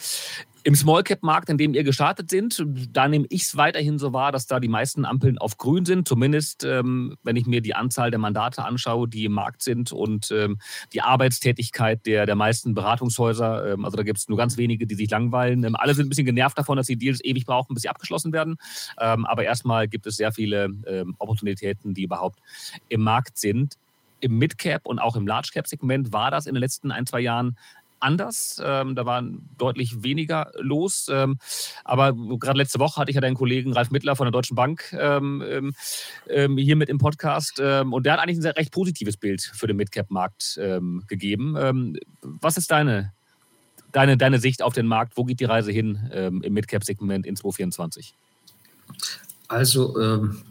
im 0.66 0.74
Small 0.74 1.04
Cap 1.04 1.22
Markt, 1.22 1.48
in 1.48 1.58
dem 1.58 1.74
ihr 1.74 1.84
gestartet 1.84 2.28
sind, 2.28 2.60
da 2.90 3.06
nehme 3.06 3.26
ich 3.30 3.42
es 3.42 3.56
weiterhin 3.56 4.00
so 4.00 4.12
wahr, 4.12 4.32
dass 4.32 4.48
da 4.48 4.58
die 4.58 4.66
meisten 4.66 5.04
Ampeln 5.04 5.38
auf 5.38 5.58
grün 5.58 5.84
sind. 5.84 6.08
Zumindest, 6.08 6.64
ähm, 6.64 7.14
wenn 7.22 7.36
ich 7.36 7.46
mir 7.46 7.60
die 7.60 7.76
Anzahl 7.76 8.10
der 8.10 8.18
Mandate 8.18 8.64
anschaue, 8.64 9.06
die 9.06 9.26
im 9.26 9.32
Markt 9.32 9.62
sind 9.62 9.92
und 9.92 10.32
ähm, 10.32 10.58
die 10.92 11.02
Arbeitstätigkeit 11.02 12.04
der, 12.04 12.26
der 12.26 12.34
meisten 12.34 12.74
Beratungshäuser. 12.74 13.74
Ähm, 13.74 13.84
also 13.84 13.96
da 13.96 14.02
gibt 14.02 14.18
es 14.18 14.28
nur 14.28 14.36
ganz 14.36 14.56
wenige, 14.56 14.88
die 14.88 14.96
sich 14.96 15.08
langweilen. 15.08 15.62
Ähm, 15.62 15.76
alle 15.76 15.94
sind 15.94 16.06
ein 16.06 16.08
bisschen 16.08 16.26
genervt 16.26 16.58
davon, 16.58 16.76
dass 16.76 16.88
die 16.88 16.96
Deals 16.96 17.22
ewig 17.22 17.46
brauchen, 17.46 17.72
bis 17.74 17.82
sie 17.82 17.88
abgeschlossen 17.88 18.32
werden. 18.32 18.56
Ähm, 18.98 19.24
aber 19.24 19.44
erstmal 19.44 19.86
gibt 19.86 20.04
es 20.08 20.16
sehr 20.16 20.32
viele 20.32 20.64
ähm, 20.88 21.14
Opportunitäten, 21.20 21.94
die 21.94 22.02
überhaupt 22.02 22.40
im 22.88 23.02
Markt 23.02 23.38
sind 23.38 23.76
im 24.18 24.38
Mid-Cap 24.38 24.86
und 24.86 24.98
auch 24.98 25.14
im 25.14 25.26
Large-Cap-Segment 25.26 26.12
war 26.12 26.30
das 26.30 26.46
in 26.46 26.54
den 26.54 26.60
letzten 26.60 26.90
ein, 26.90 27.06
zwei 27.06 27.20
Jahren 27.20 27.56
anders. 28.00 28.60
Ähm, 28.64 28.94
da 28.94 29.06
war 29.06 29.22
deutlich 29.58 30.02
weniger 30.02 30.52
los. 30.58 31.08
Ähm, 31.10 31.38
aber 31.84 32.14
gerade 32.38 32.58
letzte 32.58 32.78
Woche 32.78 33.00
hatte 33.00 33.10
ich 33.10 33.14
ja 33.14 33.20
deinen 33.20 33.34
Kollegen 33.34 33.72
Ralf 33.72 33.90
Mittler 33.90 34.16
von 34.16 34.26
der 34.26 34.32
Deutschen 34.32 34.54
Bank 34.54 34.94
ähm, 34.98 35.42
ähm, 35.48 35.74
ähm 36.28 36.58
hier 36.58 36.76
mit 36.76 36.88
im 36.88 36.98
Podcast. 36.98 37.60
Ähm, 37.62 37.92
und 37.92 38.04
der 38.06 38.14
hat 38.14 38.20
eigentlich 38.20 38.38
ein 38.38 38.52
recht 38.52 38.72
positives 38.72 39.16
Bild 39.16 39.42
für 39.42 39.66
den 39.66 39.76
Midcap-Markt 39.76 40.58
gegeben. 41.08 41.96
was 42.22 42.56
ist 42.56 42.70
deine, 42.70 43.12
deine, 43.92 44.16
deine 44.16 44.38
Sicht 44.38 44.62
auf 44.62 44.74
den 44.74 44.86
Markt? 44.86 45.16
Wo 45.16 45.24
geht 45.24 45.40
die 45.40 45.44
Reise 45.44 45.72
hin 45.72 46.10
im 46.12 46.52
Midcap-Segment 46.52 47.26
in 47.26 47.36
2024? 47.36 48.14
Also 49.48 49.94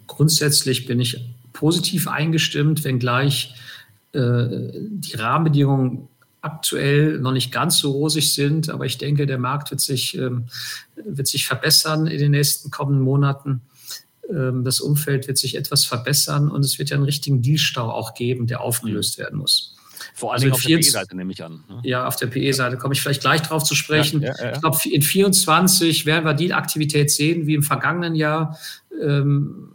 grundsätzlich 0.07 0.85
bin 0.85 0.99
ich 0.99 1.19
positiv 1.53 2.07
eingestimmt, 2.07 2.83
wenngleich 2.83 3.55
äh, 4.15 4.71
die 4.73 5.15
Rahmenbedingungen 5.15 6.07
aktuell 6.45 7.19
noch 7.19 7.31
nicht 7.31 7.51
ganz 7.51 7.79
so 7.79 7.91
rosig 7.91 8.33
sind. 8.33 8.69
Aber 8.69 8.85
ich 8.85 8.97
denke, 8.97 9.25
der 9.25 9.37
Markt 9.37 9.71
wird 9.71 9.81
sich, 9.81 10.17
ähm, 10.17 10.45
wird 10.95 11.27
sich 11.27 11.45
verbessern 11.45 12.07
in 12.07 12.19
den 12.19 12.31
nächsten 12.31 12.71
kommenden 12.71 13.03
Monaten. 13.03 13.61
Ähm, 14.29 14.63
das 14.63 14.79
Umfeld 14.79 15.27
wird 15.27 15.37
sich 15.37 15.55
etwas 15.55 15.85
verbessern 15.85 16.49
und 16.49 16.63
es 16.63 16.79
wird 16.79 16.89
ja 16.89 16.95
einen 16.95 17.05
richtigen 17.05 17.41
Dealstau 17.41 17.89
auch 17.89 18.13
geben, 18.13 18.47
der 18.47 18.61
aufgelöst 18.61 19.17
mhm. 19.17 19.23
werden 19.23 19.39
muss. 19.39 19.75
Vor 20.13 20.33
allem 20.33 20.43
also 20.43 20.55
auf 20.55 20.61
der 20.61 20.77
PE-Seite 20.77 21.15
nehme 21.15 21.31
ich 21.31 21.43
an. 21.43 21.63
Ne? 21.67 21.81
Ja, 21.83 22.07
auf 22.07 22.15
der 22.15 22.27
PE-Seite 22.27 22.77
komme 22.77 22.93
ich 22.93 23.01
vielleicht 23.01 23.21
gleich 23.21 23.41
drauf 23.41 23.63
zu 23.63 23.75
sprechen. 23.75 24.21
Ja, 24.21 24.33
ja, 24.37 24.43
ja. 24.45 24.53
Ich 24.53 24.61
glaube, 24.61 24.77
in 24.85 25.01
2024 25.01 26.05
werden 26.05 26.25
wir 26.25 26.33
Deal-Aktivität 26.33 27.11
sehen 27.11 27.47
wie 27.47 27.55
im 27.55 27.63
vergangenen 27.63 28.15
Jahr. 28.15 28.57
Ähm, 29.01 29.69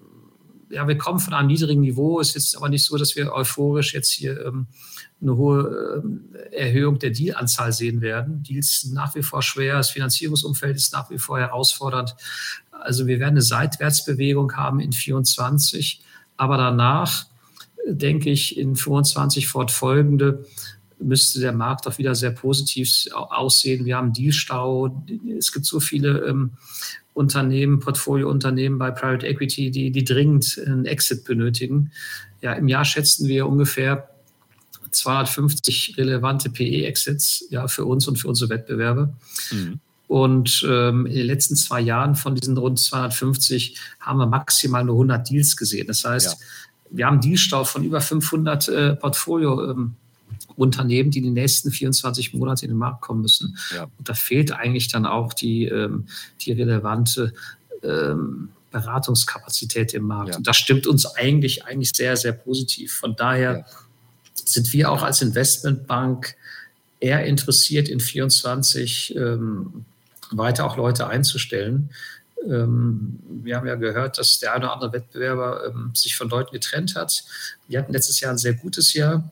ja, 0.71 0.87
wir 0.87 0.97
kommen 0.97 1.19
von 1.19 1.35
einem 1.35 1.49
niedrigen 1.49 1.81
Niveau. 1.81 2.21
Es 2.21 2.29
ist 2.29 2.35
jetzt 2.35 2.57
aber 2.57 2.69
nicht 2.69 2.85
so, 2.85 2.97
dass 2.97 3.17
wir 3.17 3.33
euphorisch 3.33 3.93
jetzt 3.93 4.11
hier 4.11 4.47
ähm, 4.47 4.69
eine 5.21 5.37
hohe 5.37 6.03
ähm, 6.03 6.35
Erhöhung 6.53 6.99
der 6.99 7.11
Dealanzahl 7.11 7.73
sehen 7.73 8.01
werden. 8.01 8.43
Deals 8.43 8.81
sind 8.81 8.95
nach 8.95 9.15
wie 9.15 9.23
vor 9.23 9.43
schwer, 9.43 9.77
das 9.77 9.91
Finanzierungsumfeld 9.91 10.77
ist 10.77 10.93
nach 10.93 11.11
wie 11.11 11.19
vor 11.19 11.39
herausfordernd. 11.39 12.15
Also 12.71 13.07
wir 13.07 13.19
werden 13.19 13.35
eine 13.35 13.43
Seitwärtsbewegung 13.43 14.57
haben 14.57 14.81
in 14.81 14.93
24, 14.93 16.03
aber 16.37 16.57
danach 16.57 17.27
denke 17.87 18.31
ich 18.31 18.57
in 18.57 18.77
25 18.77 19.49
fortfolgende 19.49 20.45
müsste 21.03 21.41
der 21.41 21.53
Markt 21.53 21.87
auch 21.87 21.99
wieder 21.99 22.15
sehr 22.15 22.31
positiv 22.31 22.91
aussehen. 23.13 23.85
Wir 23.85 23.97
haben 23.97 24.13
Dealstau. 24.13 25.03
Es 25.37 25.53
gibt 25.53 25.67
so 25.67 25.81
viele 25.81 26.27
ähm, 26.27 26.53
Unternehmen, 27.15 27.81
Portfoliounternehmen 27.81 28.79
bei 28.79 28.91
Private 28.91 29.27
Equity, 29.27 29.71
die, 29.71 29.91
die 29.91 30.05
dringend 30.05 30.61
einen 30.65 30.87
Exit 30.87 31.25
benötigen. 31.25 31.91
Ja, 32.41 32.53
im 32.53 32.69
Jahr 32.69 32.85
schätzen 32.85 33.29
wir 33.29 33.47
ungefähr 33.47 34.09
250 34.91 35.95
relevante 35.99 36.51
PE-Exits 36.51 37.47
ja, 37.51 37.69
für 37.69 37.85
uns 37.85 38.09
und 38.09 38.17
für 38.17 38.29
unsere 38.29 38.51
Wettbewerbe. 38.51 39.13
Mhm. 39.51 39.81
Und 40.09 40.67
ähm, 40.69 41.07
in 41.07 41.15
den 41.15 41.27
letzten 41.27 41.55
zwei 41.55 41.81
Jahren 41.81 42.17
von 42.17 42.35
diesen 42.35 42.57
rund 42.57 42.81
250 42.81 43.79
haben 44.01 44.19
wir 44.19 44.27
maximal 44.27 44.85
nur 44.85 44.97
100 44.97 45.31
Deals 45.31 45.57
gesehen. 45.57 45.87
Das 45.87 46.05
heißt, 46.05 46.33
ja. 46.33 46.47
wir 46.91 47.07
haben 47.07 47.21
Dealstau 47.21 47.63
von 47.63 47.85
über 47.85 48.01
500 48.01 48.69
äh, 48.69 48.97
Portfolio. 48.97 49.71
Ähm, 49.71 49.95
Unternehmen, 50.61 51.11
die 51.11 51.19
in 51.19 51.25
den 51.25 51.35
nächsten 51.35 51.71
24 51.71 52.35
Monate 52.35 52.67
in 52.67 52.73
den 52.73 52.79
Markt 52.79 53.01
kommen 53.01 53.23
müssen. 53.23 53.57
Ja. 53.75 53.85
Und 53.85 54.09
da 54.09 54.15
fehlt 54.15 54.53
eigentlich 54.53 54.89
dann 54.89 55.07
auch 55.07 55.33
die, 55.33 55.65
ähm, 55.65 56.07
die 56.43 56.53
relevante 56.53 57.33
ähm, 57.83 58.51
Beratungskapazität 58.71 59.95
im 59.95 60.05
Markt. 60.05 60.31
Ja. 60.31 60.37
Und 60.37 60.47
das 60.47 60.57
stimmt 60.57 60.87
uns 60.87 61.07
eigentlich, 61.07 61.65
eigentlich 61.65 61.93
sehr, 61.95 62.17
sehr 62.17 62.33
positiv. 62.33 62.93
Von 62.93 63.17
daher 63.17 63.59
ja. 63.59 63.65
sind 64.35 64.73
wir 64.73 64.91
auch 64.91 65.03
als 65.03 65.23
Investmentbank 65.23 66.37
eher 67.01 67.25
interessiert, 67.25 67.89
in 67.89 68.01
24 68.01 69.17
ähm, 69.17 69.87
weiter 70.31 70.67
auch 70.67 70.77
Leute 70.77 71.07
einzustellen. 71.07 71.91
Ähm, 72.47 73.19
wir 73.43 73.57
haben 73.57 73.67
ja 73.67 73.75
gehört, 73.77 74.19
dass 74.19 74.39
der 74.39 74.55
eine 74.55 74.67
oder 74.67 74.75
andere 74.75 74.93
Wettbewerber 74.93 75.67
ähm, 75.67 75.93
sich 75.95 76.17
von 76.17 76.29
Leuten 76.29 76.53
getrennt 76.53 76.95
hat. 76.97 77.25
Wir 77.67 77.79
hatten 77.79 77.93
letztes 77.93 78.21
Jahr 78.21 78.33
ein 78.33 78.39
sehr 78.39 78.55
gutes 78.55 78.93
Jahr. 78.93 79.31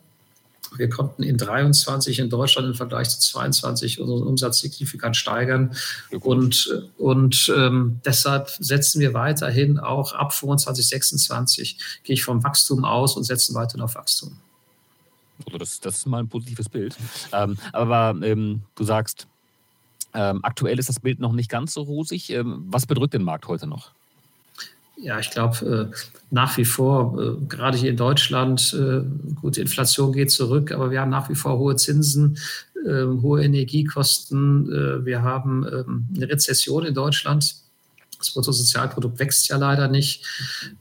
Wir 0.77 0.89
konnten 0.89 1.23
in 1.23 1.37
23 1.37 2.19
in 2.19 2.31
Deutschland 2.31 2.69
im 2.69 2.75
Vergleich 2.75 3.09
zu 3.09 3.21
22 3.21 4.01
unseren 4.01 4.27
Umsatz 4.27 4.61
signifikant 4.61 5.17
steigern. 5.17 5.75
Und, 6.21 6.89
und 6.99 7.53
ähm, 7.57 8.01
deshalb 8.05 8.51
setzen 8.59 9.01
wir 9.01 9.15
weiterhin 9.15 9.79
auch 9.79 10.13
ab 10.13 10.35
25, 10.35 10.89
26 10.89 11.79
gehe 12.05 12.15
ich 12.15 12.25
vom 12.25 12.43
Wachstum 12.45 12.85
aus 12.85 13.17
und 13.17 13.25
setzen 13.25 13.55
weiterhin 13.55 13.83
auf 13.83 13.95
Wachstum. 13.95 14.37
Also 15.47 15.59
das, 15.59 15.81
das 15.81 15.99
ist 15.99 16.07
mal 16.07 16.19
ein 16.19 16.29
positives 16.29 16.69
Bild. 16.69 16.97
Ähm, 17.33 17.57
aber 17.73 18.15
ähm, 18.23 18.63
du 18.75 18.85
sagst, 18.85 19.27
ähm, 20.15 20.41
aktuell 20.43 20.79
ist 20.79 20.89
das 20.89 21.01
Bild 21.01 21.21
noch 21.21 21.33
nicht 21.33 21.51
ganz 21.51 21.75
so 21.75 21.83
rosig. 21.83 22.31
Ähm, 22.31 22.65
was 22.69 22.87
bedrückt 22.87 23.15
den 23.15 23.23
Markt 23.23 23.47
heute 23.47 23.67
noch? 23.67 23.93
Ja, 25.01 25.19
ich 25.21 25.31
glaube, 25.31 25.91
äh, 25.93 25.97
nach 26.31 26.57
wie 26.57 26.65
vor, 26.65 27.21
äh, 27.21 27.47
gerade 27.49 27.79
hier 27.79 27.91
in 27.91 27.97
Deutschland, 27.97 28.75
äh, 28.75 29.03
gut, 29.41 29.57
die 29.57 29.61
Inflation 29.61 30.13
geht 30.13 30.31
zurück, 30.31 30.73
aber 30.73 30.91
wir 30.91 31.01
haben 31.01 31.11
nach 31.11 31.29
wie 31.29 31.37
vor 31.37 31.59
hohe 31.59 31.77
Zinsen, 31.77 32.39
ähm, 32.87 33.23
hohe 33.23 33.43
Energiekosten. 33.45 34.73
Äh, 34.73 35.05
wir 35.05 35.23
haben 35.23 35.67
ähm, 35.67 36.09
eine 36.15 36.29
Rezession 36.29 36.85
in 36.85 36.95
Deutschland. 36.95 37.55
Das 38.19 38.31
Bruttosozialprodukt 38.33 39.19
wächst 39.21 39.49
ja 39.49 39.57
leider 39.57 39.87
nicht. 39.87 40.25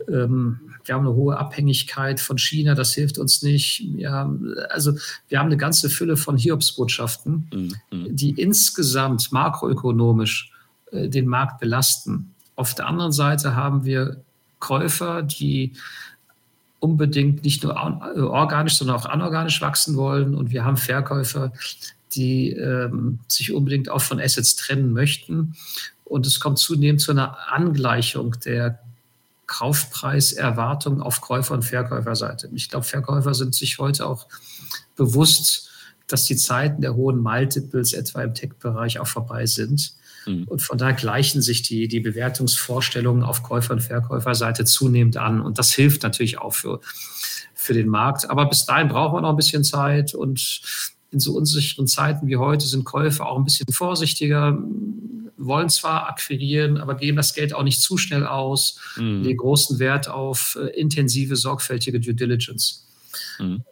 Ähm, 0.08 0.60
wir 0.84 0.96
haben 0.96 1.06
eine 1.06 1.16
hohe 1.16 1.38
Abhängigkeit 1.38 2.20
von 2.20 2.38
China, 2.38 2.74
das 2.74 2.94
hilft 2.94 3.18
uns 3.20 3.44
nicht. 3.44 3.86
Wir 3.94 4.12
haben, 4.12 4.56
also 4.70 4.94
wir 5.28 5.40
haben 5.40 5.48
eine 5.48 5.58
ganze 5.58 5.90
Fülle 5.90 6.18
von 6.18 6.38
Hiobsbotschaften, 6.38 7.50
mhm. 7.92 8.16
die 8.16 8.32
insgesamt 8.32 9.32
makroökonomisch 9.32 10.52
äh, 10.92 11.10
den 11.10 11.28
Markt 11.28 11.60
belasten. 11.60 12.34
Auf 12.58 12.76
der 12.76 12.88
anderen 12.88 13.14
Seite 13.14 13.56
haben 13.56 13.86
wir 13.86 14.18
Käufer, 14.60 15.22
die 15.22 15.74
unbedingt 16.80 17.44
nicht 17.44 17.64
nur 17.64 17.74
äh, 17.74 18.20
organisch, 18.20 18.78
sondern 18.78 18.98
auch 18.98 19.06
anorganisch 19.06 19.62
wachsen 19.62 19.96
wollen. 19.96 20.36
Und 20.36 20.52
wir 20.52 20.66
haben 20.66 20.76
Verkäufer, 20.76 21.54
die 22.14 22.52
ähm, 22.52 23.20
sich 23.28 23.54
unbedingt 23.54 23.90
auch 23.90 24.02
von 24.02 24.20
Assets 24.20 24.56
trennen 24.56 24.92
möchten. 24.92 25.56
Und 26.04 26.26
es 26.26 26.40
kommt 26.40 26.58
zunehmend 26.58 27.00
zu 27.00 27.12
einer 27.12 27.38
Angleichung 27.52 28.36
der 28.44 28.80
Kaufpreiserwartungen 29.46 31.02
auf 31.02 31.22
Käufer- 31.22 31.54
und 31.54 31.64
Verkäuferseite. 31.64 32.50
Ich 32.54 32.70
glaube, 32.70 32.86
Verkäufer 32.86 33.34
sind 33.34 33.56
sich 33.56 33.78
heute 33.78 34.06
auch 34.06 34.28
bewusst, 34.96 35.70
dass 36.08 36.26
die 36.26 36.36
Zeiten 36.36 36.82
der 36.82 36.96
hohen 36.96 37.20
Multiples 37.20 37.94
etwa 37.94 38.24
im 38.24 38.34
Tech-Bereich 38.34 39.00
auch 39.00 39.08
vorbei 39.08 39.46
sind. 39.46 39.94
Mhm. 40.28 40.44
Und 40.46 40.62
von 40.62 40.78
daher 40.78 40.94
gleichen 40.94 41.42
sich 41.42 41.62
die, 41.62 41.88
die 41.88 42.00
Bewertungsvorstellungen 42.00 43.24
auf 43.24 43.44
Käufer- 43.44 43.74
und 43.74 43.82
Verkäuferseite 43.82 44.66
zunehmend 44.66 45.18
an. 45.18 45.42
Und 45.42 45.58
das 45.58 45.74
hilft 45.74 46.04
natürlich 46.04 46.38
auch 46.40 46.54
für, 46.54 46.82
für 47.54 47.74
den 47.74 47.88
Markt. 47.88 48.30
Aber 48.30 48.46
bis 48.46 48.66
dahin 48.66 48.90
brauchen 48.90 49.16
wir 49.16 49.22
noch 49.22 49.32
ein 49.32 49.36
bisschen 49.36 49.64
Zeit. 49.64 50.14
Und 50.14 50.62
in 51.12 51.20
so 51.20 51.34
unsicheren 51.34 51.88
Zeiten 51.88 52.28
wie 52.28 52.38
heute 52.38 52.66
sind 52.66 52.84
Käufer 52.84 53.28
auch 53.28 53.38
ein 53.38 53.46
bisschen 53.46 53.72
vorsichtiger, 53.72 54.58
wollen 55.38 55.70
zwar 55.70 56.08
akquirieren, 56.10 56.78
aber 56.78 56.96
geben 56.96 57.18
das 57.18 57.34
Geld 57.34 57.54
auch 57.54 57.64
nicht 57.64 57.82
zu 57.82 57.98
schnell 57.98 58.26
aus, 58.26 58.80
mhm. 58.98 59.24
legen 59.24 59.38
großen 59.38 59.80
Wert 59.80 60.10
auf 60.10 60.58
äh, 60.60 60.68
intensive, 60.80 61.36
sorgfältige 61.36 62.00
Due 62.00 62.16
Diligence. 62.16 62.88
Mhm. 63.40 63.64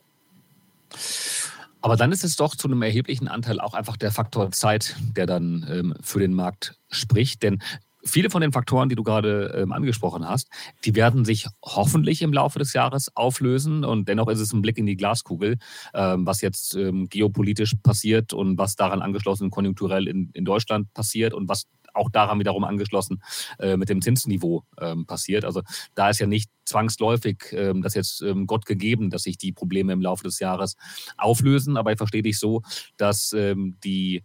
Aber 1.85 1.97
dann 1.97 2.11
ist 2.11 2.23
es 2.23 2.35
doch 2.35 2.55
zu 2.55 2.67
einem 2.67 2.81
erheblichen 2.81 3.27
Anteil 3.27 3.59
auch 3.59 3.75
einfach 3.75 3.95
der 3.95 4.09
Faktor 4.09 4.49
Zeit, 4.49 4.95
der 5.15 5.27
dann 5.27 5.63
ähm, 5.69 5.93
für 6.01 6.17
den 6.17 6.33
Markt 6.33 6.79
spricht. 6.89 7.43
Denn 7.43 7.61
viele 8.03 8.31
von 8.31 8.41
den 8.41 8.51
Faktoren, 8.51 8.89
die 8.89 8.95
du 8.95 9.03
gerade 9.03 9.53
ähm, 9.55 9.71
angesprochen 9.71 10.27
hast, 10.27 10.49
die 10.83 10.95
werden 10.95 11.25
sich 11.25 11.45
hoffentlich 11.63 12.23
im 12.23 12.33
Laufe 12.33 12.57
des 12.57 12.73
Jahres 12.73 13.15
auflösen. 13.15 13.85
Und 13.85 14.09
dennoch 14.09 14.29
ist 14.29 14.39
es 14.39 14.51
ein 14.51 14.63
Blick 14.63 14.79
in 14.79 14.87
die 14.87 14.97
Glaskugel, 14.97 15.59
ähm, 15.93 16.25
was 16.25 16.41
jetzt 16.41 16.73
ähm, 16.73 17.07
geopolitisch 17.07 17.75
passiert 17.83 18.33
und 18.33 18.57
was 18.57 18.75
daran 18.75 19.03
angeschlossen 19.03 19.51
konjunkturell 19.51 20.07
in, 20.07 20.31
in 20.33 20.43
Deutschland 20.43 20.91
passiert 20.95 21.35
und 21.35 21.49
was 21.49 21.67
auch 21.95 22.09
daran 22.09 22.39
wiederum 22.39 22.63
angeschlossen 22.63 23.21
äh, 23.59 23.77
mit 23.77 23.89
dem 23.89 24.01
Zinsniveau 24.01 24.63
ähm, 24.79 25.05
passiert. 25.05 25.45
Also 25.45 25.61
da 25.95 26.09
ist 26.09 26.19
ja 26.19 26.27
nicht 26.27 26.49
zwangsläufig 26.65 27.37
ähm, 27.51 27.81
das 27.81 27.93
jetzt 27.93 28.21
ähm, 28.21 28.47
Gott 28.47 28.65
gegeben, 28.65 29.09
dass 29.09 29.23
sich 29.23 29.37
die 29.37 29.51
Probleme 29.51 29.93
im 29.93 30.01
Laufe 30.01 30.23
des 30.23 30.39
Jahres 30.39 30.75
auflösen. 31.17 31.77
Aber 31.77 31.91
ich 31.91 31.97
verstehe 31.97 32.23
dich 32.23 32.39
so, 32.39 32.61
dass 32.97 33.33
ähm, 33.33 33.77
die, 33.83 34.23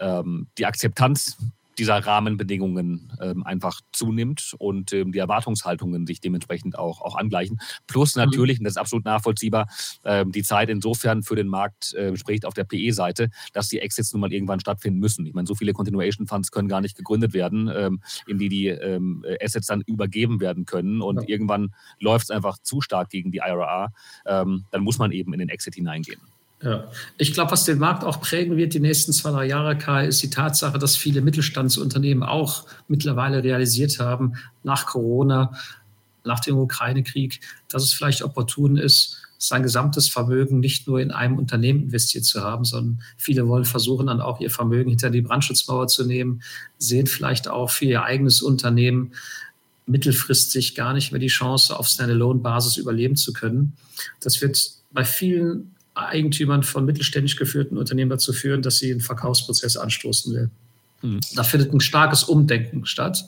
ähm, 0.00 0.48
die 0.58 0.66
Akzeptanz 0.66 1.36
dieser 1.78 1.98
Rahmenbedingungen 1.98 3.12
ähm, 3.20 3.44
einfach 3.44 3.80
zunimmt 3.92 4.54
und 4.58 4.92
ähm, 4.92 5.12
die 5.12 5.18
Erwartungshaltungen 5.18 6.06
sich 6.06 6.20
dementsprechend 6.20 6.78
auch, 6.78 7.00
auch 7.00 7.16
angleichen. 7.16 7.60
Plus 7.86 8.14
mhm. 8.14 8.22
natürlich, 8.22 8.58
und 8.58 8.64
das 8.64 8.72
ist 8.72 8.78
absolut 8.78 9.04
nachvollziehbar, 9.04 9.68
ähm, 10.04 10.32
die 10.32 10.42
Zeit 10.42 10.68
insofern 10.68 11.22
für 11.22 11.36
den 11.36 11.48
Markt 11.48 11.94
äh, 11.94 12.16
spricht 12.16 12.44
auf 12.44 12.54
der 12.54 12.64
PE-Seite, 12.64 13.30
dass 13.52 13.68
die 13.68 13.80
Exits 13.80 14.12
nun 14.12 14.20
mal 14.20 14.32
irgendwann 14.32 14.60
stattfinden 14.60 15.00
müssen. 15.00 15.26
Ich 15.26 15.34
meine, 15.34 15.46
so 15.46 15.54
viele 15.54 15.72
Continuation 15.72 16.26
Funds 16.26 16.50
können 16.50 16.68
gar 16.68 16.80
nicht 16.80 16.96
gegründet 16.96 17.32
werden, 17.32 17.70
ähm, 17.74 18.00
in 18.26 18.38
die 18.38 18.48
die 18.48 18.68
ähm, 18.68 19.24
Assets 19.40 19.66
dann 19.66 19.82
übergeben 19.82 20.40
werden 20.40 20.66
können 20.66 21.00
und 21.00 21.22
ja. 21.22 21.28
irgendwann 21.28 21.74
läuft 21.98 22.24
es 22.24 22.30
einfach 22.30 22.58
zu 22.58 22.80
stark 22.80 23.08
gegen 23.10 23.32
die 23.32 23.38
IRA. 23.38 23.92
Ähm, 24.26 24.64
dann 24.70 24.82
muss 24.82 24.98
man 24.98 25.12
eben 25.12 25.32
in 25.32 25.38
den 25.38 25.48
Exit 25.48 25.74
hineingehen. 25.74 26.20
Ja. 26.62 26.88
Ich 27.18 27.32
glaube, 27.32 27.50
was 27.50 27.64
den 27.64 27.78
Markt 27.78 28.04
auch 28.04 28.20
prägen 28.20 28.56
wird 28.56 28.74
die 28.74 28.80
nächsten 28.80 29.12
zwei, 29.12 29.30
drei 29.30 29.46
Jahre, 29.46 29.76
Kai, 29.76 30.06
ist 30.06 30.22
die 30.22 30.30
Tatsache, 30.30 30.78
dass 30.78 30.96
viele 30.96 31.20
Mittelstandsunternehmen 31.20 32.22
auch 32.22 32.66
mittlerweile 32.88 33.42
realisiert 33.42 33.98
haben, 33.98 34.34
nach 34.62 34.86
Corona, 34.86 35.52
nach 36.24 36.40
dem 36.40 36.56
Ukraine-Krieg, 36.56 37.40
dass 37.68 37.82
es 37.82 37.92
vielleicht 37.92 38.22
opportun 38.22 38.76
ist, 38.76 39.18
sein 39.38 39.64
gesamtes 39.64 40.08
Vermögen 40.08 40.60
nicht 40.60 40.86
nur 40.86 41.00
in 41.00 41.10
einem 41.10 41.36
Unternehmen 41.36 41.82
investiert 41.82 42.24
zu 42.24 42.44
haben, 42.44 42.64
sondern 42.64 43.02
viele 43.16 43.48
wollen 43.48 43.64
versuchen, 43.64 44.06
dann 44.06 44.20
auch 44.20 44.40
ihr 44.40 44.50
Vermögen 44.50 44.90
hinter 44.90 45.10
die 45.10 45.22
Brandschutzmauer 45.22 45.88
zu 45.88 46.06
nehmen, 46.06 46.42
sehen 46.78 47.08
vielleicht 47.08 47.48
auch 47.48 47.70
für 47.70 47.86
ihr 47.86 48.04
eigenes 48.04 48.40
Unternehmen 48.40 49.14
mittelfristig 49.86 50.76
gar 50.76 50.92
nicht 50.92 51.10
mehr 51.10 51.18
die 51.18 51.26
Chance, 51.26 51.76
auf 51.76 51.88
Standalone-Basis 51.88 52.76
überleben 52.76 53.16
zu 53.16 53.32
können. 53.32 53.72
Das 54.20 54.40
wird 54.40 54.74
bei 54.92 55.04
vielen 55.04 55.74
Eigentümern 55.94 56.62
von 56.62 56.84
mittelständisch 56.84 57.36
geführten 57.36 57.76
Unternehmen 57.76 58.10
dazu 58.10 58.32
führen, 58.32 58.62
dass 58.62 58.78
sie 58.78 58.90
einen 58.90 59.00
Verkaufsprozess 59.00 59.76
anstoßen 59.76 60.34
will. 60.34 60.50
Mhm. 61.02 61.20
Da 61.34 61.42
findet 61.44 61.72
ein 61.72 61.80
starkes 61.80 62.24
Umdenken 62.24 62.86
statt 62.86 63.24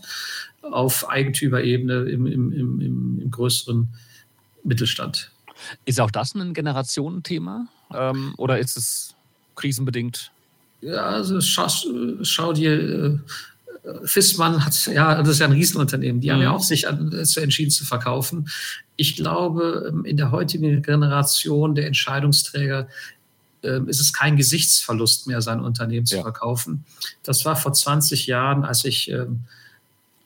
auf 0.62 1.08
Eigentümerebene 1.08 2.04
im, 2.04 2.26
im, 2.26 2.52
im, 2.52 3.20
im 3.20 3.30
größeren 3.30 3.88
Mittelstand. 4.62 5.30
Ist 5.84 6.00
auch 6.00 6.10
das 6.10 6.34
ein 6.34 6.54
Generationenthema 6.54 7.66
ähm, 7.92 8.34
oder 8.38 8.58
ist 8.58 8.76
es 8.76 9.14
krisenbedingt? 9.54 10.30
Ja, 10.80 11.06
also 11.06 11.40
schau, 11.40 11.68
schau 12.22 12.52
dir 12.52 12.72
äh, 12.72 13.18
Fissmann 14.04 14.64
hat, 14.64 14.86
ja, 14.86 15.20
das 15.20 15.28
ist 15.28 15.38
ja 15.40 15.46
ein 15.46 15.52
Riesenunternehmen, 15.52 16.20
die 16.20 16.28
mhm. 16.28 16.32
haben 16.32 16.42
ja 16.42 16.48
mhm. 16.50 16.56
auch 16.56 16.62
sich 16.62 16.82
dazu 16.82 17.40
entschieden 17.40 17.70
zu 17.70 17.84
verkaufen. 17.84 18.48
Ich 18.96 19.16
glaube, 19.16 19.90
ähm, 19.90 20.04
in 20.04 20.16
der 20.16 20.30
heutigen 20.30 20.82
Generation 20.82 21.74
der 21.74 21.86
Entscheidungsträger 21.86 22.88
ähm, 23.62 23.88
ist 23.88 24.00
es 24.00 24.12
kein 24.12 24.36
Gesichtsverlust 24.36 25.26
mehr, 25.26 25.42
sein 25.42 25.60
Unternehmen 25.60 26.06
zu 26.06 26.16
ja. 26.16 26.22
verkaufen. 26.22 26.84
Das 27.22 27.44
war 27.44 27.56
vor 27.56 27.72
20 27.72 28.26
Jahren, 28.26 28.64
als 28.64 28.84
ich 28.84 29.10
ähm, 29.10 29.40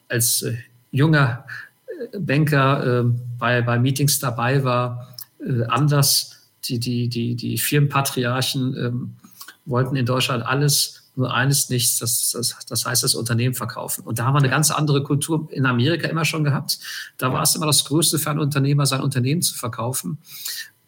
als 0.08 0.42
äh, 0.42 0.56
junger 0.90 1.44
äh, 1.86 2.18
Banker 2.18 3.04
bei, 3.38 3.62
bei 3.62 3.78
Meetings 3.78 4.18
dabei 4.18 4.64
war, 4.64 5.16
äh, 5.44 5.64
anders. 5.64 6.34
Die, 6.64 6.78
die, 6.78 7.08
die, 7.08 7.34
die 7.34 7.56
Firmenpatriarchen 7.56 9.16
wollten 9.64 9.96
in 9.96 10.04
Deutschland 10.04 10.44
alles 10.44 10.97
nur 11.18 11.34
eines 11.34 11.68
nichts, 11.68 11.98
das, 11.98 12.30
das, 12.30 12.56
das 12.66 12.86
heißt 12.86 13.02
das 13.02 13.14
Unternehmen 13.14 13.54
verkaufen. 13.54 14.04
Und 14.04 14.18
da 14.18 14.24
haben 14.24 14.34
wir 14.34 14.38
eine 14.38 14.48
ganz 14.48 14.70
andere 14.70 15.02
Kultur 15.02 15.48
in 15.50 15.66
Amerika 15.66 16.08
immer 16.08 16.24
schon 16.24 16.44
gehabt. 16.44 16.78
Da 17.18 17.32
war 17.32 17.42
es 17.42 17.54
immer 17.54 17.66
das 17.66 17.84
Größte 17.84 18.18
für 18.18 18.30
einen 18.30 18.38
Unternehmer, 18.38 18.86
sein 18.86 19.00
Unternehmen 19.00 19.42
zu 19.42 19.54
verkaufen. 19.54 20.18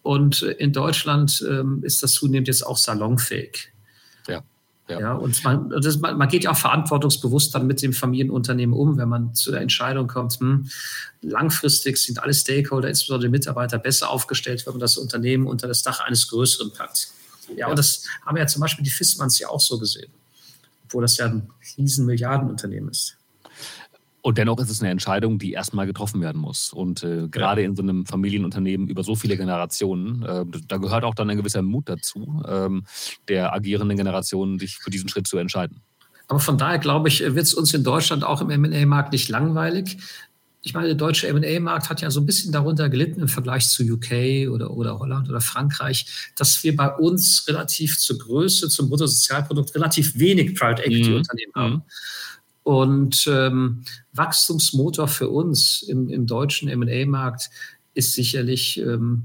Und 0.03 0.43
in 0.43 0.73
Deutschland 0.73 1.45
ähm, 1.49 1.83
ist 1.83 2.03
das 2.03 2.13
zunehmend 2.15 2.49
jetzt 2.49 2.67
auch 2.67 2.79
salonfähig. 2.79 3.73
Ja. 4.27 4.43
Ja. 4.89 5.01
ja, 5.01 5.13
und 5.15 5.45
man, 5.45 5.71
das, 5.81 6.01
man, 6.01 6.29
geht 6.29 6.43
ja 6.43 6.51
auch 6.51 6.57
verantwortungsbewusst 6.57 7.55
dann 7.55 7.67
mit 7.69 7.81
dem 7.81 7.93
Familienunternehmen 7.93 8.75
um, 8.75 8.99
wenn 8.99 9.09
man 9.09 9.35
zu 9.35 9.53
der 9.53 9.61
Entscheidung 9.61 10.09
kommt, 10.09 10.41
hm, 10.41 10.69
langfristig 11.23 11.97
sind 11.97 12.21
alle 12.21 12.35
Stakeholder, 12.35 12.89
insbesondere 12.89 13.29
die 13.29 13.31
Mitarbeiter, 13.31 13.79
besser 13.79 14.11
aufgestellt, 14.11 14.67
wenn 14.67 14.75
man 14.75 14.81
das 14.81 14.97
Unternehmen 14.97 15.47
unter 15.47 15.69
das 15.69 15.83
Dach 15.83 16.01
eines 16.01 16.27
Größeren 16.29 16.73
packt. 16.73 17.13
Ja, 17.51 17.57
ja. 17.57 17.67
und 17.69 17.79
das 17.79 18.05
haben 18.25 18.37
ja 18.37 18.47
zum 18.47 18.61
Beispiel 18.61 18.85
die 18.85 18.91
Fissmanns 18.91 19.39
ja 19.39 19.49
auch 19.49 19.61
so 19.61 19.79
gesehen, 19.79 20.11
obwohl 20.91 21.03
das 21.03 21.17
ja 21.19 21.27
ein 21.27 21.49
riesen 21.79 22.05
Milliardenunternehmen 22.05 22.91
ist. 22.91 23.17
Und 24.23 24.37
dennoch 24.37 24.59
ist 24.59 24.71
es 24.71 24.81
eine 24.81 24.91
Entscheidung, 24.91 25.39
die 25.39 25.53
erstmal 25.53 25.87
getroffen 25.87 26.21
werden 26.21 26.41
muss. 26.41 26.73
Und 26.73 27.03
äh, 27.05 27.29
gerade 27.29 27.63
ja. 27.63 27.69
in 27.69 27.77
so 27.77 27.83
einem 27.83 28.05
Familienunternehmen 28.05 28.89
über 28.89 29.03
so 29.03 29.15
viele 29.15 29.37
Generationen, 29.37 30.23
äh, 30.25 30.45
da 30.67 30.77
gehört 30.77 31.05
auch 31.05 31.15
dann 31.15 31.31
ein 31.31 31.39
gewisser 31.39 31.63
Mut 31.63 31.89
dazu, 31.89 32.43
ähm, 32.47 32.85
der 33.29 33.55
agierenden 33.55 33.97
Generationen, 33.97 34.59
sich 34.59 34.77
für 34.79 34.91
diesen 34.91 35.09
Schritt 35.09 35.27
zu 35.27 35.39
entscheiden. 35.39 35.81
Aber 36.29 36.41
von 36.41 36.59
daher 36.59 36.79
glaube 36.79 37.09
ich, 37.09 37.21
wird 37.21 37.39
es 37.39 37.55
uns 37.55 37.73
in 37.73 37.83
Deutschland 37.83 38.23
auch 38.25 38.43
im 38.43 38.61
MA-Markt 38.61 39.13
nicht 39.13 39.29
langweilig. 39.29 39.97
Ich 40.63 40.75
meine, 40.75 40.89
der 40.89 40.95
deutsche 40.95 41.33
MA-Markt 41.33 41.89
hat 41.89 42.03
ja 42.03 42.11
so 42.11 42.21
ein 42.21 42.27
bisschen 42.27 42.53
darunter 42.53 42.91
gelitten 42.91 43.21
im 43.21 43.29
Vergleich 43.29 43.69
zu 43.69 43.83
UK 43.83 44.51
oder, 44.51 44.71
oder 44.73 44.99
Holland 44.99 45.29
oder 45.31 45.41
Frankreich, 45.41 46.31
dass 46.37 46.63
wir 46.63 46.77
bei 46.77 46.95
uns 46.95 47.47
relativ 47.49 47.99
zur 47.99 48.19
Größe, 48.19 48.69
zum 48.69 48.89
Bruttosozialprodukt 48.91 49.75
relativ 49.75 50.19
wenig 50.19 50.55
Private 50.55 50.83
Equity-Unternehmen 50.83 51.53
mhm. 51.55 51.61
haben. 51.61 51.75
Mhm. 51.75 51.83
Und 52.63 53.27
ähm, 53.27 53.85
Wachstumsmotor 54.13 55.09
für 55.09 55.31
uns 55.31 55.83
im, 55.83 56.11
im 56.11 56.27
deutschen 56.27 56.69
MA-Markt 56.79 57.51
ist 57.95 58.13
sicherlich 58.13 58.79
ähm, 58.79 59.25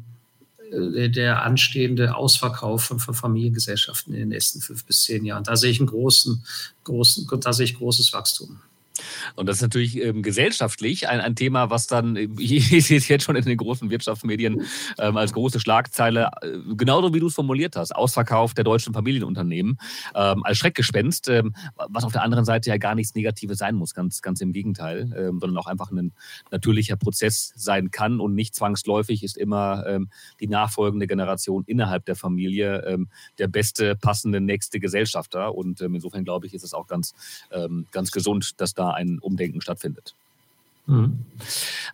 äh, 0.71 1.09
der 1.09 1.43
anstehende 1.43 2.15
Ausverkauf 2.15 2.85
von, 2.85 2.99
von, 2.99 3.13
Familiengesellschaften 3.13 4.13
in 4.13 4.21
den 4.21 4.29
nächsten 4.29 4.61
fünf 4.61 4.85
bis 4.85 5.03
zehn 5.03 5.25
Jahren. 5.25 5.43
Da 5.43 5.55
sehe 5.55 5.71
ich 5.71 5.79
einen 5.79 5.87
großen, 5.87 6.43
großen, 6.83 7.27
da 7.41 7.53
sehe 7.53 7.65
ich 7.65 7.77
großes 7.77 8.13
Wachstum. 8.13 8.61
Und 9.35 9.47
das 9.47 9.57
ist 9.57 9.61
natürlich 9.61 10.01
ähm, 10.01 10.21
gesellschaftlich 10.21 11.07
ein, 11.09 11.19
ein 11.19 11.35
Thema, 11.35 11.69
was 11.69 11.87
dann, 11.87 12.15
ich 12.37 12.87
sehe 12.87 12.97
es 12.97 13.07
jetzt 13.07 13.23
schon 13.23 13.35
in 13.35 13.45
den 13.45 13.57
großen 13.57 13.89
Wirtschaftsmedien 13.89 14.63
ähm, 14.97 15.17
als 15.17 15.33
große 15.33 15.59
Schlagzeile, 15.59 16.29
äh, 16.41 16.57
genauso 16.75 17.13
wie 17.13 17.19
du 17.19 17.27
es 17.27 17.35
formuliert 17.35 17.75
hast, 17.75 17.95
Ausverkauf 17.95 18.53
der 18.53 18.63
deutschen 18.63 18.93
Familienunternehmen, 18.93 19.77
ähm, 20.15 20.43
als 20.43 20.57
Schreckgespenst, 20.57 21.29
ähm, 21.29 21.55
was 21.89 22.03
auf 22.03 22.11
der 22.11 22.23
anderen 22.23 22.45
Seite 22.45 22.69
ja 22.69 22.77
gar 22.77 22.95
nichts 22.95 23.15
Negatives 23.15 23.57
sein 23.57 23.75
muss, 23.75 23.93
ganz, 23.93 24.21
ganz 24.21 24.41
im 24.41 24.53
Gegenteil, 24.53 25.13
ähm, 25.17 25.39
sondern 25.39 25.57
auch 25.57 25.67
einfach 25.67 25.91
ein 25.91 26.13
natürlicher 26.51 26.95
Prozess 26.95 27.51
sein 27.55 27.91
kann 27.91 28.19
und 28.19 28.35
nicht 28.35 28.55
zwangsläufig 28.55 29.23
ist 29.23 29.37
immer 29.37 29.85
ähm, 29.87 30.09
die 30.39 30.47
nachfolgende 30.47 31.07
Generation 31.07 31.63
innerhalb 31.65 32.05
der 32.05 32.15
Familie 32.15 32.97
der 33.37 33.47
beste, 33.47 33.95
passende 33.95 34.39
nächste 34.41 34.79
Gesellschafter. 34.79 35.55
Und 35.55 35.81
insofern 35.81 36.23
glaube 36.23 36.47
ich, 36.47 36.53
ist 36.53 36.63
es 36.63 36.73
auch 36.73 36.87
ganz, 36.87 37.13
ganz 37.91 38.11
gesund, 38.11 38.59
dass 38.61 38.73
da 38.73 38.84
ein 38.93 39.19
Umdenken 39.19 39.61
stattfindet. 39.61 40.15
Mhm. 40.87 41.25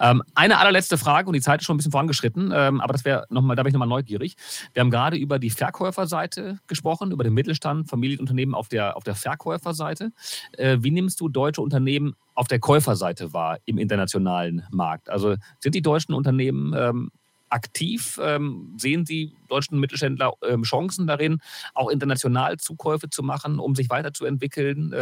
Ähm, 0.01 0.21
eine 0.35 0.57
allerletzte 0.57 0.97
Frage, 0.97 1.27
und 1.27 1.33
die 1.33 1.41
Zeit 1.41 1.61
ist 1.61 1.65
schon 1.65 1.75
ein 1.75 1.77
bisschen 1.77 1.93
vorangeschritten, 1.93 2.51
ähm, 2.53 2.81
aber 2.81 2.91
das 2.91 3.05
wäre 3.05 3.25
nochmal, 3.29 3.55
da 3.55 3.63
bin 3.63 3.69
ich 3.69 3.73
nochmal 3.73 3.87
neugierig. 3.87 4.35
Wir 4.73 4.81
haben 4.81 4.91
gerade 4.91 5.15
über 5.15 5.39
die 5.39 5.49
Verkäuferseite 5.49 6.59
gesprochen, 6.67 7.11
über 7.11 7.23
den 7.23 7.33
Mittelstand, 7.33 7.89
Familienunternehmen 7.89 8.53
auf 8.53 8.67
der, 8.67 8.97
auf 8.97 9.03
der 9.03 9.15
Verkäuferseite. 9.15 10.11
Äh, 10.57 10.79
wie 10.81 10.91
nimmst 10.91 11.21
du 11.21 11.29
deutsche 11.29 11.61
Unternehmen 11.61 12.15
auf 12.35 12.47
der 12.47 12.59
Käuferseite 12.59 13.33
wahr 13.33 13.59
im 13.65 13.77
internationalen 13.77 14.63
Markt? 14.71 15.09
Also 15.09 15.35
sind 15.59 15.73
die 15.73 15.81
deutschen 15.81 16.13
Unternehmen 16.13 16.73
ähm, 16.75 17.11
aktiv? 17.49 18.19
Ähm, 18.21 18.73
sehen 18.77 19.05
Sie 19.05 19.33
deutschen 19.47 19.79
Mittelständler 19.79 20.33
ähm, 20.45 20.63
Chancen 20.63 21.07
darin, 21.07 21.39
auch 21.73 21.89
international 21.89 22.57
Zukäufe 22.57 23.09
zu 23.09 23.23
machen, 23.23 23.59
um 23.59 23.73
sich 23.75 23.89
weiterzuentwickeln? 23.89 24.93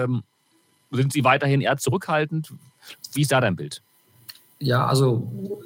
Sind 0.91 1.13
Sie 1.13 1.23
weiterhin 1.23 1.61
eher 1.61 1.77
zurückhaltend? 1.77 2.51
Wie 3.13 3.21
ist 3.21 3.31
da 3.31 3.41
dein 3.41 3.55
Bild? 3.55 3.81
Ja, 4.59 4.87
also 4.87 5.61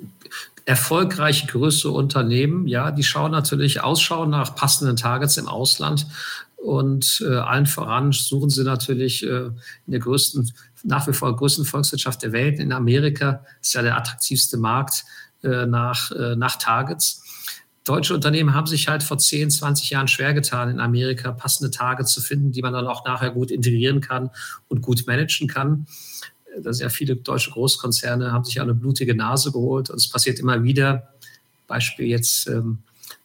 erfolgreiche 0.65 1.47
größere 1.47 1.91
Unternehmen, 1.91 2.67
ja, 2.67 2.91
die 2.91 3.03
schauen 3.03 3.31
natürlich 3.31 3.81
Ausschau 3.81 4.25
nach 4.25 4.55
passenden 4.55 4.95
Targets 4.95 5.37
im 5.37 5.47
Ausland 5.47 6.07
und 6.55 7.21
äh, 7.27 7.35
allen 7.35 7.65
voran 7.65 8.13
suchen 8.13 8.49
sie 8.49 8.63
natürlich 8.63 9.23
äh, 9.23 9.47
in 9.47 9.55
der 9.87 9.99
größten, 9.99 10.49
nach 10.83 11.07
wie 11.07 11.13
vor 11.13 11.35
größten 11.35 11.65
Volkswirtschaft 11.65 12.23
der 12.23 12.31
Welt, 12.31 12.59
in 12.59 12.71
Amerika, 12.71 13.43
ist 13.61 13.73
ja 13.73 13.81
der 13.81 13.97
attraktivste 13.97 14.57
Markt 14.57 15.03
äh, 15.43 15.65
nach, 15.65 16.11
äh, 16.11 16.35
nach 16.37 16.55
Targets 16.55 17.22
deutsche 17.83 18.13
Unternehmen 18.13 18.53
haben 18.53 18.67
sich 18.67 18.87
halt 18.87 19.03
vor 19.03 19.17
10, 19.17 19.49
20 19.51 19.89
Jahren 19.89 20.07
schwer 20.07 20.33
getan, 20.33 20.69
in 20.69 20.79
Amerika 20.79 21.31
passende 21.31 21.71
Tage 21.71 22.05
zu 22.05 22.21
finden, 22.21 22.51
die 22.51 22.61
man 22.61 22.73
dann 22.73 22.87
auch 22.87 23.05
nachher 23.05 23.31
gut 23.31 23.51
integrieren 23.51 24.01
kann 24.01 24.29
und 24.69 24.81
gut 24.81 25.05
managen 25.05 25.47
kann. 25.47 25.87
Sind 26.55 26.79
ja 26.79 26.89
viele 26.89 27.15
deutsche 27.15 27.51
Großkonzerne, 27.51 28.31
haben 28.31 28.45
sich 28.45 28.61
eine 28.61 28.75
blutige 28.75 29.15
Nase 29.15 29.51
geholt 29.51 29.89
und 29.89 29.97
es 29.97 30.09
passiert 30.09 30.39
immer 30.39 30.63
wieder. 30.63 31.09
Beispiel 31.67 32.07
jetzt 32.07 32.47
ähm, 32.47 32.79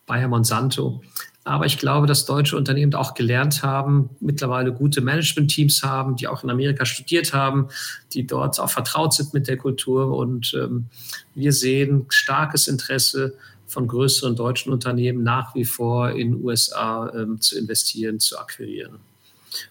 Bayer 0.06 0.28
Monsanto. 0.28 1.02
Aber 1.44 1.64
ich 1.64 1.78
glaube, 1.78 2.06
dass 2.06 2.26
deutsche 2.26 2.56
Unternehmen 2.56 2.94
auch 2.94 3.14
gelernt 3.14 3.62
haben, 3.62 4.10
mittlerweile 4.20 4.72
gute 4.72 5.00
Management-Teams 5.00 5.82
haben, 5.82 6.16
die 6.16 6.28
auch 6.28 6.44
in 6.44 6.50
Amerika 6.50 6.84
studiert 6.84 7.32
haben, 7.32 7.68
die 8.12 8.26
dort 8.26 8.60
auch 8.60 8.68
vertraut 8.68 9.14
sind 9.14 9.32
mit 9.32 9.48
der 9.48 9.56
Kultur. 9.56 10.14
Und 10.14 10.52
ähm, 10.54 10.86
wir 11.34 11.52
sehen 11.52 12.04
starkes 12.10 12.68
Interesse 12.68 13.34
von 13.68 13.86
größeren 13.86 14.34
deutschen 14.34 14.72
Unternehmen 14.72 15.22
nach 15.22 15.54
wie 15.54 15.64
vor 15.64 16.10
in 16.10 16.42
USA 16.42 17.12
ähm, 17.14 17.40
zu 17.40 17.56
investieren, 17.56 18.18
zu 18.18 18.38
akquirieren. 18.38 18.96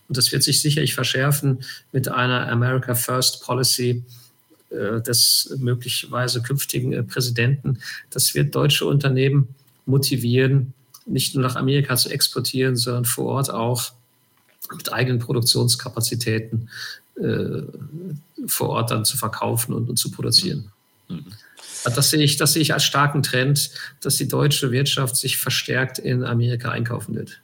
Und 0.07 0.17
das 0.17 0.31
wird 0.31 0.43
sich 0.43 0.61
sicherlich 0.61 0.93
verschärfen 0.93 1.63
mit 1.91 2.07
einer 2.07 2.47
America 2.47 2.95
First 2.95 3.43
Policy 3.43 4.03
äh, 4.69 5.01
des 5.01 5.53
möglicherweise 5.57 6.41
künftigen 6.41 6.93
äh, 6.93 7.03
Präsidenten. 7.03 7.79
Das 8.11 8.33
wird 8.35 8.55
deutsche 8.55 8.85
Unternehmen 8.85 9.55
motivieren, 9.85 10.73
nicht 11.05 11.35
nur 11.35 11.43
nach 11.43 11.55
Amerika 11.55 11.95
zu 11.95 12.09
exportieren, 12.09 12.75
sondern 12.75 13.05
vor 13.05 13.25
Ort 13.25 13.49
auch 13.49 13.93
mit 14.75 14.91
eigenen 14.91 15.19
Produktionskapazitäten 15.19 16.69
äh, 17.15 17.61
vor 18.45 18.69
Ort 18.69 18.91
dann 18.91 19.05
zu 19.05 19.17
verkaufen 19.17 19.73
und, 19.73 19.89
und 19.89 19.97
zu 19.97 20.11
produzieren. 20.11 20.71
Mhm. 21.07 21.25
Das 21.83 22.09
sehe, 22.09 22.21
ich, 22.21 22.37
das 22.37 22.53
sehe 22.53 22.61
ich 22.61 22.73
als 22.73 22.83
starken 22.83 23.23
Trend, 23.23 23.71
dass 24.01 24.15
die 24.15 24.27
deutsche 24.27 24.71
Wirtschaft 24.71 25.15
sich 25.15 25.37
verstärkt 25.37 25.99
in 25.99 26.23
Amerika 26.23 26.71
einkaufen 26.71 27.15
wird 27.15 27.41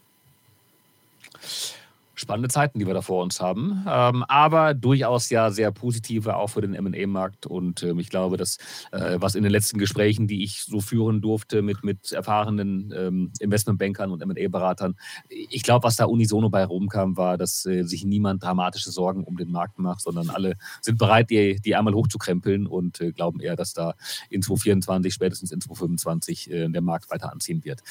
spannende 2.23 2.49
Zeiten, 2.49 2.79
die 2.79 2.87
wir 2.87 2.93
da 2.93 3.01
vor 3.01 3.21
uns 3.23 3.39
haben. 3.39 3.85
Ähm, 3.87 4.23
aber 4.27 4.73
durchaus 4.73 5.29
ja 5.29 5.51
sehr 5.51 5.71
positive 5.71 6.35
auch 6.35 6.47
für 6.47 6.61
den 6.61 6.71
MA-Markt. 6.71 7.45
Und 7.45 7.83
ähm, 7.83 7.99
ich 7.99 8.09
glaube, 8.09 8.37
dass 8.37 8.57
äh, 8.91 9.17
was 9.19 9.35
in 9.35 9.43
den 9.43 9.51
letzten 9.51 9.77
Gesprächen, 9.77 10.27
die 10.27 10.43
ich 10.43 10.63
so 10.63 10.81
führen 10.81 11.21
durfte 11.21 11.61
mit, 11.61 11.83
mit 11.83 12.11
erfahrenen 12.11 12.93
ähm, 12.95 13.31
Investmentbankern 13.39 14.11
und 14.11 14.25
MA-Beratern, 14.25 14.95
ich 15.29 15.63
glaube, 15.63 15.83
was 15.83 15.95
da 15.95 16.05
unisono 16.05 16.49
bei 16.49 16.65
rumkam, 16.65 17.15
war, 17.17 17.37
dass 17.37 17.65
äh, 17.65 17.83
sich 17.83 18.03
niemand 18.05 18.43
dramatische 18.43 18.91
Sorgen 18.91 19.23
um 19.23 19.37
den 19.37 19.51
Markt 19.51 19.77
macht, 19.77 20.01
sondern 20.01 20.29
alle 20.29 20.55
sind 20.81 20.97
bereit, 20.97 21.29
die, 21.29 21.59
die 21.59 21.75
einmal 21.75 21.93
hochzukrempeln 21.93 22.67
und 22.67 23.01
äh, 23.01 23.11
glauben 23.11 23.39
eher, 23.39 23.55
dass 23.55 23.73
da 23.73 23.93
in 24.29 24.41
2024, 24.41 25.13
spätestens 25.13 25.51
in 25.51 25.61
2025 25.61 26.51
äh, 26.51 26.69
der 26.69 26.81
Markt 26.81 27.11
weiter 27.11 27.31
anziehen 27.31 27.63
wird. 27.63 27.81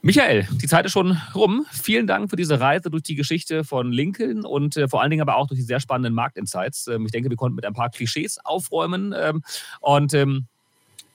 Michael, 0.00 0.46
die 0.52 0.68
Zeit 0.68 0.86
ist 0.86 0.92
schon 0.92 1.18
rum. 1.34 1.66
Vielen 1.72 2.06
Dank 2.06 2.30
für 2.30 2.36
diese 2.36 2.60
Reise 2.60 2.88
durch 2.88 3.02
die 3.02 3.16
Geschichte 3.16 3.64
von 3.64 3.90
Lincoln 3.90 4.44
und 4.44 4.76
äh, 4.76 4.88
vor 4.88 5.02
allen 5.02 5.10
Dingen 5.10 5.22
aber 5.22 5.36
auch 5.36 5.48
durch 5.48 5.58
die 5.58 5.66
sehr 5.66 5.80
spannenden 5.80 6.14
Marktinsights. 6.14 6.86
Ähm, 6.86 7.04
ich 7.06 7.12
denke, 7.12 7.30
wir 7.30 7.36
konnten 7.36 7.56
mit 7.56 7.64
ein 7.64 7.74
paar 7.74 7.90
Klischees 7.90 8.38
aufräumen 8.44 9.12
ähm, 9.16 9.42
und 9.80 10.14
ähm, 10.14 10.46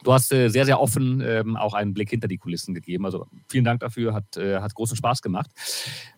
Du 0.03 0.11
hast 0.11 0.33
äh, 0.33 0.49
sehr, 0.49 0.65
sehr 0.65 0.81
offen 0.81 1.21
ähm, 1.25 1.55
auch 1.55 1.73
einen 1.73 1.93
Blick 1.93 2.09
hinter 2.09 2.27
die 2.27 2.37
Kulissen 2.37 2.73
gegeben. 2.73 3.05
Also 3.05 3.27
vielen 3.49 3.63
Dank 3.63 3.79
dafür, 3.79 4.13
hat, 4.13 4.35
äh, 4.35 4.59
hat 4.59 4.73
großen 4.75 4.97
Spaß 4.97 5.21
gemacht. 5.21 5.49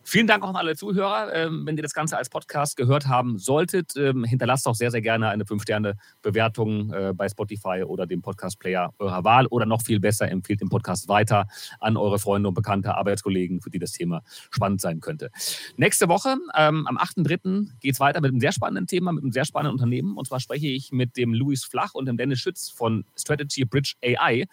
Vielen 0.02 0.26
Dank 0.26 0.42
auch 0.42 0.50
an 0.50 0.56
alle 0.56 0.76
Zuhörer. 0.76 1.32
Ähm, 1.32 1.66
wenn 1.66 1.76
ihr 1.76 1.82
das 1.82 1.94
Ganze 1.94 2.16
als 2.16 2.28
Podcast 2.28 2.76
gehört 2.76 3.06
haben 3.06 3.38
solltet, 3.38 3.96
ähm, 3.96 4.24
hinterlasst 4.24 4.66
auch 4.66 4.74
sehr, 4.74 4.90
sehr 4.90 5.02
gerne 5.02 5.28
eine 5.28 5.44
5-Sterne-Bewertung 5.44 6.92
äh, 6.92 7.12
bei 7.14 7.28
Spotify 7.28 7.84
oder 7.84 8.06
dem 8.06 8.22
Podcast-Player 8.22 8.92
eurer 8.98 9.24
Wahl 9.24 9.46
oder 9.46 9.66
noch 9.66 9.82
viel 9.82 10.00
besser, 10.00 10.28
empfiehlt 10.30 10.60
den 10.60 10.68
Podcast 10.68 11.08
weiter 11.08 11.46
an 11.78 11.96
eure 11.96 12.18
Freunde 12.18 12.48
und 12.48 12.54
bekannte 12.54 12.94
Arbeitskollegen, 12.96 13.60
für 13.60 13.70
die 13.70 13.78
das 13.78 13.92
Thema 13.92 14.22
spannend 14.50 14.80
sein 14.80 15.00
könnte. 15.00 15.30
Nächste 15.76 16.08
Woche, 16.08 16.36
ähm, 16.56 16.86
am 16.86 16.98
8.3., 16.98 17.68
geht 17.80 17.94
es 17.94 18.00
weiter 18.00 18.20
mit 18.20 18.30
einem 18.30 18.40
sehr 18.40 18.52
spannenden 18.52 18.86
Thema, 18.88 19.12
mit 19.12 19.22
einem 19.22 19.32
sehr 19.32 19.44
spannenden 19.44 19.74
Unternehmen. 19.74 20.16
Und 20.16 20.26
zwar 20.26 20.40
spreche 20.40 20.66
ich 20.66 20.90
mit 20.90 21.16
dem 21.16 21.34
Luis 21.34 21.64
Flach 21.64 21.94
und 21.94 22.06
dem 22.06 22.16
Dennis 22.16 22.40
Schütz 22.40 22.68
von 22.68 23.04
Strategy 23.16 23.64
Bridge 23.76 23.94
AI. 24.02 24.46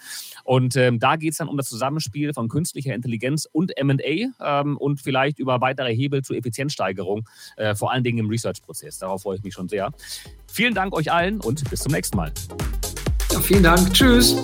Und 0.44 0.76
ähm, 0.76 1.00
da 1.00 1.16
geht 1.16 1.32
es 1.32 1.38
dann 1.38 1.48
um 1.48 1.58
das 1.58 1.70
Zusammenspiel 1.70 2.34
von 2.34 2.50
künstlicher 2.50 2.94
Intelligenz 2.94 3.48
und 3.52 3.72
MA 3.82 4.32
ähm, 4.42 4.78
und 4.78 5.02
vielleicht 5.02 5.40
über 5.40 5.62
weitere 5.62 5.96
Hebel 5.96 6.24
zur 6.24 6.36
Effizienzsteigerung, 6.36 7.28
äh, 7.58 7.76
vor 7.76 7.92
allen 7.92 8.04
Dingen 8.04 8.20
im 8.20 8.30
Research-Prozess. 8.30 9.00
Darauf 9.00 9.22
freue 9.22 9.38
ich 9.38 9.44
mich 9.44 9.54
schon 9.54 9.70
sehr. 9.70 9.92
Vielen 10.52 10.74
Dank 10.74 10.94
euch 10.94 11.12
allen 11.12 11.40
und 11.40 11.70
bis 11.70 11.82
zum 11.82 11.92
nächsten 11.92 12.18
Mal. 12.18 12.32
Ja, 13.32 13.40
vielen 13.40 13.64
Dank. 13.64 13.94
Tschüss. 13.94 14.36